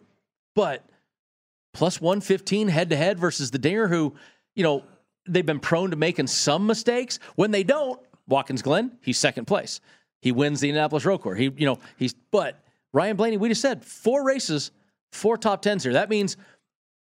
but 0.55 0.83
plus 1.73 2.01
115 2.01 2.67
head 2.67 2.89
to 2.89 2.95
head 2.95 3.19
versus 3.19 3.51
the 3.51 3.59
Dinger 3.59 3.87
who, 3.87 4.15
you 4.55 4.63
know, 4.63 4.83
they've 5.27 5.45
been 5.45 5.59
prone 5.59 5.91
to 5.91 5.95
making 5.95 6.27
some 6.27 6.65
mistakes. 6.65 7.19
When 7.35 7.51
they 7.51 7.63
don't, 7.63 7.99
Watkins 8.27 8.61
Glen, 8.61 8.97
he's 9.01 9.17
second 9.17 9.45
place. 9.45 9.79
He 10.21 10.31
wins 10.31 10.61
the 10.61 10.69
Indianapolis 10.69 11.05
Road 11.05 11.19
Course. 11.19 11.37
He, 11.37 11.51
you 11.57 11.65
know, 11.65 11.79
he's 11.97 12.13
but 12.31 12.63
Ryan 12.93 13.17
Blaney, 13.17 13.37
we 13.37 13.49
just 13.49 13.61
said 13.61 13.83
four 13.83 14.23
races, 14.25 14.71
four 15.11 15.37
top 15.37 15.61
tens 15.61 15.83
here. 15.83 15.93
That 15.93 16.09
means 16.09 16.37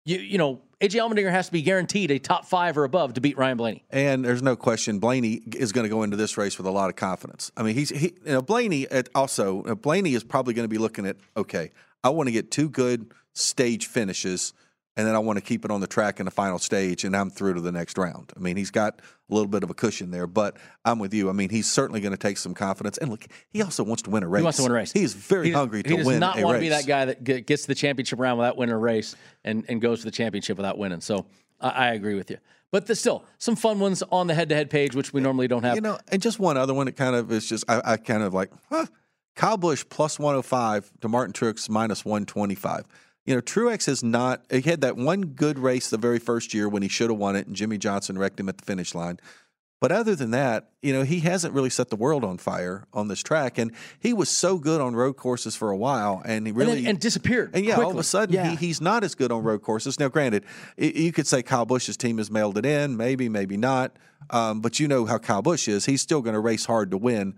you 0.06 0.18
you 0.18 0.38
know, 0.38 0.62
AJ 0.82 1.00
Allmendinger 1.02 1.32
has 1.32 1.48
to 1.48 1.52
be 1.52 1.62
guaranteed 1.62 2.12
a 2.12 2.20
top 2.20 2.46
five 2.46 2.78
or 2.78 2.84
above 2.84 3.14
to 3.14 3.22
beat 3.22 3.38
Ryan 3.38 3.58
Blaney. 3.58 3.84
And 3.90 4.24
there's 4.24 4.42
no 4.42 4.56
question 4.56 5.00
Blaney 5.00 5.42
is 5.56 5.72
going 5.72 5.84
to 5.84 5.90
go 5.90 6.04
into 6.04 6.18
this 6.18 6.38
race 6.38 6.58
with 6.58 6.68
a 6.68 6.72
lot 6.72 6.90
of 6.90 6.96
confidence. 6.96 7.52
I 7.58 7.64
mean, 7.64 7.76
he's 7.76 7.90
he, 7.90 8.14
you 8.26 8.34
know 8.34 8.42
Blaney 8.42 8.88
also 9.14 9.76
Blaney 9.76 10.14
is 10.14 10.24
probably 10.24 10.54
going 10.54 10.66
to 10.66 10.70
be 10.70 10.78
looking 10.78 11.06
at 11.06 11.18
okay, 11.36 11.72
I 12.04 12.10
want 12.10 12.28
to 12.28 12.32
get 12.32 12.52
two 12.52 12.70
good 12.70 13.12
stage 13.34 13.88
finishes, 13.88 14.54
and 14.98 15.06
then 15.08 15.16
I 15.16 15.20
want 15.20 15.38
to 15.38 15.42
keep 15.44 15.66
it 15.66 15.72
on 15.72 15.82
the 15.82 15.88
track 15.88 16.20
in 16.20 16.26
the 16.26 16.32
final 16.32 16.58
stage, 16.60 17.04
and 17.04 17.16
I'm 17.16 17.30
through 17.30 17.56
to 17.56 17.62
the 17.62 17.72
next 17.72 17.98
round. 17.98 18.32
I 18.36 18.40
mean, 18.40 18.56
he's 18.58 18.72
got 18.72 19.00
a 19.30 19.34
little 19.34 19.48
bit 19.50 19.64
of 19.64 19.70
a 19.70 19.74
cushion 19.74 20.12
there, 20.12 20.28
but 20.28 20.58
I'm 20.86 21.00
with 21.00 21.14
you. 21.14 21.30
I 21.30 21.34
mean, 21.34 21.50
he's 21.50 21.70
certainly 21.70 22.00
going 22.02 22.12
to 22.14 22.18
take 22.18 22.38
some 22.38 22.54
confidence, 22.54 22.98
and 22.98 23.10
look, 23.12 23.26
he 23.50 23.62
also 23.62 23.84
wants 23.84 24.04
to 24.04 24.10
win 24.10 24.24
a 24.24 24.28
race. 24.28 24.40
He 24.40 24.44
wants 24.44 24.58
to 24.58 24.64
win 24.64 24.72
a 24.72 24.76
race. 24.76 24.92
He 24.92 25.04
is 25.04 25.14
very 25.14 25.46
He 25.48 25.52
does- 25.52 25.60
hungry 25.60 25.84
to 25.84 25.90
win. 25.90 25.94
he 25.94 25.98
does 25.98 26.08
win 26.08 26.20
not 26.20 26.36
want 26.42 26.54
race. 26.54 26.60
to 26.60 26.62
be 26.62 26.70
that 26.70 26.86
guy 26.88 27.06
that 27.06 27.24
gets 27.46 27.64
to 27.64 27.68
the 27.68 27.76
championship 27.76 28.20
round 28.20 28.38
without 28.40 28.58
winning 28.58 28.74
a 28.76 28.78
race 28.78 29.16
and, 29.44 29.66
and 29.68 29.82
goes 29.82 30.00
to 30.00 30.06
the 30.06 30.12
championship 30.12 30.58
without 30.58 30.78
winning. 30.78 31.02
So 31.02 31.26
I, 31.60 31.70
I 31.70 31.88
agree 31.94 32.16
with 32.16 32.30
you. 32.32 32.38
But 32.72 32.88
there's 32.88 33.00
still 33.00 33.24
some 33.38 33.56
fun 33.56 33.80
ones 33.80 34.04
on 34.12 34.28
the 34.28 34.34
head-to-head 34.34 34.70
page, 34.70 34.96
which 34.96 35.14
we 35.14 35.22
normally 35.22 35.48
don't 35.48 35.64
have. 35.64 35.76
You 35.76 35.82
know, 35.82 35.98
and 36.12 36.22
just 36.22 36.40
one 36.40 36.58
other 36.58 36.74
one 36.74 36.88
that 36.88 36.96
kind 36.98 37.16
of 37.16 37.32
is 37.32 37.48
just 37.48 37.64
I, 37.70 37.82
I 37.86 37.98
kind 37.98 38.24
of 38.24 38.34
like, 38.34 38.52
huh? 38.70 38.86
Kyle 39.36 39.58
Busch 39.58 39.84
plus 39.90 40.18
105 40.18 40.92
to 41.02 41.10
Martin 41.10 41.34
Truex 41.34 41.70
minus 41.70 42.04
125. 42.06 42.86
You 43.26 43.36
know, 43.36 43.42
Truex 43.42 43.86
has 43.88 44.04
not 44.04 44.46
he 44.52 44.62
had 44.62 44.82
that 44.82 44.96
one 44.98 45.22
good 45.28 45.58
race 45.58 45.90
the 45.90 45.98
very 45.98 46.20
first 46.20 46.54
year 46.54 46.70
when 46.70 46.84
he 46.84 46.90
should 46.90 47.10
have 47.10 47.18
won 47.20 47.36
it 47.36 47.48
and 47.48 47.56
Jimmie 47.56 47.78
Johnson 47.78 48.18
wrecked 48.18 48.40
him 48.40 48.50
at 48.50 48.58
the 48.60 48.66
finish 48.66 48.94
line. 48.94 49.20
But 49.82 49.92
other 49.92 50.16
than 50.16 50.32
that, 50.32 50.70
you 50.82 50.94
know, 50.94 51.04
he 51.04 51.20
hasn't 51.20 51.54
really 51.54 51.70
set 51.70 51.90
the 51.90 51.96
world 51.98 52.24
on 52.24 52.38
fire 52.38 52.86
on 52.94 53.08
this 53.10 53.22
track. 53.22 53.58
And 53.58 53.72
he 54.00 54.14
was 54.14 54.30
so 54.30 54.58
good 54.58 54.80
on 54.80 54.96
road 54.96 55.18
courses 55.18 55.56
for 55.56 55.70
a 55.70 55.76
while 55.78 56.22
and 56.26 56.48
he 56.48 56.52
and, 56.52 56.58
really 56.58 56.82
then, 56.82 56.92
and 56.92 57.00
disappeared. 57.00 57.52
and 57.54 57.66
yeah, 57.66 57.76
all 57.76 57.92
of 57.92 57.98
a 57.98 58.04
sudden 58.04 58.34
Yeah. 58.34 58.52
he, 58.52 58.56
he's 58.56 58.80
not 58.80 59.04
as 59.04 59.16
good 59.16 59.32
on 59.32 59.44
road 59.44 59.62
courses. 59.62 60.00
Now, 60.00 60.08
granted, 60.08 60.46
you 60.78 61.12
could 61.12 61.28
say 61.28 61.44
Kyle 61.44 61.66
Busch's 61.66 61.98
team 61.98 62.20
has 62.20 62.32
mailed 62.32 62.58
it 62.58 62.66
in, 62.66 62.96
maybe, 62.96 63.28
maybe 63.28 63.58
not. 63.58 63.98
Um, 64.30 64.62
but 64.62 64.80
you 64.80 64.88
know 64.88 65.06
how 65.06 65.18
Kyle 65.20 65.42
Busch 65.44 65.68
is; 65.68 65.86
he's 65.86 66.02
still 66.02 66.22
going 66.22 66.34
to 66.34 66.40
race 66.40 66.66
hard 66.66 66.90
to 66.92 66.98
win. 66.98 67.36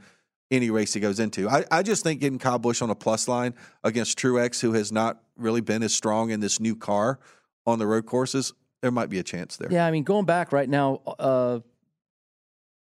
any 0.49 0.69
race 0.69 0.93
he 0.93 1.01
goes 1.01 1.19
into. 1.19 1.49
I, 1.49 1.65
I 1.69 1.83
just 1.83 2.03
think 2.03 2.21
getting 2.21 2.39
Kyle 2.39 2.59
Busch 2.59 2.81
on 2.81 2.89
a 2.89 2.95
plus 2.95 3.27
line 3.27 3.53
against 3.83 4.17
Truex, 4.17 4.61
who 4.61 4.71
has 4.73 4.89
not 4.91 5.21
really 5.37 5.61
been 5.61 5.83
as 5.83 5.93
strong 5.93 6.31
in 6.31 6.39
this 6.39 6.59
new 6.59 6.75
car 6.75 7.19
on 7.65 7.79
the 7.79 7.87
road 7.87 8.05
courses, 8.05 8.53
there 8.81 8.91
might 8.91 9.09
be 9.09 9.19
a 9.19 9.23
chance 9.23 9.57
there. 9.57 9.71
Yeah, 9.71 9.85
I 9.85 9.91
mean, 9.91 10.03
going 10.03 10.25
back 10.25 10.51
right 10.51 10.69
now, 10.69 11.01
uh, 11.19 11.59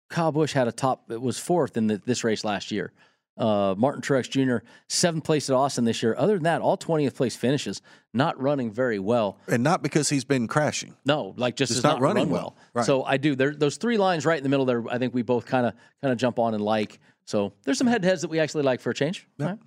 Kyle 0.09 0.33
Busch 0.33 0.53
had 0.53 0.69
a 0.69 0.73
top. 0.73 1.11
It 1.11 1.21
was 1.21 1.39
fourth 1.39 1.77
in 1.77 1.87
the, 1.87 2.03
this 2.05 2.25
race 2.25 2.45
last 2.45 2.71
year. 2.71 2.93
Uh, 3.39 3.75
Martin 3.79 4.03
Truex 4.03 4.29
Jr. 4.29 4.65
seventh 4.89 5.25
place 5.25 5.49
at 5.49 5.57
Austin 5.57 5.85
this 5.85 6.03
year. 6.03 6.15
Other 6.19 6.35
than 6.35 6.43
that, 6.43 6.61
all 6.61 6.77
twentieth 6.77 7.15
place 7.17 7.37
finishes. 7.37 7.81
Not 8.13 8.39
running 8.41 8.71
very 8.71 8.99
well, 8.99 9.39
and 9.47 9.63
not 9.63 9.83
because 9.83 10.11
he's 10.11 10.25
been 10.25 10.47
crashing. 10.47 10.97
No, 11.07 11.33
like 11.37 11.57
just, 11.57 11.73
Just 11.73 11.85
not 11.85 11.95
not, 11.95 12.01
running 12.03 12.25
run 12.25 12.33
well. 12.33 12.43
well. 12.43 12.57
Right. 12.75 12.87
So 12.87 13.05
I 13.05 13.17
do. 13.17 13.37
There, 13.37 13.55
those 13.55 13.77
three 13.77 13.97
lines 13.97 14.27
right 14.27 14.37
in 14.37 14.43
the 14.43 14.51
middle 14.51 14.67
there. 14.67 14.85
I 14.91 14.99
think 14.99 15.15
we 15.15 15.23
both 15.23 15.47
kind 15.47 15.65
of 15.65 15.75
kind 16.03 16.13
of 16.13 16.19
jump 16.19 16.39
on 16.39 16.55
and 16.55 16.63
like. 16.63 16.99
So 17.25 17.53
there's 17.63 17.79
some 17.79 17.87
head 17.87 18.03
to 18.03 18.09
heads 18.09 18.23
that 18.23 18.29
we 18.29 18.41
actually 18.41 18.65
like 18.65 18.81
for 18.81 18.91
a 18.91 18.95
change. 18.95 19.27
All 19.41 19.47
right. 19.47 19.59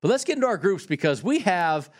But 0.00 0.08
let's 0.08 0.24
get 0.24 0.36
into 0.36 0.46
our 0.46 0.56
groups 0.56 0.86
because 0.86 1.22
we 1.22 1.40
have 1.40 1.90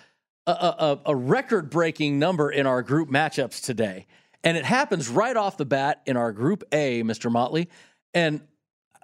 a, 0.53 0.53
a, 0.53 1.01
a 1.07 1.17
record 1.17 1.71
breaking 1.71 2.19
number 2.19 2.51
in 2.51 2.67
our 2.67 2.83
group 2.83 3.09
matchups 3.09 3.63
today. 3.63 4.07
And 4.45 4.57
it 4.57 4.65
happens 4.65 5.09
right 5.09 5.37
off 5.37 5.57
the 5.57 5.65
bat 5.65 6.03
in 6.07 6.17
our 6.17 6.33
group 6.33 6.65
A, 6.73 7.03
Mr. 7.03 7.31
Motley. 7.31 7.69
And 8.15 8.41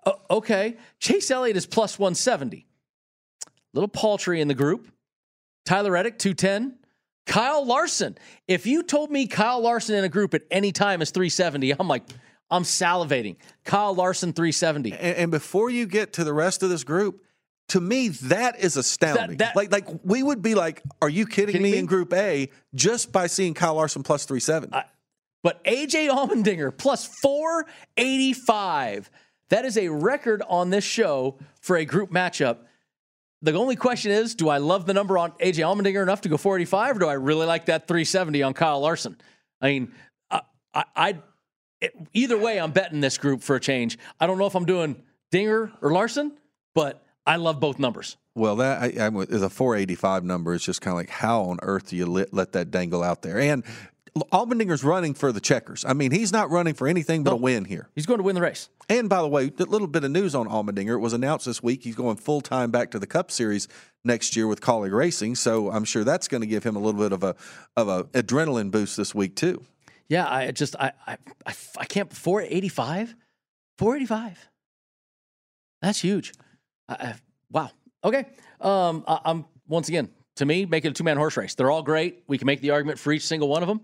uh, 0.05 0.13
okay, 0.31 0.77
Chase 0.99 1.31
Elliott 1.31 1.57
is 1.57 1.67
plus 1.67 1.99
170. 1.99 2.67
Little 3.73 3.89
paltry 3.89 4.41
in 4.41 4.49
the 4.49 4.55
group. 4.55 4.89
Tyler 5.65 5.93
Reddick, 5.93 6.19
210. 6.19 6.79
Kyle 7.27 7.65
Larson. 7.65 8.17
If 8.47 8.67
you 8.67 8.83
told 8.83 9.11
me 9.11 9.27
Kyle 9.27 9.61
Larson 9.61 9.97
in 9.97 10.05
a 10.05 10.09
group 10.09 10.35
at 10.35 10.43
any 10.51 10.73
time 10.73 11.03
is 11.03 11.11
370, 11.11 11.73
I'm 11.73 11.89
like, 11.89 12.05
I'm 12.51 12.63
salivating. 12.63 13.37
Kyle 13.65 13.95
Larson, 13.95 14.33
370. 14.33 14.93
And, 14.93 15.01
and 15.01 15.31
before 15.31 15.71
you 15.71 15.87
get 15.87 16.13
to 16.15 16.25
the 16.25 16.33
rest 16.33 16.63
of 16.63 16.69
this 16.69 16.85
group, 16.85 17.23
to 17.69 17.81
me 17.81 18.09
that 18.09 18.59
is 18.61 18.77
astounding. 18.77 19.39
that- 19.39 19.57
like 19.57 19.73
like 19.73 19.87
we 20.05 20.23
would 20.23 20.43
be 20.43 20.55
like, 20.55 20.83
are 21.03 21.09
you 21.09 21.27
kidding, 21.27 21.53
Kidding 21.55 21.63
me, 21.63 21.73
me? 21.73 21.79
in 21.79 21.87
Group 21.87 22.13
A 22.13 22.51
just 22.75 23.13
by 23.13 23.27
seeing 23.27 23.55
Kyle 23.55 23.75
Larson 23.75 24.03
plus 24.03 24.25
three 24.25 24.41
seven? 24.41 24.71
But 25.43 25.63
AJ 25.65 26.09
Allmendinger 26.09 26.77
plus 26.77 27.07
485. 27.07 29.11
That 29.51 29.65
is 29.65 29.77
a 29.77 29.89
record 29.89 30.43
on 30.49 30.71
this 30.71 30.85
show 30.85 31.39
for 31.61 31.77
a 31.77 31.85
group 31.85 32.11
matchup. 32.11 32.59
The 33.43 33.53
only 33.53 33.77
question 33.77 34.11
is, 34.11 34.35
do 34.35 34.49
I 34.49 34.57
love 34.57 34.87
the 34.87 34.95
number 34.95 35.19
on 35.19 35.33
AJ 35.33 35.57
Allmendinger 35.57 36.03
enough 36.03 36.23
to 36.23 36.31
go 36.31 36.39
485, 36.39 36.97
or 36.97 36.99
do 37.01 37.07
I 37.09 37.13
really 37.15 37.45
like 37.47 37.67
that 37.67 37.87
370 37.87 38.43
on 38.43 38.55
Kyle 38.55 38.81
Larson? 38.81 39.19
I 39.61 39.67
mean, 39.69 39.93
I, 40.31 40.41
I, 40.73 40.85
I 40.97 41.19
it, 41.83 41.95
either 42.15 42.39
way, 42.39 42.59
I'm 42.59 42.73
betting 42.73 43.01
this 43.01 43.19
group 43.19 43.43
for 43.43 43.57
a 43.57 43.61
change. 43.61 43.99
I 44.19 44.27
don't 44.27 44.39
know 44.39 44.47
if 44.47 44.55
I'm 44.55 44.65
doing 44.65 45.03
Dinger 45.31 45.71
or 45.83 45.93
Larson, 45.93 46.33
but 46.75 47.04
I 47.27 47.37
love 47.37 47.61
both 47.61 47.79
numbers. 47.79 48.17
Well, 48.35 48.57
that 48.57 48.83
I, 48.83 49.07
I, 49.07 49.09
is 49.23 49.43
a 49.43 49.51
485 49.51 50.25
number. 50.25 50.55
It's 50.55 50.65
just 50.65 50.81
kind 50.81 50.93
of 50.93 50.99
like 50.99 51.11
how 51.11 51.43
on 51.43 51.59
earth 51.63 51.89
do 51.89 51.97
you 51.97 52.07
let, 52.07 52.35
let 52.35 52.53
that 52.53 52.71
dangle 52.71 53.03
out 53.03 53.23
there? 53.23 53.39
And 53.39 53.65
Allmendinger's 54.33 54.85
running 54.85 55.15
for 55.15 55.33
the 55.33 55.41
checkers. 55.41 55.85
I 55.85 55.93
mean, 55.93 56.13
he's 56.13 56.33
not 56.33 56.51
running 56.51 56.75
for 56.75 56.87
anything 56.87 57.25
but 57.25 57.33
a 57.33 57.37
win 57.37 57.65
here. 57.65 57.89
He's 57.95 58.07
going 58.07 58.19
to 58.19 58.23
win 58.23 58.35
the 58.35 58.43
race. 58.43 58.69
And 58.89 59.09
by 59.09 59.21
the 59.21 59.29
way, 59.29 59.51
a 59.59 59.65
little 59.65 59.89
bit 59.89 60.05
of 60.05 60.11
news 60.11 60.35
on 60.35 60.49
Allmendinger. 60.49 60.95
It 60.95 60.99
was 60.99 61.13
announced 61.13 61.47
this 61.47 61.63
week 61.63 61.83
he's 61.83 61.97
going 61.97 62.17
full 62.17 62.41
time 62.41 62.71
back 62.71 62.91
to 62.93 62.99
the 62.99 63.07
Cup 63.07 63.31
Series 63.31 63.67
next 64.05 64.37
year 64.37 64.47
with 64.47 64.61
Kaulig 64.61 64.93
Racing. 64.93 65.35
So 65.35 65.71
I'm 65.71 65.85
sure 65.85 66.05
that's 66.05 66.29
going 66.29 66.43
to 66.43 66.47
give 66.47 66.63
him 66.63 66.77
a 66.77 66.79
little 66.79 67.01
bit 67.01 67.13
of 67.13 67.25
a 67.25 67.35
of 67.77 67.89
a 67.89 68.05
adrenaline 68.05 68.71
boost 68.71 68.97
this 68.97 69.15
week 69.15 69.35
too. 69.35 69.65
Yeah, 70.09 70.29
I 70.29 70.53
just 70.53 70.77
I 70.77 70.93
I 71.07 71.17
I, 71.47 71.55
I 71.79 71.85
can't 71.87 72.13
485, 72.13 73.17
485. 73.79 74.49
That's 75.83 76.01
huge. 76.01 76.33
I, 76.89 76.95
I, 76.95 77.15
wow. 77.51 77.71
Okay. 78.03 78.27
Um, 78.61 79.05
I, 79.07 79.21
I'm 79.25 79.45
once 79.69 79.89
again 79.89 80.11
to 80.37 80.45
me 80.45 80.67
make 80.67 80.85
it 80.85 80.89
a 80.89 80.93
two 80.93 81.05
man 81.05 81.17
horse 81.17 81.37
race. 81.37 81.55
They're 81.55 81.71
all 81.71 81.83
great. 81.83 82.25
We 82.27 82.39
can 82.39 82.47
make 82.47 82.61
the 82.61 82.71
argument 82.71 82.99
for 82.99 83.13
each 83.13 83.27
single 83.27 83.49
one 83.49 83.63
of 83.63 83.69
them. 83.69 83.81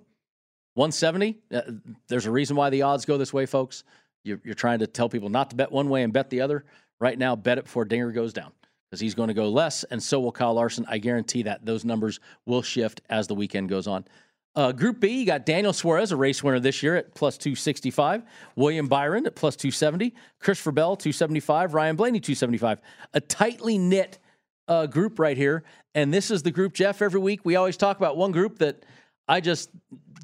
170. 0.75 1.39
Uh, 1.53 1.61
there's 2.09 2.27
a 2.27 2.31
reason 2.31 2.57
why 2.57 2.71
the 2.71 2.83
odds 2.83 3.05
go 3.05 3.19
this 3.19 3.33
way, 3.33 3.45
folks. 3.47 3.85
You're, 4.25 4.41
you're 4.45 4.55
trying 4.55 4.79
to 4.81 4.87
tell 4.87 5.09
people 5.09 5.29
not 5.29 5.51
to 5.51 5.57
bet 5.57 5.73
one 5.73 5.89
way 5.89 6.03
and 6.03 6.13
bet 6.13 6.31
the 6.31 6.41
other. 6.41 6.65
Right 7.01 7.19
now, 7.19 7.35
bet 7.35 7.59
it 7.59 7.65
before 7.65 7.87
Dinger 7.87 8.13
goes 8.13 8.33
down 8.33 8.53
because 8.91 9.01
he's 9.01 9.15
going 9.15 9.29
to 9.29 9.35
go 9.35 9.49
less, 9.49 9.85
and 9.85 10.03
so 10.03 10.21
will 10.21 10.33
Kyle 10.33 10.53
Larson. 10.53 10.85
I 10.89 10.99
guarantee 10.99 11.43
that 11.45 11.65
those 11.65 11.85
numbers 11.85 12.21
will 12.45 12.61
shift 12.61 13.01
as 13.09 13.27
the 13.27 13.35
weekend 13.35 13.69
goes 13.69 13.87
on. 13.87 14.05
Uh, 14.57 14.73
Group 14.73 14.99
B, 14.99 15.21
you 15.21 15.27
got 15.27 15.47
Daniel 15.47 15.73
Suarez, 15.73 16.11
a 16.11 16.17
race 16.17 16.43
winner 16.43 16.59
this 16.59 16.83
year 16.83 16.97
at 16.97 17.15
plus 17.15 17.39
265. 17.39 18.23
William 18.57 18.89
Byron 18.89 19.27
at 19.27 19.37
plus 19.37 19.55
270. 19.55 20.13
Christopher 20.41 20.73
Bell, 20.73 20.97
275. 20.97 21.75
Ryan 21.75 21.97
Blaney, 21.97 22.21
275. 22.21 22.81
A 23.15 23.21
tightly 23.21 23.79
knit 23.79 24.19
uh, 24.67 24.87
group 24.87 25.19
right 25.19 25.37
here. 25.37 25.63
And 25.95 26.13
this 26.13 26.31
is 26.31 26.43
the 26.43 26.51
group, 26.51 26.73
Jeff, 26.73 27.01
every 27.01 27.21
week 27.21 27.45
we 27.45 27.57
always 27.57 27.77
talk 27.77 27.97
about 27.97 28.17
one 28.17 28.33
group 28.33 28.59
that 28.59 28.85
I 29.29 29.41
just, 29.41 29.71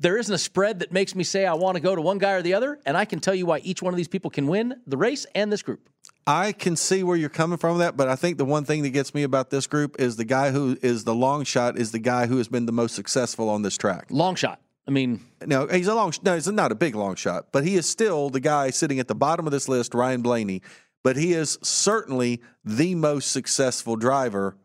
there 0.00 0.16
isn't 0.18 0.34
a 0.34 0.38
spread 0.38 0.80
that 0.80 0.92
makes 0.92 1.14
me 1.14 1.22
say 1.22 1.46
I 1.46 1.54
want 1.54 1.76
to 1.76 1.80
go 1.80 1.94
to 1.94 2.02
one 2.02 2.18
guy 2.18 2.32
or 2.32 2.42
the 2.42 2.54
other. 2.54 2.80
And 2.84 2.96
I 2.96 3.04
can 3.04 3.20
tell 3.20 3.34
you 3.34 3.46
why 3.46 3.58
each 3.58 3.80
one 3.80 3.94
of 3.94 3.96
these 3.96 4.08
people 4.08 4.30
can 4.30 4.48
win 4.48 4.74
the 4.86 4.96
race 4.96 5.24
and 5.36 5.52
this 5.52 5.62
group. 5.62 5.88
I 6.26 6.52
can 6.52 6.74
see 6.74 7.04
where 7.04 7.16
you're 7.16 7.28
coming 7.28 7.56
from 7.56 7.72
with 7.72 7.80
that, 7.80 7.96
but 7.96 8.08
I 8.08 8.16
think 8.16 8.36
the 8.36 8.44
one 8.44 8.64
thing 8.64 8.82
that 8.82 8.90
gets 8.90 9.14
me 9.14 9.22
about 9.22 9.50
this 9.50 9.66
group 9.66 10.00
is 10.00 10.16
the 10.16 10.24
guy 10.24 10.50
who 10.50 10.76
is 10.82 11.04
the 11.04 11.14
long 11.14 11.44
shot 11.44 11.78
is 11.78 11.92
the 11.92 12.00
guy 12.00 12.26
who 12.26 12.38
has 12.38 12.48
been 12.48 12.66
the 12.66 12.72
most 12.72 12.96
successful 12.96 13.48
on 13.48 13.62
this 13.62 13.76
track. 13.76 14.06
Long 14.10 14.34
shot. 14.34 14.60
I 14.88 14.90
mean, 14.90 15.20
No, 15.44 15.66
he's 15.66 15.88
a 15.88 15.94
long. 15.94 16.12
No, 16.22 16.34
he's 16.34 16.46
not 16.48 16.72
a 16.72 16.76
big 16.76 16.94
long 16.94 17.16
shot, 17.16 17.46
but 17.52 17.64
he 17.64 17.76
is 17.76 17.88
still 17.88 18.30
the 18.30 18.40
guy 18.40 18.70
sitting 18.70 19.00
at 19.00 19.08
the 19.08 19.14
bottom 19.14 19.46
of 19.46 19.52
this 19.52 19.68
list, 19.68 19.94
Ryan 19.94 20.22
Blaney. 20.22 20.62
But 21.02 21.16
he 21.16 21.32
is 21.32 21.58
certainly 21.62 22.40
the 22.64 22.94
most 22.96 23.30
successful 23.30 23.96
driver 23.96 24.56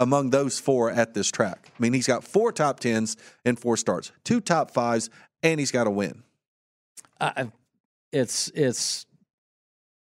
among 0.00 0.30
those 0.30 0.58
four 0.58 0.90
at 0.90 1.14
this 1.14 1.30
track. 1.30 1.70
I 1.78 1.82
mean, 1.82 1.92
he's 1.92 2.06
got 2.06 2.24
four 2.24 2.52
top 2.52 2.80
tens 2.80 3.16
and 3.44 3.58
four 3.58 3.76
starts, 3.76 4.12
two 4.24 4.40
top 4.40 4.70
fives, 4.70 5.10
and 5.42 5.60
he's 5.60 5.70
got 5.70 5.86
a 5.86 5.90
win. 5.90 6.22
It's 8.12 8.48
it's 8.54 9.06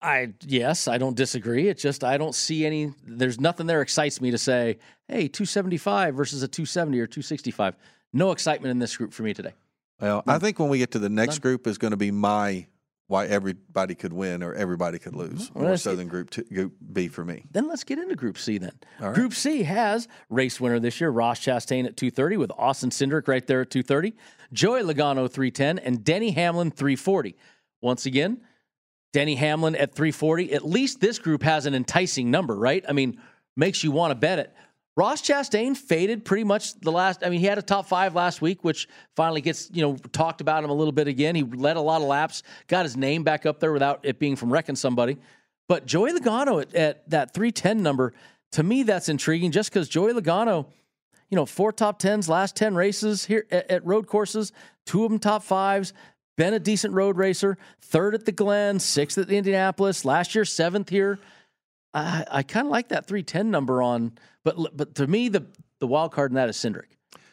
I 0.05 0.35
yes, 0.43 0.87
I 0.87 0.99
don't 0.99 1.17
disagree. 1.17 1.69
It's 1.69 1.83
just 1.83 2.05
I 2.05 2.19
don't 2.19 2.35
see 2.35 2.67
any 2.67 2.93
there's 3.07 3.41
nothing 3.41 3.67
there 3.67 3.81
excites 3.81 4.21
me 4.21 4.31
to 4.31 4.39
say, 4.39 4.79
"Hey, 5.09 5.29
275 5.29 6.15
versus 6.15 6.43
a 6.43 6.49
270 6.49 7.01
or 7.01 7.07
265." 7.07 7.75
No 8.13 8.31
excitement 8.31 8.71
in 8.71 8.79
this 8.79 8.97
group 8.97 9.13
for 9.13 9.23
me 9.23 9.33
today. 9.33 9.55
Well, 10.01 10.23
I 10.27 10.39
think 10.39 10.59
when 10.59 10.69
we 10.69 10.79
get 10.79 10.91
to 10.93 10.99
the 10.99 11.09
next 11.09 11.37
None. 11.37 11.41
group 11.41 11.67
is 11.67 11.79
going 11.79 11.93
to 11.93 11.97
be 11.97 12.11
my 12.11 12.67
why 13.07 13.27
everybody 13.27 13.95
could 13.95 14.13
win 14.13 14.43
or 14.43 14.55
everybody 14.55 14.99
could 14.99 15.13
mm-hmm. 15.13 15.37
lose. 15.37 15.51
Well, 15.55 15.65
More 15.65 15.77
so 15.77 15.97
than 15.97 16.09
group 16.09 16.31
two, 16.31 16.45
group 16.45 16.75
B 16.93 17.09
for 17.09 17.25
me. 17.25 17.45
Then 17.51 17.67
let's 17.67 17.85
get 17.85 17.99
into 17.99 18.15
Group 18.15 18.39
C 18.39 18.59
then. 18.59 18.73
Right. 19.01 19.15
Group 19.15 19.35
C 19.35 19.63
has 19.63 20.09
race 20.29 20.61
winner 20.61 20.81
this 20.81 21.01
year, 21.01 21.11
Ross 21.11 21.41
Chastain 21.41 21.87
at 21.87 21.97
230 21.97 22.37
with 22.37 22.51
Austin 22.59 22.91
Cindric 22.91 23.29
right 23.29 23.47
there 23.47 23.63
at 23.63 23.71
230, 23.71 24.15
Joey 24.53 24.83
Logano 24.83 25.31
310, 25.31 25.79
and 25.79 26.05
Denny 26.05 26.33
Hamlin 26.33 26.71
340. 26.71 27.37
Once 27.81 28.07
again, 28.07 28.41
Denny 29.15 29.37
Hamlin 29.37 29.77
at 29.77 29.95
340. 29.95 30.53
At 30.53 30.67
least 30.67 31.01
this 31.01 31.21
group 31.21 31.45
has 31.45 31.67
an 31.67 31.75
enticing 31.75 32.33
number, 32.33 32.57
right? 32.57 32.85
I 32.89 32.93
mean, 32.93 33.21
makes 33.57 33.85
you 33.85 33.93
want 33.93 34.11
to 34.11 34.17
bet 34.17 34.41
it. 34.41 34.53
Ross 34.97 35.23
Chastain 35.23 35.77
faded 35.77 36.25
pretty 36.25 36.43
much 36.43 36.75
the 36.81 36.91
last. 36.91 37.25
I 37.25 37.31
mean, 37.31 37.39
he 37.39 37.47
had 37.47 37.57
a 37.57 37.63
top 37.63 37.87
five 37.87 38.17
last 38.17 38.43
week, 38.43 38.65
which 38.65 38.89
finally 39.15 39.41
gets 39.41 39.71
you 39.73 39.83
know 39.83 39.97
talked 40.13 40.41
about 40.41 40.65
him 40.65 40.71
a 40.71 40.75
little 40.75 40.93
bit 40.93 41.07
again. 41.07 41.37
He 41.37 41.45
led 41.45 41.77
a 41.77 41.81
lot 41.81 42.03
of 42.03 42.09
laps, 42.09 42.43
got 42.67 42.85
his 42.85 42.97
name 42.97 43.23
back 43.23 43.47
up 43.47 43.61
there 43.61 43.73
without 43.73 44.01
it 44.03 44.19
being 44.19 44.35
from 44.35 44.53
wrecking 44.53 44.77
somebody. 44.77 45.17
But 45.69 45.87
Joey 45.87 46.13
Logano 46.13 46.61
at, 46.61 46.75
at 46.75 47.11
that 47.11 47.35
310 47.35 47.83
number, 47.83 48.15
to 48.53 48.63
me, 48.63 48.83
that's 48.83 49.09
intriguing 49.09 49.53
just 49.53 49.73
because 49.73 49.89
Joey 49.89 50.13
Logano, 50.13 50.67
you 51.31 51.37
know, 51.37 51.47
four 51.47 51.73
top 51.73 52.01
tens, 52.01 52.29
last 52.29 52.57
10 52.57 52.75
races 52.75 53.25
here 53.25 53.47
at, 53.51 53.71
at 53.71 53.87
road 53.87 54.07
courses, 54.07 54.53
two 54.87 55.05
of 55.05 55.11
them 55.11 55.19
top 55.21 55.43
fives, 55.43 55.93
been 56.37 56.55
a 56.55 56.59
decent 56.59 56.95
road 56.95 57.17
racer, 57.17 57.57
third 57.81 58.15
at 58.15 58.25
the 58.25 58.33
Glen, 58.33 58.79
sixth 58.81 59.19
at 59.19 59.29
the 59.29 59.37
Indianapolis, 59.37 60.05
last 60.05 60.35
year, 60.35 60.45
seventh 60.45 60.89
here. 60.89 61.19
I, 61.93 62.25
I 62.31 62.43
kind 62.43 62.67
of 62.67 62.71
like 62.73 62.89
that 62.89 63.07
310 63.07 63.51
number 63.51 63.81
on, 63.83 64.13
but 64.43 64.77
but 64.77 64.95
to 64.97 65.07
me, 65.07 65.29
the, 65.29 65.45
the 65.79 65.87
wild 65.87 66.13
card 66.13 66.31
in 66.33 66.35
that 66.37 66.49
is 66.49 66.57
Cindric. 66.57 66.87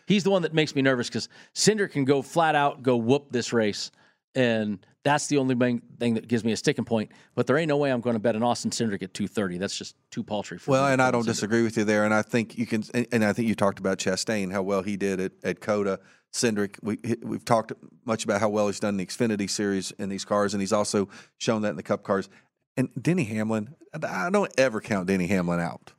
He's 0.06 0.24
the 0.24 0.30
one 0.30 0.42
that 0.44 0.54
makes 0.54 0.76
me 0.76 0.82
nervous 0.82 1.08
because 1.08 1.30
Cindric 1.56 1.92
can 1.92 2.06
go 2.06 2.22
flat 2.22 2.54
out, 2.56 2.84
go 2.84 2.98
whoop 2.98 3.32
this 3.32 3.54
race. 3.54 3.92
And 4.36 4.80
that's 5.04 5.28
the 5.28 5.38
only 5.40 5.56
thing 6.00 6.14
that 6.14 6.28
gives 6.28 6.44
me 6.46 6.52
a 6.54 6.58
sticking 6.58 6.86
point. 6.86 7.12
But 7.36 7.48
there 7.48 7.58
ain't 7.58 7.68
no 7.70 7.78
way 7.78 7.92
I'm 7.92 8.02
going 8.02 8.14
to 8.16 8.20
bet 8.20 8.36
an 8.36 8.44
Austin 8.44 8.72
Cindric 8.72 9.04
at 9.04 9.14
230. 9.14 9.58
That's 9.58 9.78
just 9.78 9.96
too 10.10 10.24
paltry 10.24 10.58
for 10.58 10.72
Well, 10.72 10.86
me. 10.88 10.93
and 10.93 11.02
I 11.02 11.12
don't 11.12 11.24
Cindric. 11.24 11.26
disagree 11.28 11.64
with 11.64 11.76
you 11.78 11.84
there. 11.84 12.06
And 12.06 12.14
I 12.14 12.22
think 12.22 12.58
you 12.58 12.66
can, 12.66 12.84
and- 12.93 13.08
and 13.12 13.26
I 13.26 13.34
think 13.34 13.47
you 13.49 13.56
talked 13.56 13.80
about 13.80 13.97
Chastain, 13.97 14.52
how 14.52 14.62
well 14.62 14.84
he 14.84 14.95
did 14.95 15.20
at, 15.20 15.32
at 15.43 15.60
COTA. 15.60 15.99
Cindric, 16.32 16.77
we, 16.82 16.97
we've 17.23 17.43
talked 17.43 17.73
much 18.05 18.23
about 18.23 18.39
how 18.39 18.49
well 18.49 18.67
he's 18.67 18.79
done 18.79 18.93
in 18.93 18.97
the 18.97 19.05
Xfinity 19.05 19.49
series 19.49 19.91
in 19.91 20.09
these 20.09 20.23
cars, 20.23 20.53
and 20.53 20.61
he's 20.61 20.73
also 20.73 21.09
shown 21.38 21.61
that 21.63 21.71
in 21.71 21.75
the 21.75 21.84
Cup 21.84 22.03
cars. 22.03 22.29
And 22.77 22.89
Denny 22.99 23.25
Hamlin, 23.25 23.75
I 24.01 24.29
don't 24.29 24.51
ever 24.57 24.79
count 24.79 25.07
Denny 25.07 25.27
Hamlin 25.27 25.59
out. 25.59 25.93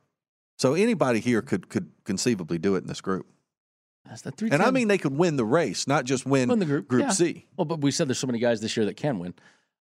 So 0.57 0.73
anybody 0.73 1.19
here 1.19 1.41
could 1.41 1.69
could 1.69 1.91
conceivably 2.03 2.57
do 2.57 2.75
it 2.75 2.79
in 2.79 2.87
this 2.87 3.01
group. 3.01 3.27
That's 4.05 4.21
the 4.21 4.31
three. 4.31 4.49
And 4.51 4.61
I 4.61 4.71
mean, 4.71 4.87
they 4.87 4.97
could 4.97 5.15
win 5.15 5.37
the 5.37 5.45
race, 5.45 5.87
not 5.87 6.05
just 6.05 6.25
win, 6.25 6.49
Win 6.49 6.59
the 6.59 6.65
group, 6.65 6.91
yeah. 6.91 7.09
C. 7.09 7.45
Well, 7.57 7.65
but 7.65 7.81
we 7.81 7.91
said 7.91 8.07
there's 8.07 8.19
so 8.19 8.27
many 8.27 8.39
guys 8.39 8.59
this 8.61 8.75
year 8.75 8.85
that 8.85 8.97
can 8.97 9.19
win. 9.19 9.33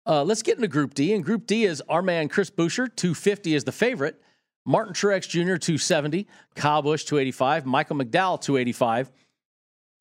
Uh, 0.06 0.24
let's 0.24 0.42
get 0.42 0.56
into 0.56 0.68
Group 0.68 0.94
D. 0.94 1.14
And 1.14 1.24
Group 1.24 1.46
D 1.46 1.66
is 1.66 1.82
our 1.90 2.02
man 2.02 2.28
Chris 2.28 2.50
Buescher, 2.50 2.94
250 2.96 3.56
is 3.56 3.64
the 3.64 3.72
favorite. 3.72 4.22
Martin 4.66 4.94
Truex 4.94 5.28
Jr., 5.28 5.58
270. 5.58 6.28
Kyle 6.56 6.82
Busch, 6.82 7.04
285. 7.04 7.66
Michael 7.66 7.96
McDowell, 7.96 8.40
285. 8.40 9.12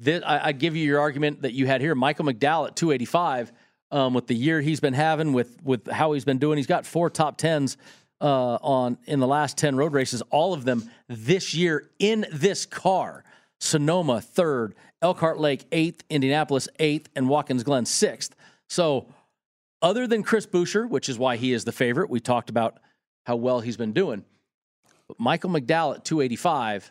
This, 0.01 0.22
I, 0.24 0.48
I 0.48 0.53
give 0.53 0.74
you 0.74 0.84
your 0.84 0.98
argument 0.98 1.42
that 1.42 1.53
you 1.53 1.66
had 1.66 1.82
here. 1.82 1.94
Michael 1.94 2.24
McDowell 2.24 2.68
at 2.68 2.76
285 2.76 3.53
um, 3.90 4.14
with 4.14 4.26
the 4.26 4.34
year 4.34 4.61
he's 4.62 4.80
been 4.80 4.94
having, 4.94 5.34
with 5.34 5.62
with 5.62 5.86
how 5.88 6.12
he's 6.12 6.24
been 6.24 6.38
doing. 6.38 6.57
He's 6.57 6.66
got 6.66 6.86
four 6.86 7.11
top 7.11 7.36
tens 7.36 7.76
uh, 8.20 8.55
on 8.57 8.98
in 9.07 9.20
the 9.20 9.26
last 9.26 9.59
10 9.59 9.76
road 9.76 9.92
races, 9.92 10.22
all 10.30 10.55
of 10.55 10.64
them 10.64 10.90
this 11.09 11.55
year 11.55 11.90
in 11.98 12.26
this 12.32 12.66
car. 12.66 13.24
Sonoma, 13.61 14.20
third. 14.22 14.74
Elkhart 15.03 15.38
Lake, 15.38 15.66
eighth. 15.70 16.03
Indianapolis, 16.09 16.68
eighth. 16.78 17.11
And 17.14 17.28
Watkins 17.28 17.62
Glen, 17.62 17.84
sixth. 17.84 18.34
So, 18.68 19.07
other 19.82 20.07
than 20.07 20.22
Chris 20.22 20.46
Buescher, 20.46 20.88
which 20.88 21.09
is 21.09 21.18
why 21.18 21.36
he 21.36 21.53
is 21.53 21.64
the 21.64 21.72
favorite, 21.72 22.11
we 22.11 22.20
talked 22.20 22.51
about 22.51 22.78
how 23.26 23.36
well 23.36 23.61
he's 23.61 23.76
been 23.76 23.92
doing. 23.92 24.24
Michael 25.18 25.51
McDowell 25.51 25.96
at 25.96 26.05
285. 26.05 26.90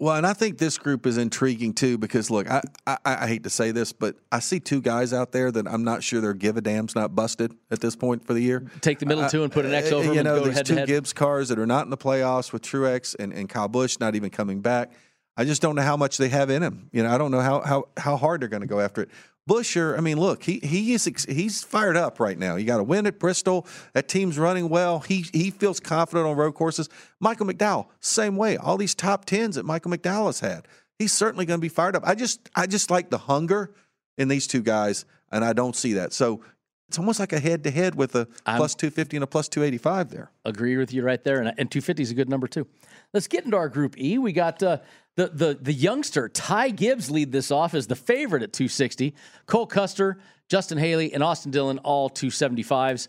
Well, 0.00 0.16
and 0.16 0.26
I 0.26 0.32
think 0.32 0.58
this 0.58 0.76
group 0.76 1.06
is 1.06 1.18
intriguing 1.18 1.72
too 1.72 1.98
because 1.98 2.30
look, 2.30 2.50
I, 2.50 2.62
I, 2.84 2.98
I 3.04 3.26
hate 3.28 3.44
to 3.44 3.50
say 3.50 3.70
this, 3.70 3.92
but 3.92 4.16
I 4.32 4.40
see 4.40 4.58
two 4.58 4.80
guys 4.80 5.12
out 5.12 5.30
there 5.30 5.52
that 5.52 5.68
I'm 5.68 5.84
not 5.84 6.02
sure 6.02 6.20
their 6.20 6.34
give 6.34 6.56
a 6.56 6.60
damn's 6.60 6.96
not 6.96 7.14
busted 7.14 7.54
at 7.70 7.80
this 7.80 7.94
point 7.94 8.26
for 8.26 8.34
the 8.34 8.40
year. 8.40 8.68
Take 8.80 8.98
the 8.98 9.06
middle 9.06 9.28
two 9.28 9.44
and 9.44 9.52
put 9.52 9.64
an 9.64 9.72
X 9.72 9.92
over 9.92 10.08
You 10.08 10.14
them 10.14 10.24
know, 10.24 10.36
and 10.36 10.44
go 10.46 10.50
these 10.50 10.62
two. 10.62 10.84
Gibbs 10.84 11.12
cars 11.12 11.48
that 11.50 11.60
are 11.60 11.66
not 11.66 11.84
in 11.84 11.90
the 11.90 11.96
playoffs 11.96 12.52
with 12.52 12.62
Truex 12.62 13.14
and, 13.20 13.32
and 13.32 13.48
Kyle 13.48 13.68
Busch 13.68 14.00
not 14.00 14.16
even 14.16 14.30
coming 14.30 14.60
back. 14.60 14.92
I 15.36 15.44
just 15.44 15.62
don't 15.62 15.76
know 15.76 15.82
how 15.82 15.96
much 15.96 16.18
they 16.18 16.28
have 16.30 16.50
in 16.50 16.64
him. 16.64 16.90
You 16.92 17.04
know, 17.04 17.10
I 17.10 17.18
don't 17.18 17.30
know 17.30 17.40
how 17.40 17.60
how 17.60 17.84
how 17.96 18.16
hard 18.16 18.40
they're 18.40 18.48
going 18.48 18.62
to 18.62 18.66
go 18.66 18.80
after 18.80 19.02
it. 19.02 19.10
Buescher, 19.48 19.96
I 19.96 20.02
mean, 20.02 20.20
look, 20.20 20.42
he 20.42 20.60
he 20.62 20.92
is 20.92 21.06
he's 21.26 21.64
fired 21.64 21.96
up 21.96 22.20
right 22.20 22.38
now. 22.38 22.56
You 22.56 22.66
got 22.66 22.76
to 22.76 22.82
win 22.82 23.06
at 23.06 23.18
Bristol. 23.18 23.66
That 23.94 24.06
team's 24.06 24.38
running 24.38 24.68
well. 24.68 25.00
He 25.00 25.24
he 25.32 25.50
feels 25.50 25.80
confident 25.80 26.28
on 26.28 26.36
road 26.36 26.52
courses. 26.52 26.90
Michael 27.18 27.46
McDowell, 27.46 27.86
same 28.00 28.36
way. 28.36 28.58
All 28.58 28.76
these 28.76 28.94
top 28.94 29.24
tens 29.24 29.56
that 29.56 29.64
Michael 29.64 29.90
McDowell 29.90 30.26
has 30.26 30.40
had, 30.40 30.68
he's 30.98 31.14
certainly 31.14 31.46
going 31.46 31.58
to 31.58 31.62
be 31.62 31.70
fired 31.70 31.96
up. 31.96 32.02
I 32.06 32.14
just 32.14 32.48
I 32.54 32.66
just 32.66 32.90
like 32.90 33.08
the 33.08 33.18
hunger 33.18 33.72
in 34.18 34.28
these 34.28 34.46
two 34.46 34.60
guys, 34.60 35.06
and 35.32 35.42
I 35.42 35.54
don't 35.54 35.74
see 35.74 35.94
that. 35.94 36.12
So 36.12 36.42
it's 36.88 36.98
almost 36.98 37.20
like 37.20 37.32
a 37.32 37.38
head 37.38 37.64
to 37.64 37.70
head 37.70 37.94
with 37.94 38.14
a 38.14 38.26
plus 38.44 38.74
two 38.74 38.90
fifty 38.90 39.16
and 39.16 39.24
a 39.24 39.26
plus 39.26 39.48
two 39.48 39.62
eighty 39.62 39.78
five 39.78 40.10
there. 40.10 40.30
Agree 40.44 40.76
with 40.76 40.92
you 40.92 41.02
right 41.02 41.22
there, 41.22 41.38
and, 41.38 41.48
and 41.48 41.70
250 41.70 42.02
is 42.02 42.10
a 42.10 42.14
good 42.14 42.28
number 42.28 42.48
too. 42.48 42.66
Let's 43.12 43.28
get 43.28 43.44
into 43.44 43.56
our 43.56 43.68
Group 43.68 43.98
E. 43.98 44.18
We 44.18 44.32
got 44.32 44.62
uh, 44.62 44.78
the 45.16 45.28
the 45.28 45.58
the 45.60 45.72
youngster 45.72 46.28
Ty 46.28 46.70
Gibbs 46.70 47.10
lead 47.10 47.30
this 47.30 47.50
off 47.50 47.74
as 47.74 47.86
the 47.86 47.96
favorite 47.96 48.42
at 48.42 48.52
260. 48.52 49.14
Cole 49.46 49.66
Custer, 49.66 50.18
Justin 50.48 50.78
Haley, 50.78 51.12
and 51.12 51.22
Austin 51.22 51.50
Dillon 51.50 51.78
all 51.78 52.08
275s. 52.08 53.08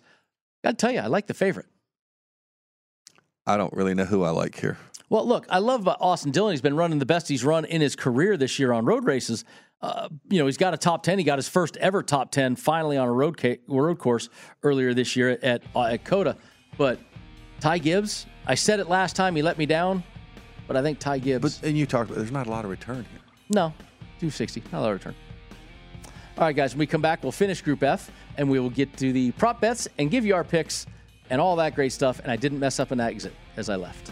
Got 0.64 0.72
to 0.72 0.76
tell 0.76 0.92
you, 0.92 1.00
I 1.00 1.08
like 1.08 1.28
the 1.28 1.34
favorite. 1.34 1.68
I 3.48 3.56
don't 3.58 3.74
really 3.74 3.94
know 3.94 4.06
who 4.06 4.24
I 4.24 4.32
like 4.32 4.60
here. 4.60 4.78
Well, 5.10 5.26
look, 5.26 5.48
I 5.50 5.58
love 5.60 5.88
uh, 5.88 5.96
Austin 6.00 6.32
Dillon. 6.32 6.52
He's 6.52 6.62
been 6.62 6.76
running 6.76 7.00
the 7.00 7.06
best 7.06 7.28
he's 7.28 7.44
run 7.44 7.66
in 7.66 7.82
his 7.82 7.96
career 7.96 8.38
this 8.38 8.60
year 8.60 8.72
on 8.72 8.86
road 8.86 9.06
races. 9.06 9.44
Uh, 9.82 10.10
you 10.30 10.40
know, 10.40 10.46
he's 10.46 10.58
got 10.58 10.74
a 10.74 10.78
top 10.78 11.04
10. 11.04 11.18
He 11.18 11.24
got 11.24 11.38
his 11.38 11.48
first 11.48 11.78
ever 11.78 12.04
top 12.04 12.32
10 12.32 12.56
finally 12.58 12.98
on 12.98 13.08
a 13.08 13.12
road, 13.12 13.38
ca- 13.38 13.60
road 13.68 13.98
course 13.98 14.30
earlier 14.64 14.94
this 14.94 15.16
year 15.16 15.40
at, 15.42 15.64
uh, 15.76 15.84
at 15.84 16.04
COTA. 16.04 16.36
But 16.78 17.00
Ty 17.60 17.78
Gibbs, 17.80 18.26
I 18.46 18.56
said 18.56 18.80
it 18.80 18.90
last 18.90 19.16
time, 19.16 19.36
he 19.36 19.42
let 19.42 19.58
me 19.58 19.66
down, 19.66 20.04
but 20.68 20.76
I 20.76 20.82
think 20.82 21.00
Ty 21.00 21.20
Gibbs. 21.20 21.60
But 21.60 21.68
and 21.68 21.78
you 21.78 21.86
talked 21.86 22.10
about 22.10 22.20
there's 22.20 22.32
not 22.32 22.48
a 22.48 22.50
lot 22.50 22.66
of 22.66 22.72
return 22.72 23.06
here. 23.12 23.22
No, 23.50 23.70
260, 24.20 24.64
not 24.72 24.80
a 24.80 24.82
lot 24.82 24.92
of 24.92 24.98
return. 24.98 25.16
All 26.38 26.46
right, 26.46 26.56
guys, 26.56 26.74
when 26.74 26.80
we 26.80 26.88
come 26.88 27.02
back, 27.02 27.22
we'll 27.24 27.32
finish 27.32 27.62
Group 27.62 27.84
F 27.84 28.12
and 28.38 28.50
we 28.50 28.60
will 28.60 28.70
get 28.70 28.96
to 28.98 29.12
the 29.12 29.32
prop 29.32 29.60
bets 29.60 29.88
and 29.98 30.10
give 30.10 30.26
you 30.26 30.36
our 30.36 30.44
picks 30.44 30.86
and 31.30 31.42
all 31.42 31.56
that 31.58 31.76
great 31.76 31.92
stuff. 31.92 32.20
And 32.20 32.32
I 32.32 32.38
didn't 32.38 32.60
mess 32.60 32.80
up 32.80 32.92
an 32.92 33.00
exit 33.00 33.34
as 33.58 33.70
I 33.70 33.76
left. 33.76 34.12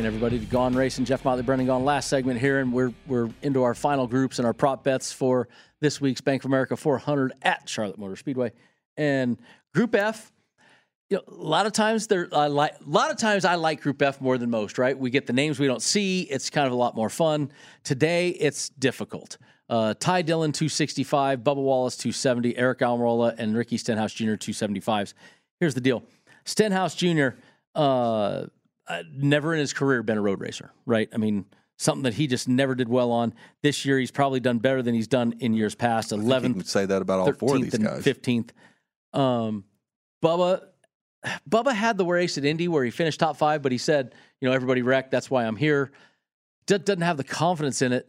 In, 0.00 0.06
everybody, 0.06 0.38
Gone 0.38 0.72
Racing. 0.72 1.04
Jeff 1.04 1.26
Motley, 1.26 1.42
Brendan 1.42 1.68
Gaughan. 1.68 1.84
Last 1.84 2.08
segment 2.08 2.40
here, 2.40 2.60
and 2.60 2.72
we're 2.72 2.90
we're 3.06 3.28
into 3.42 3.62
our 3.62 3.74
final 3.74 4.06
groups 4.06 4.38
and 4.38 4.46
our 4.46 4.54
prop 4.54 4.82
bets 4.82 5.12
for 5.12 5.46
this 5.80 6.00
week's 6.00 6.22
Bank 6.22 6.40
of 6.40 6.46
America 6.46 6.74
400 6.74 7.34
at 7.42 7.68
Charlotte 7.68 7.98
Motor 7.98 8.16
Speedway. 8.16 8.52
And 8.96 9.38
Group 9.74 9.94
F, 9.94 10.32
you 11.10 11.18
know, 11.18 11.22
a 11.28 11.34
lot 11.34 11.66
of 11.66 11.74
times 11.74 12.06
there, 12.06 12.28
I 12.32 12.46
like 12.46 12.76
a 12.80 12.88
lot 12.88 13.10
of 13.10 13.18
times 13.18 13.44
I 13.44 13.56
like 13.56 13.82
Group 13.82 14.00
F 14.00 14.22
more 14.22 14.38
than 14.38 14.48
most. 14.48 14.78
Right? 14.78 14.98
We 14.98 15.10
get 15.10 15.26
the 15.26 15.34
names 15.34 15.60
we 15.60 15.66
don't 15.66 15.82
see. 15.82 16.22
It's 16.22 16.48
kind 16.48 16.66
of 16.66 16.72
a 16.72 16.76
lot 16.76 16.96
more 16.96 17.10
fun. 17.10 17.52
Today, 17.84 18.30
it's 18.30 18.70
difficult. 18.70 19.36
Uh, 19.68 19.92
Ty 20.00 20.22
Dillon 20.22 20.52
265, 20.52 21.40
Bubba 21.40 21.56
Wallace 21.56 21.98
270, 21.98 22.56
Eric 22.56 22.78
Almirola, 22.78 23.34
and 23.36 23.54
Ricky 23.54 23.76
Stenhouse 23.76 24.14
Jr. 24.14 24.32
275s. 24.32 25.12
Here's 25.58 25.74
the 25.74 25.82
deal: 25.82 26.04
Stenhouse 26.46 26.94
Jr. 26.94 27.28
Uh, 27.74 28.46
uh, 28.90 29.02
never 29.12 29.54
in 29.54 29.60
his 29.60 29.72
career 29.72 30.02
been 30.02 30.18
a 30.18 30.20
road 30.20 30.40
racer, 30.40 30.72
right? 30.86 31.08
I 31.12 31.16
mean, 31.16 31.44
something 31.78 32.02
that 32.02 32.14
he 32.14 32.26
just 32.26 32.48
never 32.48 32.74
did 32.74 32.88
well 32.88 33.10
on. 33.12 33.32
This 33.62 33.84
year, 33.84 33.98
he's 33.98 34.10
probably 34.10 34.40
done 34.40 34.58
better 34.58 34.82
than 34.82 34.94
he's 34.94 35.08
done 35.08 35.34
in 35.40 35.54
years 35.54 35.74
past. 35.74 36.12
You 36.12 36.18
Eleventh, 36.18 36.66
say 36.66 36.86
that 36.86 37.00
about 37.02 37.20
all 37.20 37.32
four 37.32 37.56
of 37.56 37.62
these 37.62 37.78
guys. 37.78 38.02
Fifteenth. 38.04 38.52
Um, 39.12 39.64
Bubba, 40.24 40.64
Bubba 41.48 41.72
had 41.74 41.96
the 41.98 42.04
race 42.04 42.36
at 42.38 42.44
Indy 42.44 42.68
where 42.68 42.84
he 42.84 42.90
finished 42.90 43.20
top 43.20 43.36
five, 43.36 43.62
but 43.62 43.72
he 43.72 43.78
said, 43.78 44.14
you 44.40 44.48
know, 44.48 44.54
everybody 44.54 44.82
wrecked. 44.82 45.10
That's 45.10 45.30
why 45.30 45.44
I'm 45.44 45.56
here. 45.56 45.92
D- 46.66 46.78
doesn't 46.78 47.02
have 47.02 47.16
the 47.16 47.24
confidence 47.24 47.82
in 47.82 47.92
it. 47.92 48.08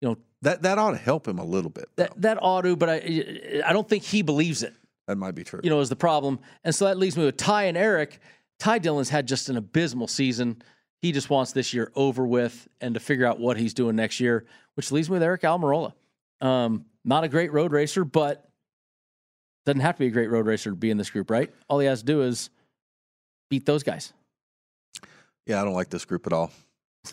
You 0.00 0.08
know, 0.10 0.18
That 0.42 0.62
that 0.62 0.78
ought 0.78 0.90
to 0.92 0.96
help 0.96 1.26
him 1.28 1.38
a 1.38 1.44
little 1.44 1.70
bit. 1.70 1.88
that 1.96 2.20
that 2.22 2.38
ought 2.42 2.62
to, 2.62 2.76
but 2.76 2.88
I 2.88 3.62
I 3.64 3.72
don't 3.72 3.88
think 3.88 4.02
he 4.02 4.22
believes 4.22 4.62
it. 4.62 4.74
That 5.06 5.16
might 5.16 5.34
be 5.36 5.44
true. 5.44 5.60
you 5.62 5.70
know, 5.70 5.78
is 5.80 5.88
the 5.88 5.94
problem. 5.96 6.40
And 6.64 6.74
so 6.74 6.86
that 6.86 6.98
leaves 6.98 7.16
me 7.16 7.24
with 7.24 7.36
Ty 7.36 7.64
and 7.64 7.76
Eric. 7.76 8.18
Ty 8.58 8.78
Dillon's 8.78 9.10
had 9.10 9.26
just 9.26 9.48
an 9.48 9.56
abysmal 9.56 10.08
season. 10.08 10.62
He 11.02 11.12
just 11.12 11.30
wants 11.30 11.52
this 11.52 11.74
year 11.74 11.92
over 11.94 12.26
with 12.26 12.68
and 12.80 12.94
to 12.94 13.00
figure 13.00 13.26
out 13.26 13.38
what 13.38 13.56
he's 13.56 13.74
doing 13.74 13.96
next 13.96 14.18
year, 14.18 14.46
which 14.74 14.90
leaves 14.90 15.10
me 15.10 15.14
with 15.14 15.22
Eric 15.22 15.42
Almirola. 15.42 15.92
Um, 16.40 16.86
not 17.04 17.24
a 17.24 17.28
great 17.28 17.52
road 17.52 17.72
racer, 17.72 18.04
but 18.04 18.48
doesn't 19.64 19.80
have 19.80 19.96
to 19.96 20.00
be 20.00 20.06
a 20.06 20.10
great 20.10 20.30
road 20.30 20.46
racer 20.46 20.70
to 20.70 20.76
be 20.76 20.90
in 20.90 20.96
this 20.96 21.10
group, 21.10 21.30
right? 21.30 21.52
All 21.68 21.78
he 21.78 21.86
has 21.86 22.00
to 22.00 22.06
do 22.06 22.22
is 22.22 22.50
beat 23.50 23.66
those 23.66 23.82
guys. 23.82 24.12
Yeah, 25.44 25.60
I 25.60 25.64
don't 25.64 25.74
like 25.74 25.90
this 25.90 26.04
group 26.04 26.26
at 26.26 26.32
all. 26.32 26.50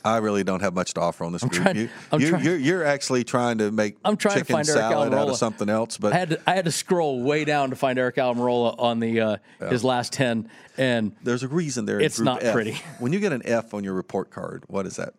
I 0.04 0.18
really 0.18 0.44
don't 0.44 0.62
have 0.62 0.74
much 0.74 0.94
to 0.96 1.02
offer 1.02 1.24
on 1.26 1.32
this 1.34 1.44
I'm 1.44 1.50
group. 1.50 1.64
trying- 1.64 1.76
you, 1.78 1.90
I'm 2.12 2.22
you, 2.22 2.30
trying- 2.30 2.44
you're, 2.46 2.58
you're 2.58 2.84
actually 2.84 3.24
trying 3.24 3.58
to 3.60 3.72
make 3.72 3.98
I'm 4.04 4.18
trying 4.18 4.36
to 4.36 4.40
chicken 4.42 4.56
find 4.56 4.70
Eric 4.70 4.80
salad 4.80 5.14
out 5.14 5.30
of 5.30 5.38
something 5.38 5.70
else, 5.70 5.98
but 5.98 6.14
I 6.14 6.18
had 6.20 6.30
to, 6.32 6.42
I 6.48 6.54
had 6.56 6.66
to 6.66 6.72
scroll 6.72 7.22
way 7.22 7.46
down 7.46 7.70
to 7.72 7.76
find 7.76 7.98
Eric 8.00 8.16
Almirola 8.16 8.76
on 8.80 9.00
the 9.00 9.20
uh, 9.22 9.38
his 9.70 9.84
last 9.84 10.14
ten, 10.14 10.50
and 10.78 11.16
there's 11.24 11.44
a 11.44 11.48
reason 11.48 11.86
there. 11.86 12.00
It's 12.00 12.18
group 12.18 12.26
not 12.26 12.44
F. 12.44 12.54
pretty. 12.54 12.74
When 13.00 13.14
you 13.14 13.20
get 13.20 13.34
an 13.34 13.42
F 13.46 13.74
on 13.74 13.84
your 13.84 13.94
report 13.94 14.30
card, 14.32 14.64
what 14.68 14.86
is 14.86 14.96
that? 14.98 15.14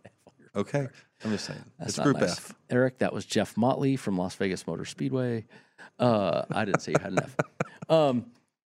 Okay, 0.56 0.86
I'm 1.24 1.30
just 1.30 1.46
saying. 1.46 1.64
That's 1.78 1.90
it's 1.90 1.98
Group 1.98 2.18
nice. 2.20 2.32
F. 2.38 2.54
Eric, 2.70 2.98
that 2.98 3.12
was 3.12 3.24
Jeff 3.26 3.56
Motley 3.56 3.96
from 3.96 4.16
Las 4.16 4.34
Vegas 4.36 4.66
Motor 4.66 4.84
Speedway. 4.84 5.46
Uh, 5.98 6.42
I 6.50 6.64
didn't 6.64 6.80
say 6.80 6.92
you 6.92 6.98
had 7.02 7.12
an 7.12 7.18
F. 7.24 7.36
Um, 7.88 8.26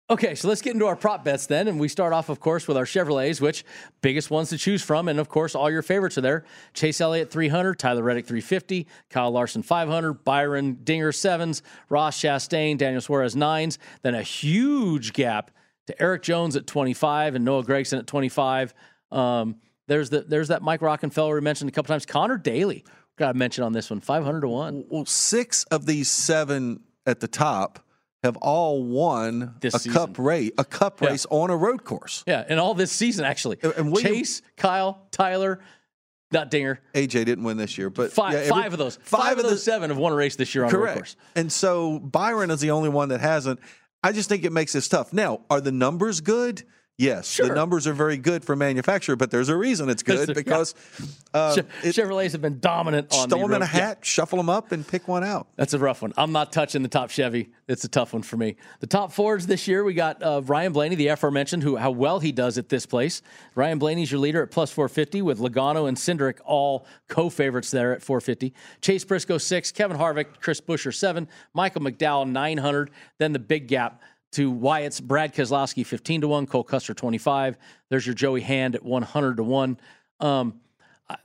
okay, 0.10 0.36
so 0.36 0.47
let's 0.47 0.62
get 0.62 0.74
into 0.74 0.86
our 0.86 0.95
prop 0.95 1.24
bets 1.24 1.47
then. 1.47 1.68
And 1.68 1.80
we 1.80 1.88
start 1.88 2.14
off, 2.14 2.30
of 2.30 2.39
course, 2.39 2.68
with 2.68 2.78
our 2.78 2.86
Chevrolets, 2.86 3.41
which 3.41 3.66
biggest 4.01 4.30
ones 4.30 4.49
to 4.49 4.58
choose 4.58 4.84
from. 4.84 5.08
And 5.08 5.20
of 5.20 5.30
course, 5.30 5.56
all 5.56 5.70
your 5.70 5.82
favorites 5.82 6.18
are 6.18 6.22
there. 6.22 6.45
Chase 6.74 7.01
Elliott 7.01 7.32
300, 7.32 7.80
Tyler 7.80 8.03
Reddick 8.03 8.26
350, 8.28 8.88
Kyle 9.10 9.32
Larson 9.32 9.64
500, 9.64 10.24
Byron 10.24 10.80
Dinger 10.84 11.12
sevens, 11.12 11.64
Ross 11.89 12.20
Chastain, 12.20 12.78
Daniel 12.78 13.01
Suarez 13.01 13.36
nines. 13.36 13.80
Then 14.03 14.16
a 14.16 14.24
huge 14.24 15.14
gap 15.14 15.51
to 15.88 16.01
Erik 16.01 16.24
Jones 16.24 16.56
at 16.56 16.68
25 16.68 17.36
and 17.36 17.45
Noah 17.45 17.64
Gragson 17.64 17.99
at 17.99 18.08
25. 18.08 18.74
Um, 19.12 19.58
there's 19.88 20.10
the 20.10 20.22
there's 20.22 20.47
that 20.47 20.64
Mike 20.64 20.82
Rockenfeller 20.82 21.36
we 21.36 21.41
mentioned 21.41 21.70
a 21.70 21.72
couple 21.72 21.89
times. 21.93 22.06
Connor 22.06 22.38
Daly 22.38 22.84
got 23.18 23.34
to 23.34 23.38
mention 23.38 23.64
on 23.64 23.72
this 23.72 23.89
one, 23.89 24.01
500 24.01 24.41
to 24.41 24.47
one. 24.47 24.84
Well, 24.89 25.06
six 25.06 25.64
of 25.66 25.86
these 25.86 26.10
seven 26.10 26.82
at 27.06 27.20
the 27.20 27.28
top 27.28 27.85
have 28.26 28.38
all 28.38 28.84
won 28.84 29.56
This 29.62 29.74
a 29.74 29.80
season. 29.80 29.94
cup 29.94 30.20
race, 30.20 30.52
a 30.58 30.66
cup 30.66 31.02
Yeah. 31.02 31.10
race 31.10 31.26
on 31.30 31.50
a 31.50 31.56
road 31.58 31.84
course. 31.84 32.24
Yeah, 32.28 32.44
and 32.48 32.60
all 32.60 32.74
this 32.74 32.92
season 32.92 33.26
actually. 33.26 33.58
And 33.64 33.92
William- 33.92 34.14
Chase, 34.16 34.42
Kyle, 34.58 35.08
Tyler, 35.12 35.60
not 36.32 36.52
Dinger. 36.52 36.80
AJ 36.94 37.24
didn't 37.26 37.44
win 37.44 37.58
this 37.58 37.78
year, 37.78 37.90
but 37.90 38.12
Five, 38.12 38.34
yeah, 38.34 38.40
every- 38.40 38.50
five 38.50 38.74
of 38.74 38.80
those. 38.80 38.98
Five, 39.04 39.38
of 39.38 39.44
those 39.46 39.64
seven 39.64 39.90
have 39.90 39.98
won 39.98 40.12
a 40.12 40.16
race 40.16 40.36
this 40.36 40.54
year 40.54 40.66
on 40.66 40.74
a 40.74 40.78
road 40.78 40.94
course. 40.96 41.16
And 41.36 41.52
so 41.52 42.00
Byron 42.00 42.52
is 42.52 42.60
the 42.60 42.72
only 42.72 42.90
one 42.90 43.10
that 43.10 43.22
hasn't. 43.22 43.60
I 44.04 44.12
just 44.12 44.30
think 44.30 44.44
it 44.44 44.52
makes 44.52 44.74
this 44.74 44.88
tough. 44.88 45.14
Now, 45.14 45.42
are 45.50 45.62
the 45.62 45.72
numbers 45.72 46.22
good? 46.22 46.64
Yes, 46.98 47.28
Sure. 47.28 47.50
the 47.50 47.56
numbers 47.56 47.88
are 47.88 47.93
very 47.93 48.16
good 48.18 48.46
for 48.46 48.56
manufacturer, 48.56 49.18
but 49.18 49.30
there's 49.30 49.50
a 49.50 49.56
reason 49.58 49.89
it's 49.89 50.02
good 50.02 50.34
because 50.34 50.74
uh, 51.34 51.54
it, 51.58 51.68
Chevrolets 51.93 52.32
have 52.32 52.41
been 52.41 52.60
dominant 52.62 53.14
on 53.14 53.28
throw 53.30 53.39
them 53.39 53.48
in 53.52 53.56
a 53.58 53.60
road- 53.66 53.70
yeah. 53.74 53.80
hat, 53.88 54.06
shuffle 54.06 54.38
them 54.38 54.50
up, 54.50 54.72
and 54.72 54.88
pick 54.88 55.06
one 55.10 55.22
out. 55.22 55.48
That's 55.58 55.74
a 55.74 55.80
rough 55.80 56.02
one. 56.02 56.14
I'm 56.16 56.32
not 56.32 56.54
touching 56.54 56.84
the 56.84 56.88
top 56.88 57.10
Chevy. 57.10 57.50
It's 57.68 57.84
a 57.84 57.89
tough 57.89 58.14
one 58.14 58.22
for 58.22 58.38
me. 58.38 58.56
The 58.80 58.88
top 58.88 59.12
Fords 59.12 59.46
this 59.46 59.68
year, 59.68 59.84
we 59.84 59.93
got 59.93 60.24
uh, 60.24 60.41
Ryan 60.46 60.72
Blaney, 60.72 60.96
the 60.96 61.08
aforementioned, 61.08 61.64
who 61.64 61.76
how 61.76 61.91
well 61.91 62.20
he 62.20 62.32
does 62.32 62.58
at 62.58 62.70
this 62.70 62.86
place. 62.86 63.22
Ryan 63.56 63.78
Blaney's 63.78 64.10
your 64.10 64.20
leader 64.22 64.41
at 64.41 64.52
plus 64.52 64.72
450, 64.72 65.22
with 65.22 65.39
Logano 65.39 65.89
and 65.89 65.98
Cindric 65.98 66.38
all 66.46 66.86
co-favorites 67.10 67.72
there 67.72 67.91
at 67.91 68.04
450. 68.04 68.54
Chase 68.80 69.04
Briscoe 69.04 69.38
six, 69.38 69.70
Kevin 69.70 69.98
Harvick, 69.98 70.39
Chris 70.39 70.62
Buescher 70.62 70.93
seven, 70.96 71.28
Michael 71.54 71.82
McDowell 71.82 72.30
900. 72.30 72.89
Then 73.18 73.34
the 73.34 73.39
big 73.39 73.68
gap 73.68 74.02
to 74.34 74.52
Wyatt's 74.52 75.00
Brad 75.00 75.34
Keselowski 75.34 75.86
15 75.86 76.22
to 76.22 76.28
one, 76.28 76.46
Cole 76.46 76.64
Custer 76.64 76.94
25. 76.94 77.58
There's 77.90 78.06
your 78.06 78.16
Joey 78.16 78.42
Hand 78.42 78.76
at 78.76 78.84
100 78.84 79.38
to 79.38 79.44
one. 79.44 79.80
Um, 80.20 80.60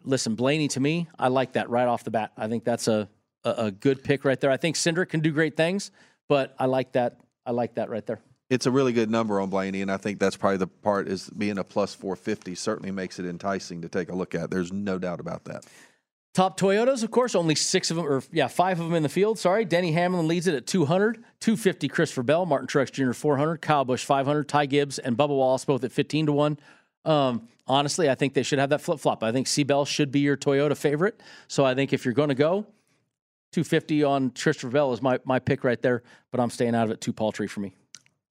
listen, 0.05 0.35
Blaney 0.35 0.69
to 0.69 0.81
me, 0.81 1.09
I 1.19 1.29
like 1.29 1.53
that 1.53 1.71
right 1.71 1.89
off 1.89 2.05
the 2.05 2.11
bat. 2.11 2.33
I 2.37 2.49
think 2.49 2.65
that's 2.65 2.89
a, 2.89 3.09
a, 3.45 3.51
a 3.51 3.71
good 3.71 4.05
pick 4.05 4.25
right 4.25 4.41
there. 4.41 4.51
I 4.51 4.57
think 4.57 4.77
Cindric 4.77 5.09
can 5.09 5.21
do 5.21 5.33
great 5.33 5.57
things, 5.57 5.91
but 6.29 6.55
I 6.59 6.67
like 6.67 6.93
that. 6.93 7.21
I 7.47 7.53
like 7.53 7.75
that 7.75 7.91
right 7.91 8.07
there. 8.07 8.21
It's 8.51 8.67
a 8.67 8.71
really 8.71 8.93
good 8.93 9.11
number 9.11 9.41
on 9.41 9.49
Blaney, 9.49 9.81
and 9.81 9.93
I 9.93 9.97
think 9.97 10.19
that's 10.19 10.37
probably 10.37 10.57
the 10.57 10.67
part 10.67 11.07
is 11.07 11.31
being 11.31 11.57
a 11.57 11.65
plus 11.65 11.95
450 11.95 12.57
certainly 12.57 12.91
makes 12.91 13.21
it 13.21 13.27
enticing 13.27 13.83
to 13.83 13.89
take 13.89 14.09
a 14.09 14.15
look 14.15 14.35
at. 14.35 14.51
There's 14.51 14.73
no 14.73 14.99
doubt 14.99 15.21
about 15.21 15.45
that. 15.45 15.65
Top 16.33 16.59
Toyotas, 16.61 17.03
of 17.03 17.11
course, 17.11 17.35
only 17.35 17.57
six 17.57 17.91
of 17.91 17.97
them, 17.97 18.07
or 18.07 18.23
yeah, 18.31 18.47
five 18.47 18.79
of 18.79 18.87
them 18.87 18.95
in 18.95 19.03
the 19.03 19.09
field. 19.09 19.39
Sorry. 19.39 19.65
Denny 19.65 19.91
Hamlin 19.93 20.29
leads 20.29 20.47
it 20.47 20.55
at 20.55 20.67
200, 20.67 21.17
250 21.41 21.89
Christopher 21.89 22.23
Bell, 22.23 22.47
Martin 22.47 22.69
Truex 22.69 22.93
Jr. 22.93 23.13
400, 23.13 23.57
Kyle 23.59 23.85
Busch 23.85 24.05
500, 24.05 24.49
Ty 24.49 24.67
Gibbs 24.67 25.01
and 25.01 25.17
Bubba 25.17 25.31
Wallace 25.31 25.65
both 25.65 25.83
at 25.83 25.91
15 25.91 26.27
to 26.27 26.33
1. 26.33 26.59
Um, 27.05 27.49
honestly, 27.67 28.09
I 28.09 28.15
think 28.15 28.35
they 28.35 28.45
should 28.45 28.61
have 28.61 28.71
that 28.71 28.81
flip 28.81 29.01
flop. 29.01 29.25
I 29.25 29.33
think 29.33 29.49
C 29.49 29.65
Bell 29.65 29.85
should 29.85 30.13
be 30.13 30.21
your 30.21 30.37
Toyota 30.37 30.77
favorite. 30.77 31.21
So 31.49 31.65
I 31.65 31.75
think 31.75 31.93
if 31.93 32.05
you're 32.05 32.15
going 32.15 32.29
to 32.29 32.37
go, 32.37 32.65
250 33.53 34.05
on 34.05 34.31
Christopher 34.31 34.71
Bell 34.71 34.93
is 34.93 35.03
my, 35.03 35.19
my 35.25 35.41
pick 35.41 35.65
right 35.65 35.83
there, 35.83 36.05
but 36.31 36.39
I'm 36.39 36.51
staying 36.51 36.77
out 36.77 36.85
of 36.85 36.93
it 36.93 37.01
too 37.01 37.13
paltry 37.13 37.49
for 37.49 37.59
me. 37.59 37.73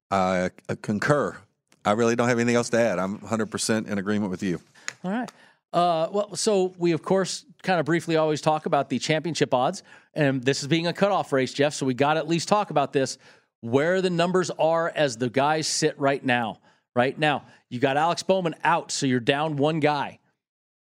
I, 0.10 0.52
I 0.70 0.76
concur. 0.82 1.36
I 1.84 1.92
really 1.92 2.16
don't 2.16 2.30
have 2.30 2.38
anything 2.38 2.56
else 2.56 2.70
to 2.70 2.80
add. 2.80 2.98
I'm 2.98 3.20
100% 3.20 3.88
in 3.88 3.98
agreement 3.98 4.32
with 4.32 4.42
you. 4.42 4.62
All 5.04 5.12
right. 5.12 5.30
Uh, 5.74 6.08
well, 6.12 6.36
so 6.36 6.74
we 6.78 6.94
of 6.94 7.04
course 7.04 7.46
kind 7.64 7.80
of 7.80 7.86
briefly 7.86 8.16
always 8.16 8.42
talk 8.42 8.66
about 8.66 8.90
the 8.90 9.00
championship 9.00 9.54
odds, 9.54 9.84
and 10.14 10.44
this 10.44 10.62
is 10.62 10.68
being 10.68 10.88
a 10.88 10.94
cutoff 10.94 11.32
race, 11.34 11.54
Jeff. 11.54 11.74
So 11.74 11.86
we 11.86 11.94
got 11.94 12.14
to 12.16 12.20
at 12.20 12.28
least 12.28 12.48
talk 12.48 12.70
about 12.70 12.94
this, 12.94 13.18
where 13.62 14.02
the 14.02 14.10
numbers 14.10 14.50
are 14.52 14.92
as 14.96 15.18
the 15.18 15.30
guys 15.30 15.68
sit 15.68 16.00
right 16.00 16.24
now. 16.24 16.60
Right 16.96 17.18
now, 17.18 17.44
you 17.70 17.80
got 17.80 17.98
Alex 17.98 18.24
Bowman 18.24 18.56
out, 18.64 18.92
so 18.92 19.06
you're 19.06 19.20
down 19.20 19.58
one 19.58 19.80
guy. 19.80 20.20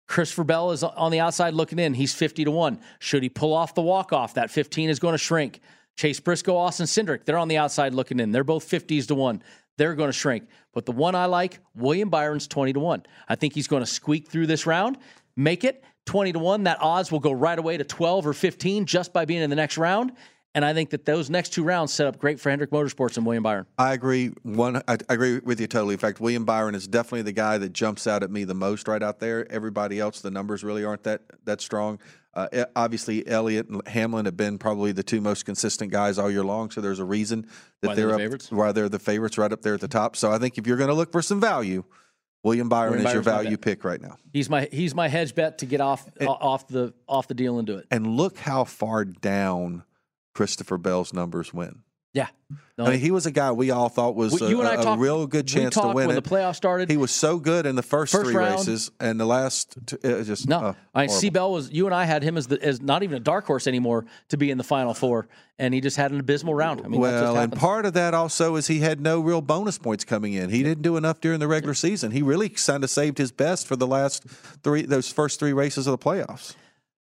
Christopher 0.07 0.45
Bell 0.45 0.71
is 0.73 0.83
on 0.83 1.11
the 1.11 1.21
outside 1.21 1.55
looking 1.55 1.79
in. 1.79 1.95
He's 1.95 2.15
50 2.15 2.45
to 2.45 2.51
1. 2.51 2.79
Should 2.99 3.23
he 3.23 3.29
pull 3.31 3.55
off 3.55 3.75
the 3.75 3.83
walk 3.83 4.13
off, 4.13 4.35
that 4.35 4.51
15 4.51 4.91
is 4.91 4.99
going 4.99 5.15
to 5.15 5.19
shrink. 5.19 5.61
Chase 5.97 6.21
Briscoe, 6.21 6.57
Austin 6.57 6.87
Cindric, 6.87 7.25
they're 7.25 7.39
on 7.39 7.49
the 7.49 7.57
outside 7.57 7.95
looking 7.95 8.21
in. 8.21 8.33
They're 8.33 8.45
both 8.45 8.69
50s 8.69 9.07
to 9.07 9.15
1. 9.15 9.43
They're 9.79 9.95
going 9.95 10.09
to 10.09 10.13
shrink. 10.13 10.47
But 10.73 10.87
the 10.87 10.93
one 10.93 11.15
I 11.15 11.27
like, 11.27 11.61
William 11.75 12.11
Byron's 12.11 12.47
20 12.47 12.75
to 12.75 12.81
1. 12.81 13.07
I 13.29 13.35
think 13.37 13.55
he's 13.55 13.69
going 13.69 13.83
to 13.83 13.91
squeak 13.91 14.29
through 14.29 14.47
this 14.47 14.67
round, 14.67 14.99
make 15.37 15.65
it 15.65 15.83
20 16.07 16.33
to 16.33 16.39
1. 16.39 16.65
That 16.65 16.79
odds 16.81 17.11
will 17.11 17.21
go 17.21 17.33
right 17.33 17.59
away 17.59 17.77
to 17.77 17.85
12 17.85 18.27
or 18.27 18.33
15 18.33 18.87
just 18.87 19.13
by 19.13 19.25
being 19.25 19.43
in 19.43 19.51
the 19.51 19.57
next 19.57 19.79
round. 19.79 20.13
And 20.57 20.65
I 20.65 20.73
think 20.73 20.91
that 20.91 21.05
those 21.05 21.31
next 21.31 21.53
two 21.53 21.65
rounds 21.65 21.93
set 21.93 22.07
up 22.07 22.19
great 22.19 22.39
for 22.39 22.49
Hendrick 22.49 22.71
Motorsports 22.71 23.17
and 23.17 23.27
William 23.27 23.43
Byron. 23.43 23.67
I 23.77 23.93
agree. 23.93 24.29
One, 24.45 24.77
I, 24.87 24.97
I 25.09 25.15
agree 25.15 25.41
with 25.41 25.61
you 25.61 25.67
totally. 25.67 25.95
In 25.95 25.99
fact, 25.99 26.21
William 26.21 26.45
Byron 26.45 26.77
is 26.77 26.87
definitely 26.87 27.23
the 27.23 27.33
guy 27.33 27.59
that 27.59 27.73
jumps 27.73 28.07
out 28.07 28.23
at 28.23 28.31
me 28.31 28.45
the 28.45 28.55
most 28.55 28.87
right 28.87 29.03
out 29.03 29.19
there. 29.19 29.51
Everybody 29.51 29.99
else, 29.99 30.21
the 30.21 30.31
numbers 30.31 30.63
really 30.63 30.85
aren't 30.85 31.03
that 31.05 31.23
that 31.45 31.61
strong. 31.61 31.99
Uh, 32.35 32.65
obviously, 32.75 33.27
Elliott 33.27 33.69
and 33.69 33.87
Hamlin 33.87 34.25
have 34.27 34.37
been 34.37 34.59
probably 34.59 34.93
the 34.93 35.03
two 35.03 35.21
most 35.21 35.45
consistent 35.45 35.93
guys 35.93 36.19
all 36.19 36.31
year 36.31 36.45
long. 36.45 36.71
So 36.71 36.81
there's 36.81 36.99
a 36.99 37.05
reason 37.05 37.47
that 37.81 37.89
Why 37.89 37.95
they're 37.95 38.17
the 38.17 38.35
up, 38.35 38.43
why 38.51 38.73
they're 38.73 38.89
the 38.89 38.99
favorites 38.99 39.39
right 39.39 39.53
up 39.53 39.63
there 39.63 39.75
at 39.75 39.81
the 39.81 39.89
top. 39.89 40.17
So 40.17 40.33
I 40.33 40.39
think 40.39 40.59
if 40.59 40.67
you're 40.67 40.77
going 40.77 40.89
to 40.89 40.95
look 40.95 41.13
for 41.13 41.23
some 41.23 41.41
value, 41.41 41.85
William 42.45 42.69
Byron 42.69 42.93
William 42.93 43.07
is 43.07 43.15
your 43.15 43.23
Byron's 43.23 43.27
my 43.27 43.43
value 43.43 43.57
pick 43.57 43.85
right 43.85 44.01
now. 44.01 44.17
He's 44.33 44.49
my 44.49 44.69
he's 44.71 44.95
my 44.95 45.09
hedge 45.09 45.35
bet 45.35 45.59
to 45.59 45.67
get 45.67 45.81
off 45.81 46.09
off 46.21 46.69
the 46.69 46.93
off 47.09 47.27
the 47.27 47.35
deal 47.35 47.59
and 47.59 47.67
do 47.67 47.79
it. 47.79 47.87
And 47.91 48.07
look 48.07 48.39
how 48.39 48.65
far 48.65 49.05
down 49.05 49.83
Christopher 50.35 50.79
Bell's 50.79 51.13
numbers 51.13 51.53
went. 51.55 51.79
Yeah. 52.15 52.29
No, 52.79 52.87
I 52.87 52.91
mean, 52.91 52.99
he 53.01 53.11
was 53.13 53.25
a 53.27 53.31
guy 53.31 53.53
we 53.53 53.71
all 53.71 53.89
thought 53.89 54.17
was 54.17 54.33
We- 54.41 54.47
a, 54.47 54.51
you 54.51 54.59
and 54.61 54.69
I 54.69 54.75
a- 54.75 54.83
talked- 54.83 55.01
real 55.01 55.27
good 55.29 55.47
chance 55.47 55.75
to 55.75 55.89
win 55.89 56.09
when 56.09 56.11
it. 56.17 56.25
the 56.25 56.29
playoffs 56.29 56.57
started. 56.57 56.89
He 56.91 56.97
was 56.97 57.11
so 57.13 57.39
good 57.39 57.67
in 57.67 57.77
the 57.77 57.83
first, 57.83 58.13
First 58.13 58.27
three 58.27 58.35
round. 58.37 58.55
races, 58.57 58.91
and 58.99 59.19
the 59.21 59.25
last 59.27 59.77
two, 59.87 59.97
it 60.03 60.17
was 60.19 60.27
just 60.27 60.49
No, 60.49 60.57
uh, 60.59 60.61
I 60.61 60.65
mean, 60.67 60.75
horrible. 61.09 61.15
C. 61.15 61.31
Bell 61.31 61.53
was 61.53 61.71
you 61.71 61.87
and 61.87 61.95
I 61.95 62.05
had 62.05 62.23
him 62.25 62.37
as 62.37 62.47
the 62.49 62.61
as 62.65 62.81
not 62.81 63.03
even 63.05 63.17
a 63.17 63.21
dark 63.21 63.47
horse 63.47 63.67
anymore 63.69 64.07
to 64.29 64.37
be 64.37 64.51
in 64.51 64.59
the 64.59 64.65
final 64.65 64.93
four, 64.95 65.29
and 65.59 65.73
he 65.75 65.81
just 65.81 65.97
had 65.97 66.11
an 66.11 66.19
abysmal 66.21 66.55
round. 66.55 66.83
I 66.85 66.89
mean, 66.89 67.01
well, 67.01 67.37
and 67.37 67.53
part 67.53 67.87
of 67.87 67.93
that 67.95 68.13
also 68.15 68.57
is 68.57 68.67
he 68.69 68.81
had 68.81 69.01
no 69.01 69.21
real 69.21 69.41
bonus 69.41 69.79
points 69.79 70.05
coming 70.05 70.33
in. 70.33 70.51
He 70.51 70.63
didn't 70.65 70.83
do 70.83 70.97
enough 70.97 71.21
during 71.21 71.39
the 71.41 71.49
regular 71.49 71.75
season. 71.75 72.11
He 72.13 72.23
really 72.23 72.49
kind 72.49 72.83
of 72.83 72.91
saved 72.91 73.19
his 73.19 73.31
best 73.33 73.67
for 73.69 73.77
the 73.77 73.87
last 73.87 74.25
three, 74.65 74.83
those 74.83 75.13
first 75.13 75.39
three 75.41 75.53
races 75.53 75.87
of 75.87 75.93
the 75.93 76.05
playoffs. 76.05 76.55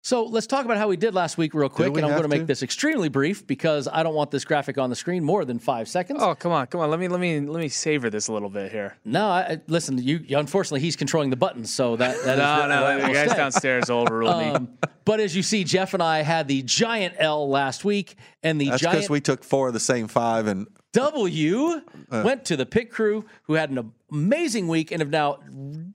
So 0.01 0.23
let's 0.23 0.47
talk 0.47 0.63
about 0.63 0.77
how 0.77 0.87
we 0.87 0.95
did 0.95 1.13
last 1.13 1.37
week 1.37 1.53
real 1.53 1.67
quick, 1.67 1.91
we 1.91 1.99
and 1.99 2.05
I'm 2.05 2.17
going 2.17 2.23
to 2.29 2.29
make 2.35 2.47
this 2.47 2.63
extremely 2.63 3.09
brief 3.09 3.45
because 3.45 3.85
I 3.91 4.01
don't 4.01 4.15
want 4.15 4.31
this 4.31 4.45
graphic 4.45 4.77
on 4.77 4.89
the 4.89 4.95
screen 4.95 5.25
more 5.25 5.43
than 5.43 5.59
five 5.59 5.89
seconds. 5.89 6.21
Oh, 6.23 6.33
come 6.35 6.53
on, 6.53 6.67
come 6.67 6.79
on. 6.79 6.89
Let 6.89 6.99
me 7.01 7.09
let 7.09 7.19
me 7.19 7.41
let 7.41 7.59
me 7.59 7.67
savor 7.67 8.09
this 8.09 8.29
a 8.29 8.33
little 8.33 8.49
bit 8.49 8.71
here. 8.71 8.95
No, 9.03 9.27
I, 9.27 9.39
I- 9.41 9.61
listen. 9.67 9.97
You 9.97 10.21
unfortunately 10.37 10.79
he's 10.79 10.95
controlling 10.95 11.31
the 11.31 11.35
buttons, 11.35 11.73
so 11.73 11.97
that 11.97 12.15
that 12.23 12.33
is 12.33 12.39
No, 12.39 12.59
where- 12.59 12.67
no, 12.69 12.97
the 13.01 13.03
we'll 13.07 13.13
guys 13.13 13.29
stay. 13.29 13.37
downstairs 13.37 13.89
overruled 13.89 14.37
me. 14.39 14.45
Um, 14.51 14.69
but 15.03 15.19
as 15.19 15.35
you 15.35 15.43
see, 15.43 15.65
Jeff 15.65 15.93
and 15.93 16.01
I 16.01 16.21
had 16.21 16.47
the 16.47 16.61
giant 16.63 17.15
L 17.17 17.49
last 17.49 17.83
week, 17.83 18.15
and 18.41 18.59
the 18.59 18.69
That's 18.69 18.81
giant 18.81 18.97
because 18.99 19.09
we 19.09 19.19
took 19.19 19.43
four 19.43 19.67
of 19.67 19.73
the 19.73 19.79
same 19.81 20.07
five, 20.07 20.47
and 20.47 20.67
W 20.93 21.81
Uh. 22.09 22.21
went 22.23 22.45
to 22.45 22.55
the 22.55 22.65
pit 22.65 22.89
crew, 22.89 23.25
who 23.43 23.53
had 23.55 23.69
an 23.69 23.91
amazing 24.09 24.69
week 24.69 24.91
and 24.91 25.01
have 25.01 25.09
now 25.09 25.39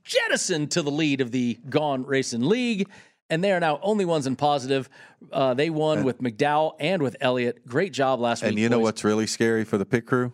jettisoned 0.03 0.69
to 0.71 0.83
the 0.83 0.91
lead 0.91 1.21
of 1.21 1.31
the 1.31 1.57
Gone 1.69 2.05
Racing 2.05 2.41
League. 2.41 2.87
And 3.29 3.43
they 3.43 3.51
are 3.51 3.59
now 3.59 3.79
only 3.81 4.05
ones 4.05 4.27
in 4.27 4.35
positive. 4.35 4.87
Uh, 5.31 5.53
they 5.55 5.69
won 5.69 6.03
with 6.03 6.21
McDowell 6.21 6.75
and 6.79 7.01
with 7.01 7.15
Elliott. 7.19 7.67
Great 7.67 7.91
job 7.91 8.19
last 8.19 8.43
and 8.43 8.49
week. 8.49 8.57
And 8.57 8.61
you 8.61 8.69
know 8.69 8.79
what's 8.79 9.03
really 9.03 9.25
scary 9.25 9.63
for 9.63 9.77
the 9.77 9.85
pit 9.85 10.05
crew 10.05 10.33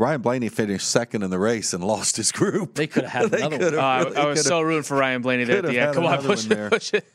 Ryan 0.00 0.22
Blaney 0.22 0.48
finished 0.48 0.88
second 0.88 1.22
in 1.22 1.28
the 1.28 1.38
race 1.38 1.74
and 1.74 1.84
lost 1.84 2.16
his 2.16 2.32
group. 2.32 2.74
They 2.74 2.86
could 2.86 3.04
have 3.04 3.30
had 3.30 3.34
another 3.40 3.58
could've 3.58 3.78
Oh, 3.78 3.82
I, 3.82 4.02
really 4.02 4.16
I 4.16 4.26
was 4.28 4.42
so 4.42 4.62
rooting 4.62 4.82
for 4.82 4.96
Ryan 4.96 5.20
Blaney 5.20 5.44
there 5.44 5.58
at 5.58 5.66
the 5.66 5.78
end. 5.78 5.94
Come 5.94 6.06
on, 6.06 6.14
another 6.14 6.28
push 6.28 6.50
it, 6.50 6.70
push 6.70 6.94
it. 6.94 7.06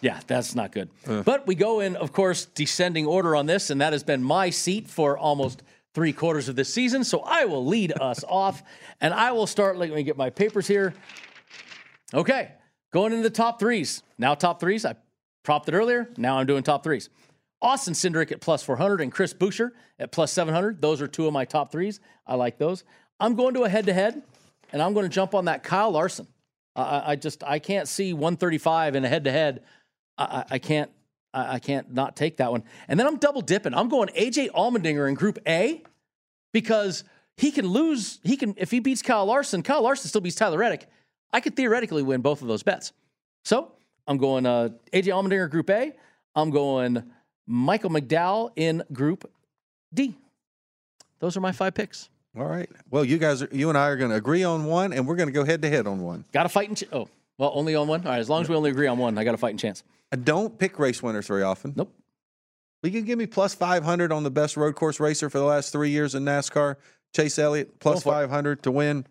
Yeah, 0.00 0.20
that's 0.28 0.54
not 0.54 0.70
good. 0.70 0.88
But 1.04 1.48
we 1.48 1.56
go 1.56 1.80
in, 1.80 1.96
of 1.96 2.12
course, 2.12 2.44
descending 2.44 3.06
order 3.06 3.34
on 3.34 3.46
this, 3.46 3.70
and 3.70 3.80
that 3.80 3.92
has 3.92 4.04
been 4.04 4.22
my 4.22 4.50
seat 4.50 4.88
for 4.88 5.18
almost 5.18 5.64
three 5.94 6.12
quarters 6.12 6.48
of 6.48 6.54
this 6.54 6.72
season. 6.72 7.02
So 7.02 7.20
I 7.26 7.44
will 7.44 7.66
lead 7.66 7.92
us 8.00 8.24
off, 8.28 8.62
and 9.00 9.12
I 9.12 9.32
will 9.32 9.48
start. 9.48 9.76
Let 9.76 9.90
me 9.90 10.04
get 10.04 10.16
my 10.16 10.30
papers 10.30 10.68
here. 10.68 10.94
Okay, 12.14 12.52
going 12.92 13.12
into 13.12 13.22
the 13.22 13.34
top 13.34 13.58
threes. 13.58 14.02
Now, 14.18 14.34
top 14.34 14.60
threes. 14.60 14.84
I 14.84 14.96
propped 15.44 15.68
it 15.68 15.74
earlier. 15.74 16.08
Now 16.16 16.38
I'm 16.38 16.46
doing 16.46 16.62
top 16.62 16.84
threes. 16.84 17.08
Austin 17.60 17.94
Cindric 17.94 18.32
at 18.32 18.40
plus 18.40 18.62
400 18.62 19.00
and 19.00 19.12
Chris 19.12 19.32
Buescher 19.34 19.70
at 19.98 20.10
plus 20.12 20.32
700. 20.32 20.80
Those 20.80 21.00
are 21.00 21.06
two 21.08 21.26
of 21.26 21.32
my 21.32 21.44
top 21.44 21.70
threes. 21.70 22.00
I 22.26 22.34
like 22.34 22.58
those. 22.58 22.84
I'm 23.20 23.34
going 23.34 23.54
to 23.54 23.62
a 23.62 23.68
head 23.68 23.86
to 23.86 23.92
head, 23.92 24.22
and 24.72 24.82
I'm 24.82 24.94
going 24.94 25.04
to 25.04 25.10
jump 25.14 25.34
on 25.34 25.44
that 25.44 25.62
Kyle 25.62 25.90
Larson. 25.90 26.26
I- 26.74 27.12
I, 27.12 27.16
just 27.16 27.44
I 27.44 27.58
can't 27.58 27.86
see 27.86 28.12
135 28.12 28.96
in 28.96 29.04
a 29.04 29.08
head 29.08 29.24
to 29.24 29.30
head. 29.30 29.62
I 30.18 30.58
can't 30.58 30.90
I, 31.34 31.54
I 31.54 31.58
can't 31.58 31.92
not 31.92 32.16
take 32.16 32.36
that 32.38 32.50
one. 32.50 32.64
And 32.88 32.98
then 32.98 33.06
I'm 33.06 33.16
double 33.16 33.40
dipping. 33.40 33.74
I'm 33.74 33.88
going 33.88 34.08
AJ 34.08 34.50
Allmendinger 34.50 35.08
in 35.08 35.14
Group 35.14 35.38
A 35.46 35.82
because 36.52 37.04
he 37.36 37.50
can 37.50 37.66
lose. 37.66 38.20
He 38.22 38.36
can 38.36 38.54
if 38.56 38.70
he 38.70 38.80
beats 38.80 39.02
Kyle 39.02 39.26
Larson. 39.26 39.62
Kyle 39.62 39.82
Larson 39.82 40.08
still 40.08 40.20
beats 40.20 40.36
Tyler 40.36 40.58
Reddick. 40.58 40.86
I 41.32 41.40
could 41.40 41.56
theoretically 41.56 42.02
win 42.02 42.20
both 42.20 42.42
of 42.42 42.48
those 42.48 42.62
bets. 42.62 42.92
So 43.44 43.72
I'm 44.06 44.18
going 44.18 44.46
uh, 44.46 44.70
AJ 44.92 45.06
Allmendinger 45.06 45.50
Group 45.50 45.70
A. 45.70 45.92
I'm 46.34 46.50
going 46.50 47.02
Michael 47.46 47.90
McDowell 47.90 48.50
in 48.56 48.82
Group 48.92 49.30
D. 49.92 50.16
Those 51.18 51.36
are 51.36 51.40
my 51.40 51.52
five 51.52 51.74
picks. 51.74 52.08
All 52.36 52.46
right. 52.46 52.68
Well, 52.90 53.04
you 53.04 53.18
guys, 53.18 53.42
are, 53.42 53.48
you 53.52 53.68
and 53.68 53.76
I 53.76 53.88
are 53.88 53.96
going 53.96 54.10
to 54.10 54.16
agree 54.16 54.42
on 54.42 54.64
one, 54.64 54.92
and 54.92 55.06
we're 55.06 55.16
going 55.16 55.28
to 55.28 55.32
go 55.32 55.44
head 55.44 55.60
to 55.62 55.68
head 55.68 55.86
on 55.86 56.00
one. 56.02 56.24
Got 56.32 56.44
to 56.44 56.48
fight 56.48 56.68
and 56.68 56.76
ch- 56.76 56.84
oh 56.92 57.08
well, 57.38 57.52
only 57.54 57.74
on 57.74 57.88
one. 57.88 58.04
All 58.06 58.12
right, 58.12 58.20
as 58.20 58.30
long 58.30 58.42
as 58.42 58.48
we 58.48 58.56
only 58.56 58.70
agree 58.70 58.86
on 58.86 58.98
one, 58.98 59.18
I 59.18 59.24
got 59.24 59.34
a 59.34 59.38
fighting 59.38 59.58
chance. 59.58 59.82
I 60.10 60.16
don't 60.16 60.58
pick 60.58 60.78
race 60.78 61.02
winners 61.02 61.26
very 61.26 61.42
often. 61.42 61.72
Nope. 61.76 61.92
Will 62.82 62.90
you 62.90 62.98
can 62.98 63.06
give 63.06 63.18
me 63.18 63.26
plus 63.26 63.54
500 63.54 64.12
on 64.12 64.24
the 64.24 64.30
best 64.30 64.56
road 64.56 64.74
course 64.74 64.98
racer 64.98 65.30
for 65.30 65.38
the 65.38 65.44
last 65.44 65.72
three 65.72 65.90
years 65.90 66.14
in 66.14 66.24
NASCAR? 66.24 66.76
Chase 67.14 67.38
Elliott, 67.38 67.78
plus 67.78 68.00
it. 68.00 68.04
500 68.04 68.62
to 68.64 68.70
win. 68.70 69.06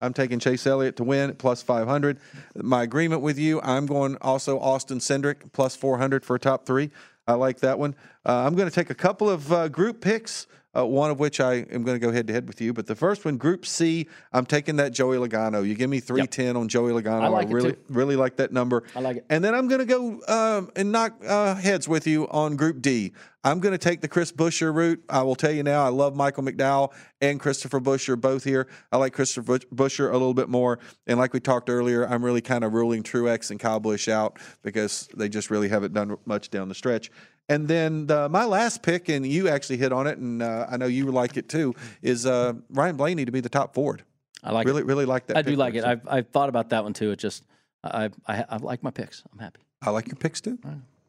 I'm 0.00 0.12
taking 0.12 0.38
Chase 0.38 0.66
Elliott 0.66 0.96
to 0.96 1.04
win 1.04 1.34
plus 1.36 1.62
500. 1.62 2.18
My 2.56 2.82
agreement 2.82 3.22
with 3.22 3.38
you, 3.38 3.60
I'm 3.62 3.86
going 3.86 4.16
also 4.20 4.58
Austin 4.58 4.98
Cindric, 4.98 5.52
plus 5.52 5.76
400 5.76 6.24
for 6.24 6.38
top 6.38 6.66
three. 6.66 6.90
I 7.26 7.34
like 7.34 7.60
that 7.60 7.78
one. 7.78 7.94
Uh, 8.26 8.44
I'm 8.46 8.54
going 8.54 8.68
to 8.68 8.74
take 8.74 8.90
a 8.90 8.94
couple 8.94 9.30
of 9.30 9.50
uh, 9.50 9.68
group 9.68 10.00
picks, 10.00 10.46
uh, 10.76 10.84
one 10.86 11.10
of 11.10 11.18
which 11.18 11.40
I 11.40 11.54
am 11.54 11.82
going 11.82 11.98
to 11.98 12.04
go 12.04 12.12
head 12.12 12.26
to 12.26 12.32
head 12.32 12.46
with 12.46 12.60
you. 12.60 12.72
But 12.72 12.86
the 12.86 12.94
first 12.94 13.24
one, 13.24 13.36
Group 13.36 13.66
C, 13.66 14.08
I'm 14.32 14.46
taking 14.46 14.76
that 14.76 14.92
Joey 14.92 15.16
Logano. 15.16 15.66
You 15.66 15.74
give 15.74 15.90
me 15.90 16.00
310 16.00 16.56
on 16.56 16.68
Joey 16.68 16.92
Logano. 16.92 17.22
I 17.22 17.28
like 17.28 17.48
it 17.48 17.54
really, 17.54 17.76
really 17.88 18.16
like 18.16 18.36
that 18.36 18.52
number. 18.52 18.84
I 18.94 19.00
like 19.00 19.18
it. 19.18 19.26
And 19.30 19.44
then 19.44 19.54
I'm 19.54 19.68
going 19.68 19.80
to 19.80 19.86
go 19.86 20.20
um, 20.28 20.70
and 20.76 20.92
knock 20.92 21.14
uh, 21.26 21.54
heads 21.54 21.88
with 21.88 22.06
you 22.06 22.28
on 22.28 22.56
Group 22.56 22.82
D. 22.82 23.12
I'm 23.46 23.60
going 23.60 23.72
to 23.72 23.78
take 23.78 24.00
the 24.00 24.08
Chris 24.08 24.32
Buescher 24.32 24.74
route. 24.74 25.04
I 25.06 25.22
will 25.22 25.34
tell 25.34 25.52
you 25.52 25.62
now, 25.62 25.84
I 25.84 25.90
love 25.90 26.16
Michael 26.16 26.44
McDowell 26.44 26.94
and 27.20 27.38
Christopher 27.38 27.78
Buescher 27.78 28.18
both 28.18 28.42
here. 28.42 28.66
I 28.90 28.96
like 28.96 29.12
Christopher 29.12 29.58
Bush- 29.58 29.66
Buescher 29.72 30.08
a 30.08 30.12
little 30.12 30.32
bit 30.32 30.48
more. 30.48 30.78
And 31.06 31.18
like 31.18 31.34
we 31.34 31.40
talked 31.40 31.68
earlier, 31.68 32.08
I'm 32.08 32.24
really 32.24 32.40
kind 32.40 32.64
of 32.64 32.72
ruling 32.72 33.02
Truex 33.02 33.50
and 33.50 33.60
Kyle 33.60 33.80
Busch 33.80 34.08
out 34.08 34.38
because 34.62 35.10
they 35.14 35.28
just 35.28 35.50
really 35.50 35.68
haven't 35.68 35.92
done 35.92 36.16
much 36.24 36.48
down 36.48 36.70
the 36.70 36.74
stretch. 36.74 37.10
And 37.48 37.68
then 37.68 38.06
the, 38.06 38.28
my 38.30 38.44
last 38.46 38.82
pick, 38.82 39.08
and 39.10 39.26
you 39.26 39.48
actually 39.48 39.76
hit 39.76 39.92
on 39.92 40.06
it, 40.06 40.16
and 40.18 40.42
uh, 40.42 40.66
I 40.70 40.76
know 40.78 40.86
you 40.86 41.10
like 41.12 41.36
it 41.36 41.48
too, 41.48 41.74
is 42.00 42.24
uh, 42.24 42.54
Ryan 42.70 42.96
Blaney 42.96 43.24
to 43.26 43.32
be 43.32 43.40
the 43.40 43.50
top 43.50 43.74
forward. 43.74 44.02
I 44.42 44.50
like 44.52 44.66
really, 44.66 44.80
it. 44.80 44.86
really 44.86 45.04
really 45.04 45.06
like 45.06 45.26
that. 45.26 45.36
I 45.36 45.42
do 45.42 45.54
like 45.56 45.74
it. 45.74 45.84
I've 45.84 46.00
I've 46.08 46.28
thought 46.28 46.48
about 46.48 46.70
that 46.70 46.84
one 46.84 46.92
too. 46.94 47.10
It 47.12 47.18
just 47.18 47.44
I 47.82 48.10
I, 48.26 48.44
I 48.48 48.56
like 48.58 48.82
my 48.82 48.90
picks. 48.90 49.22
I'm 49.32 49.38
happy. 49.38 49.60
I 49.82 49.90
like 49.90 50.06
your 50.06 50.16
picks 50.16 50.40
too. 50.40 50.58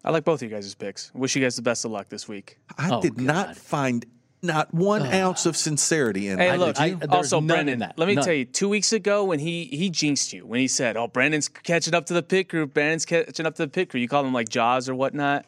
I 0.03 0.11
like 0.11 0.23
both 0.25 0.41
of 0.41 0.49
you 0.49 0.55
guys' 0.55 0.73
picks. 0.75 1.13
Wish 1.13 1.35
you 1.35 1.41
guys 1.41 1.55
the 1.55 1.61
best 1.61 1.83
of 1.85 1.91
luck 1.91 2.09
this 2.09 2.27
week. 2.27 2.59
I 2.77 2.91
Oh, 2.91 3.01
did 3.01 3.19
not 3.19 3.55
find 3.57 4.05
not 4.43 4.73
one 4.73 5.01
ounce 5.03 5.45
of 5.45 5.57
sincerity 5.57 6.27
in 6.27 6.37
Hey, 6.37 6.53
it. 6.53 6.59
look. 6.59 6.79
I- 6.79 6.85
you- 6.87 6.95
there's 6.97 7.11
also, 7.33 7.39
none 7.39 7.47
Brendan. 7.47 7.73
in 7.73 7.79
that. 7.79 7.97
Let 7.97 8.07
me 8.07 8.15
None. 8.15 8.23
tell 8.23 8.33
you, 8.33 8.45
two 8.45 8.69
weeks 8.69 8.93
ago 8.93 9.23
when 9.23 9.39
he 9.39 9.65
he 9.65 9.89
jinxed 9.89 10.31
you 10.33 10.45
when 10.45 10.59
he 10.59 10.67
said, 10.67 10.95
"Oh, 10.97 11.07
Brandon's 11.07 11.47
catching 11.47 11.93
up 11.95 12.05
to 12.07 12.13
the 12.13 12.21
pit 12.23 12.47
group. 12.49 12.73
Brandon's 12.73 13.05
catching 13.05 13.45
up 13.45 13.55
to 13.55 13.63
the 13.63 13.67
pit 13.69 13.89
group." 13.89 14.01
You 14.01 14.07
call 14.09 14.25
him 14.25 14.33
like 14.33 14.49
Jaws 14.49 14.87
or 14.89 14.95
whatnot. 14.95 15.45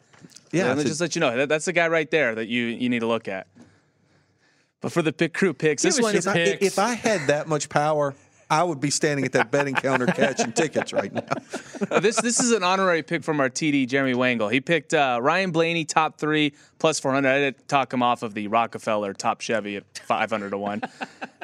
Yeah, 0.50 0.68
Let 0.68 0.78
me 0.78 0.84
just 0.84 1.00
let 1.00 1.14
you 1.14 1.20
know 1.20 1.36
that, 1.36 1.48
that's 1.48 1.66
the 1.66 1.72
guy 1.72 1.88
right 1.88 2.10
there 2.10 2.34
that 2.34 2.48
you 2.48 2.64
you 2.64 2.88
need 2.88 3.00
to 3.00 3.06
look 3.06 3.28
at. 3.28 3.46
But 4.80 4.92
for 4.92 5.02
the 5.02 5.12
pick 5.12 5.34
crew 5.34 5.52
picks, 5.52 5.82
this 5.82 6.00
one 6.00 6.14
is 6.14 6.26
if, 6.26 6.34
I, 6.34 6.38
if 6.38 6.78
I 6.78 6.94
had 6.94 7.26
that 7.26 7.48
much 7.48 7.68
power, 7.68 8.14
I 8.50 8.62
would 8.62 8.80
be 8.80 8.90
standing 8.90 9.24
at 9.26 9.32
that 9.32 9.50
betting 9.50 9.74
counter 9.74 10.06
catching 10.14 10.52
tickets 10.52 10.92
right 10.92 11.12
now. 11.12 11.22
Uh, 11.90 12.00
this 12.00 12.20
this 12.20 12.40
is 12.40 12.52
an 12.52 12.62
honorary 12.62 13.02
pick 13.02 13.22
from 13.22 13.40
our 13.40 13.50
TD 13.50 13.86
Jeremy 13.86 14.14
Wangle. 14.14 14.50
He 14.50 14.60
picked 14.60 14.94
uh, 14.94 15.18
Ryan 15.20 15.50
Blaney 15.50 15.84
top 15.84 16.18
three 16.18 16.54
plus 16.78 16.98
400. 16.98 17.28
I 17.28 17.38
did 17.38 17.68
talk 17.68 17.92
him 17.92 18.02
off 18.02 18.22
of 18.22 18.34
the 18.34 18.48
Rockenfeller 18.48 19.16
top 19.16 19.40
Chevy 19.40 19.76
at 19.76 19.84
500 19.98 20.50
to 20.50 20.58
one. 20.58 20.80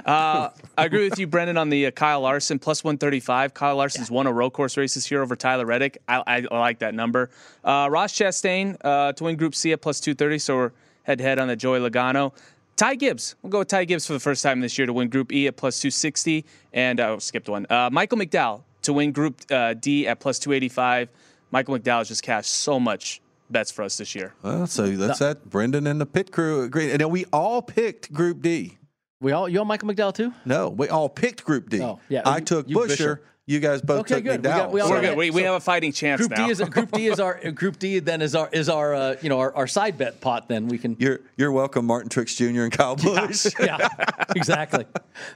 Uh, 0.04 0.50
I 0.76 0.84
agree 0.84 1.08
with 1.08 1.18
you, 1.18 1.26
Brendan, 1.26 1.56
on 1.56 1.70
the 1.70 1.86
uh, 1.86 1.90
Kyle 1.90 2.20
Larson 2.20 2.58
plus 2.58 2.84
135. 2.84 3.54
Kyle 3.54 3.76
Larson's 3.76 4.10
won 4.10 4.26
a 4.26 4.32
road 4.32 4.50
course 4.50 4.76
races 4.76 5.06
here 5.06 5.22
over 5.22 5.34
Tyler 5.34 5.64
Reddick. 5.64 5.96
I, 6.06 6.22
I, 6.26 6.46
I 6.50 6.58
like 6.58 6.80
that 6.80 6.94
number. 6.94 7.30
Uh, 7.64 7.88
Ross 7.90 8.12
Chastain 8.12 8.76
uh, 8.84 9.14
to 9.14 9.24
win 9.24 9.36
Group 9.36 9.54
C 9.54 9.72
at 9.72 9.80
plus 9.80 10.00
230. 10.00 10.38
So 10.40 10.56
we're 10.56 10.72
head 11.04 11.18
to 11.18 11.24
head 11.24 11.38
on 11.38 11.48
the 11.48 11.56
Joey 11.56 11.78
Logano. 11.78 12.34
Ty 12.76 12.96
Gibbs. 12.96 13.36
We'll 13.42 13.50
go 13.50 13.60
with 13.60 13.68
Ty 13.68 13.84
Gibbs 13.84 14.06
for 14.06 14.14
the 14.14 14.20
first 14.20 14.42
time 14.42 14.60
this 14.60 14.76
year 14.76 14.86
to 14.86 14.92
win 14.92 15.08
Group 15.08 15.32
E 15.32 15.46
at 15.46 15.56
plus 15.56 15.80
260. 15.80 16.44
And 16.72 17.00
uh, 17.00 17.18
skipped 17.18 17.48
one. 17.48 17.66
Uh, 17.70 17.88
Michael 17.92 18.18
McDowell 18.18 18.62
to 18.82 18.92
win 18.92 19.12
Group 19.12 19.40
uh, 19.50 19.74
D 19.74 20.08
at 20.08 20.20
plus 20.20 20.38
285. 20.38 21.08
Michael 21.50 21.78
McDowell 21.78 21.98
has 21.98 22.08
just 22.08 22.22
cashed 22.22 22.50
so 22.50 22.80
much 22.80 23.20
bets 23.50 23.70
for 23.70 23.82
us 23.82 23.96
this 23.96 24.14
year. 24.14 24.34
Well, 24.42 24.66
so 24.66 24.88
that's 24.88 25.20
that. 25.20 25.48
Brendan 25.48 25.86
and 25.86 26.00
the 26.00 26.06
pit 26.06 26.32
crew 26.32 26.62
agreed. 26.62 26.90
And 26.90 27.00
then 27.00 27.10
we 27.10 27.24
all 27.32 27.62
picked 27.62 28.12
Group 28.12 28.42
D. 28.42 28.78
We 29.20 29.32
all 29.32 29.48
you 29.48 29.60
on 29.60 29.66
Michael 29.66 29.88
McDowell 29.88 30.14
too? 30.14 30.32
No, 30.44 30.68
we 30.68 30.88
all 30.88 31.08
picked 31.08 31.44
Group 31.44 31.70
D. 31.70 31.80
Oh, 31.80 32.00
yeah, 32.08 32.22
I 32.26 32.40
took 32.40 32.68
you 32.68 32.76
Buescher. 32.76 32.88
Buescher. 32.88 33.18
You 33.46 33.60
guys 33.60 33.82
both 33.82 34.00
Okay, 34.10 34.14
took 34.14 34.24
good. 34.24 34.42
We 34.42 34.48
McDowell. 34.48 34.56
got- 34.56 34.72
we 34.72 34.80
all 34.80 34.88
So- 34.88 34.94
We're 34.94 35.00
good. 35.02 35.16
We, 35.18 35.30
we 35.30 35.42
have 35.42 35.54
a 35.54 35.60
fighting 35.60 35.92
chance 35.92 36.18
Group 36.18 36.30
now. 36.30 36.46
D 36.46 36.50
is 36.52 36.60
Group 36.62 36.92
D 36.92 37.08
is 37.08 37.20
our 37.20 37.38
Group 37.52 37.78
D. 37.78 37.98
Then 37.98 38.22
is 38.22 38.34
our 38.34 38.48
is 38.52 38.70
our 38.70 38.94
uh, 38.94 39.16
you 39.20 39.28
know 39.28 39.38
our, 39.38 39.54
our 39.54 39.66
side 39.66 39.98
bet 39.98 40.22
pot. 40.22 40.48
Then 40.48 40.66
we 40.68 40.78
can 40.78 40.96
You're 40.98 41.20
you're 41.36 41.52
welcome, 41.52 41.84
Martin 41.84 42.08
Truex 42.08 42.36
Jr. 42.36 42.62
and 42.62 42.72
Kyle 42.72 42.96
Busch. 42.96 43.46
yeah, 43.60 43.86
exactly. 44.34 44.86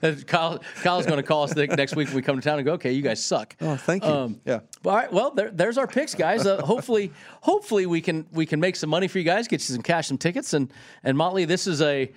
Uh, 0.03 0.13
Kyle, 0.27 0.59
Kyle's 0.83 1.05
going 1.05 1.19
to 1.19 1.23
call 1.23 1.43
us 1.43 1.53
the, 1.53 1.67
next 1.67 1.97
week 1.97 2.09
when 2.09 2.17
we 2.17 2.23
come 2.23 2.37
to 2.37 2.43
town 2.43 2.59
and 2.59 2.65
go, 2.65 2.73
okay, 2.75 2.93
you 2.93 3.03
guys 3.03 3.23
suck. 3.23 3.55
Oh, 3.61 3.77
thank 3.77 4.03
you. 4.03 4.41
Yeah. 4.47 4.61
All 4.87 4.97
right. 4.97 5.13
Well, 5.13 5.33
there, 5.33 5.51
there's 5.51 5.77
our 5.77 5.87
picks, 5.87 6.15
guys. 6.15 6.47
Uh, 6.47 6.63
hopefully, 6.63 7.13
hopefully 7.43 7.85
we 7.85 8.01
can 8.01 8.25
we 8.33 8.47
can 8.47 8.59
make 8.59 8.77
some 8.77 8.89
money 8.89 9.09
for 9.09 9.19
you 9.19 9.25
guys, 9.25 9.49
get 9.49 9.61
you 9.69 9.75
some 9.75 9.83
cash, 9.83 10.09
some 10.09 10.17
tickets, 10.19 10.55
and 10.55 10.73
and 11.05 11.19
Motley. 11.19 11.45
This 11.45 11.67
is 11.67 11.83
a 11.83 12.11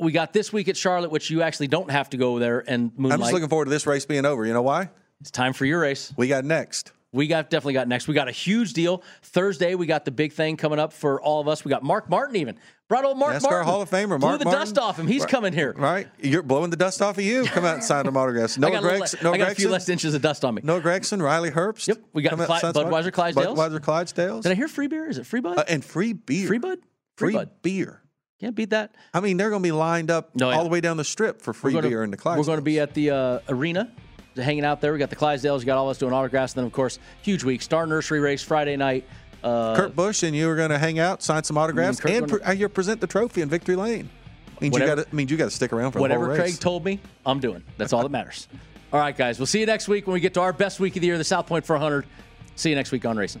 we 0.00 0.10
got 0.10 0.32
this 0.32 0.54
week 0.54 0.68
at 0.68 0.76
Charlotte, 0.78 1.10
which 1.10 1.28
you 1.28 1.42
actually 1.42 1.68
don't 1.68 1.90
have 1.90 2.08
to 2.10 2.16
go 2.16 2.38
there 2.38 2.64
and 2.66 2.92
moonlight. 2.96 3.12
I'm 3.12 3.20
just 3.20 3.32
looking 3.34 3.48
forward 3.50 3.66
to 3.66 3.70
this 3.70 3.86
race 3.86 4.06
being 4.06 4.24
over. 4.24 4.46
You 4.46 4.54
know 4.54 4.62
why? 4.62 4.88
It's 5.20 5.30
time 5.30 5.52
for 5.52 5.64
your 5.64 5.80
race. 5.80 6.12
We 6.16 6.28
got 6.28 6.44
next. 6.44 6.92
We 7.10 7.26
got 7.26 7.48
definitely 7.48 7.72
got 7.72 7.88
next. 7.88 8.06
We 8.06 8.12
got 8.14 8.28
a 8.28 8.32
huge 8.32 8.74
deal 8.74 9.02
Thursday. 9.22 9.74
We 9.74 9.86
got 9.86 10.04
the 10.04 10.10
big 10.10 10.32
thing 10.34 10.56
coming 10.58 10.78
up 10.78 10.92
for 10.92 11.20
all 11.22 11.40
of 11.40 11.48
us. 11.48 11.64
We 11.64 11.70
got 11.70 11.82
Mark 11.82 12.10
Martin 12.10 12.36
even 12.36 12.56
brought 12.86 13.04
old 13.06 13.16
Mark 13.18 13.34
NASCAR 13.34 13.42
Martin, 13.50 13.64
Hall 13.66 13.82
of 13.82 13.90
Famer, 13.90 14.08
Mark 14.08 14.20
blew 14.20 14.38
the 14.38 14.44
Martin. 14.44 14.60
dust 14.60 14.78
off 14.78 14.98
him. 14.98 15.06
He's 15.06 15.22
Right. 15.22 15.30
coming 15.30 15.52
here. 15.54 15.72
Right? 15.76 16.06
You're 16.20 16.42
blowing 16.42 16.68
the 16.70 16.76
dust 16.76 17.00
off 17.00 17.16
of 17.16 17.24
you. 17.24 17.44
Come 17.46 17.64
out 17.64 17.74
and 17.76 17.84
sign 17.84 18.04
them 18.04 18.16
autographs. 18.16 18.56
I 18.58 18.60
Noah 18.60 18.70
got, 18.72 18.82
a, 18.82 18.86
little, 18.86 19.00
Gragson. 19.00 19.22
Noah 19.22 19.32
I 19.34 19.38
got 19.38 19.52
a 19.52 19.54
few 19.54 19.68
less 19.70 19.88
inches 19.88 20.12
of 20.14 20.20
dust 20.22 20.44
on 20.44 20.54
me. 20.54 20.60
Noah 20.62 20.82
Gragson, 20.82 21.22
Riley 21.22 21.50
Herbst. 21.50 21.88
Yep, 21.88 21.98
we 22.12 22.22
got 22.22 22.30
Come 22.30 22.40
out 22.42 22.46
Cly- 22.46 22.56
and 22.56 22.60
sign 22.60 22.74
some 22.74 22.92
Budweiser 22.92 23.10
Clydesdales. 23.10 23.56
Budweiser 23.56 23.80
Clydesdales. 23.80 24.42
Did 24.42 24.52
I 24.52 24.54
hear 24.54 24.68
free 24.68 24.86
beer? 24.86 25.08
Is 25.08 25.16
it 25.18 25.24
free 25.26 25.40
bud? 25.40 25.58
Uh, 25.58 25.64
and 25.66 25.82
free 25.82 26.12
beer. 26.12 26.46
free 26.46 26.58
bud? 26.58 26.78
Free, 27.16 27.32
bud. 27.32 27.50
beer. 27.62 28.02
Can't 28.38 28.54
beat 28.54 28.70
that. 28.70 28.94
I 29.14 29.20
mean, 29.20 29.38
they're 29.38 29.50
going 29.50 29.62
to 29.62 29.66
be 29.66 29.72
lined 29.72 30.10
up 30.10 30.36
No, 30.36 30.50
yeah. 30.50 30.56
all 30.58 30.62
the 30.62 30.70
way 30.70 30.80
down 30.82 30.98
the 30.98 31.04
strip 31.04 31.40
for 31.42 31.52
free 31.54 31.72
gonna- 31.72 31.88
beer 31.88 32.04
in 32.04 32.10
the 32.10 32.16
class. 32.18 32.36
We're 32.38 32.44
going 32.44 32.58
to 32.58 32.62
be 32.62 32.78
at 32.80 32.92
the 32.94 33.10
uh, 33.10 33.38
arena, 33.48 33.90
hanging 34.42 34.64
out 34.64 34.80
there. 34.80 34.92
We 34.92 34.98
got 34.98 35.10
the 35.10 35.16
Clydesdales. 35.16 35.60
You 35.60 35.66
got 35.66 35.78
all 35.78 35.86
of 35.86 35.90
us 35.90 35.98
doing 35.98 36.12
autographs. 36.12 36.52
And 36.54 36.60
then, 36.60 36.66
of 36.66 36.72
course, 36.72 36.98
huge 37.22 37.44
week. 37.44 37.62
Star 37.62 37.86
Nursery 37.86 38.20
race 38.20 38.42
Friday 38.42 38.76
night. 38.76 39.06
Uh, 39.42 39.76
Kurt 39.76 39.94
Busch 39.94 40.22
and 40.24 40.34
you 40.34 40.48
are 40.48 40.56
going 40.56 40.70
to 40.70 40.78
hang 40.78 40.98
out, 40.98 41.22
sign 41.22 41.44
some 41.44 41.56
autographs, 41.56 42.00
Kurt 42.00 42.10
and 42.10 42.26
gonna- 42.26 42.38
pre- 42.40 42.46
uh, 42.46 42.52
you 42.52 42.68
present 42.68 43.00
the 43.00 43.06
trophy 43.06 43.40
in 43.40 43.48
Victory 43.48 43.76
Lane. 43.76 44.10
Means 44.60 44.76
you 44.76 44.84
got 44.84 44.96
to 44.96 45.06
means 45.14 45.30
you 45.30 45.36
got 45.36 45.44
to 45.44 45.50
stick 45.52 45.72
around 45.72 45.92
for 45.92 46.00
whatever 46.00 46.24
the 46.24 46.30
whole 46.30 46.38
race. 46.40 46.54
Craig 46.54 46.60
told 46.60 46.84
me, 46.84 46.98
I'm 47.24 47.38
doing. 47.38 47.62
That's 47.76 47.92
all 47.92 48.02
that 48.02 48.08
matters. 48.08 48.48
all 48.92 48.98
right, 48.98 49.16
guys. 49.16 49.38
We'll 49.38 49.46
see 49.46 49.60
you 49.60 49.66
next 49.66 49.86
week 49.86 50.08
when 50.08 50.14
we 50.14 50.20
get 50.20 50.34
to 50.34 50.40
our 50.40 50.52
best 50.52 50.80
week 50.80 50.96
of 50.96 51.00
the 51.02 51.06
year, 51.06 51.16
the 51.16 51.22
South 51.22 51.46
Point 51.46 51.64
400. 51.64 52.04
See 52.56 52.70
you 52.70 52.74
next 52.74 52.90
week 52.90 53.06
on 53.06 53.16
Racing. 53.16 53.40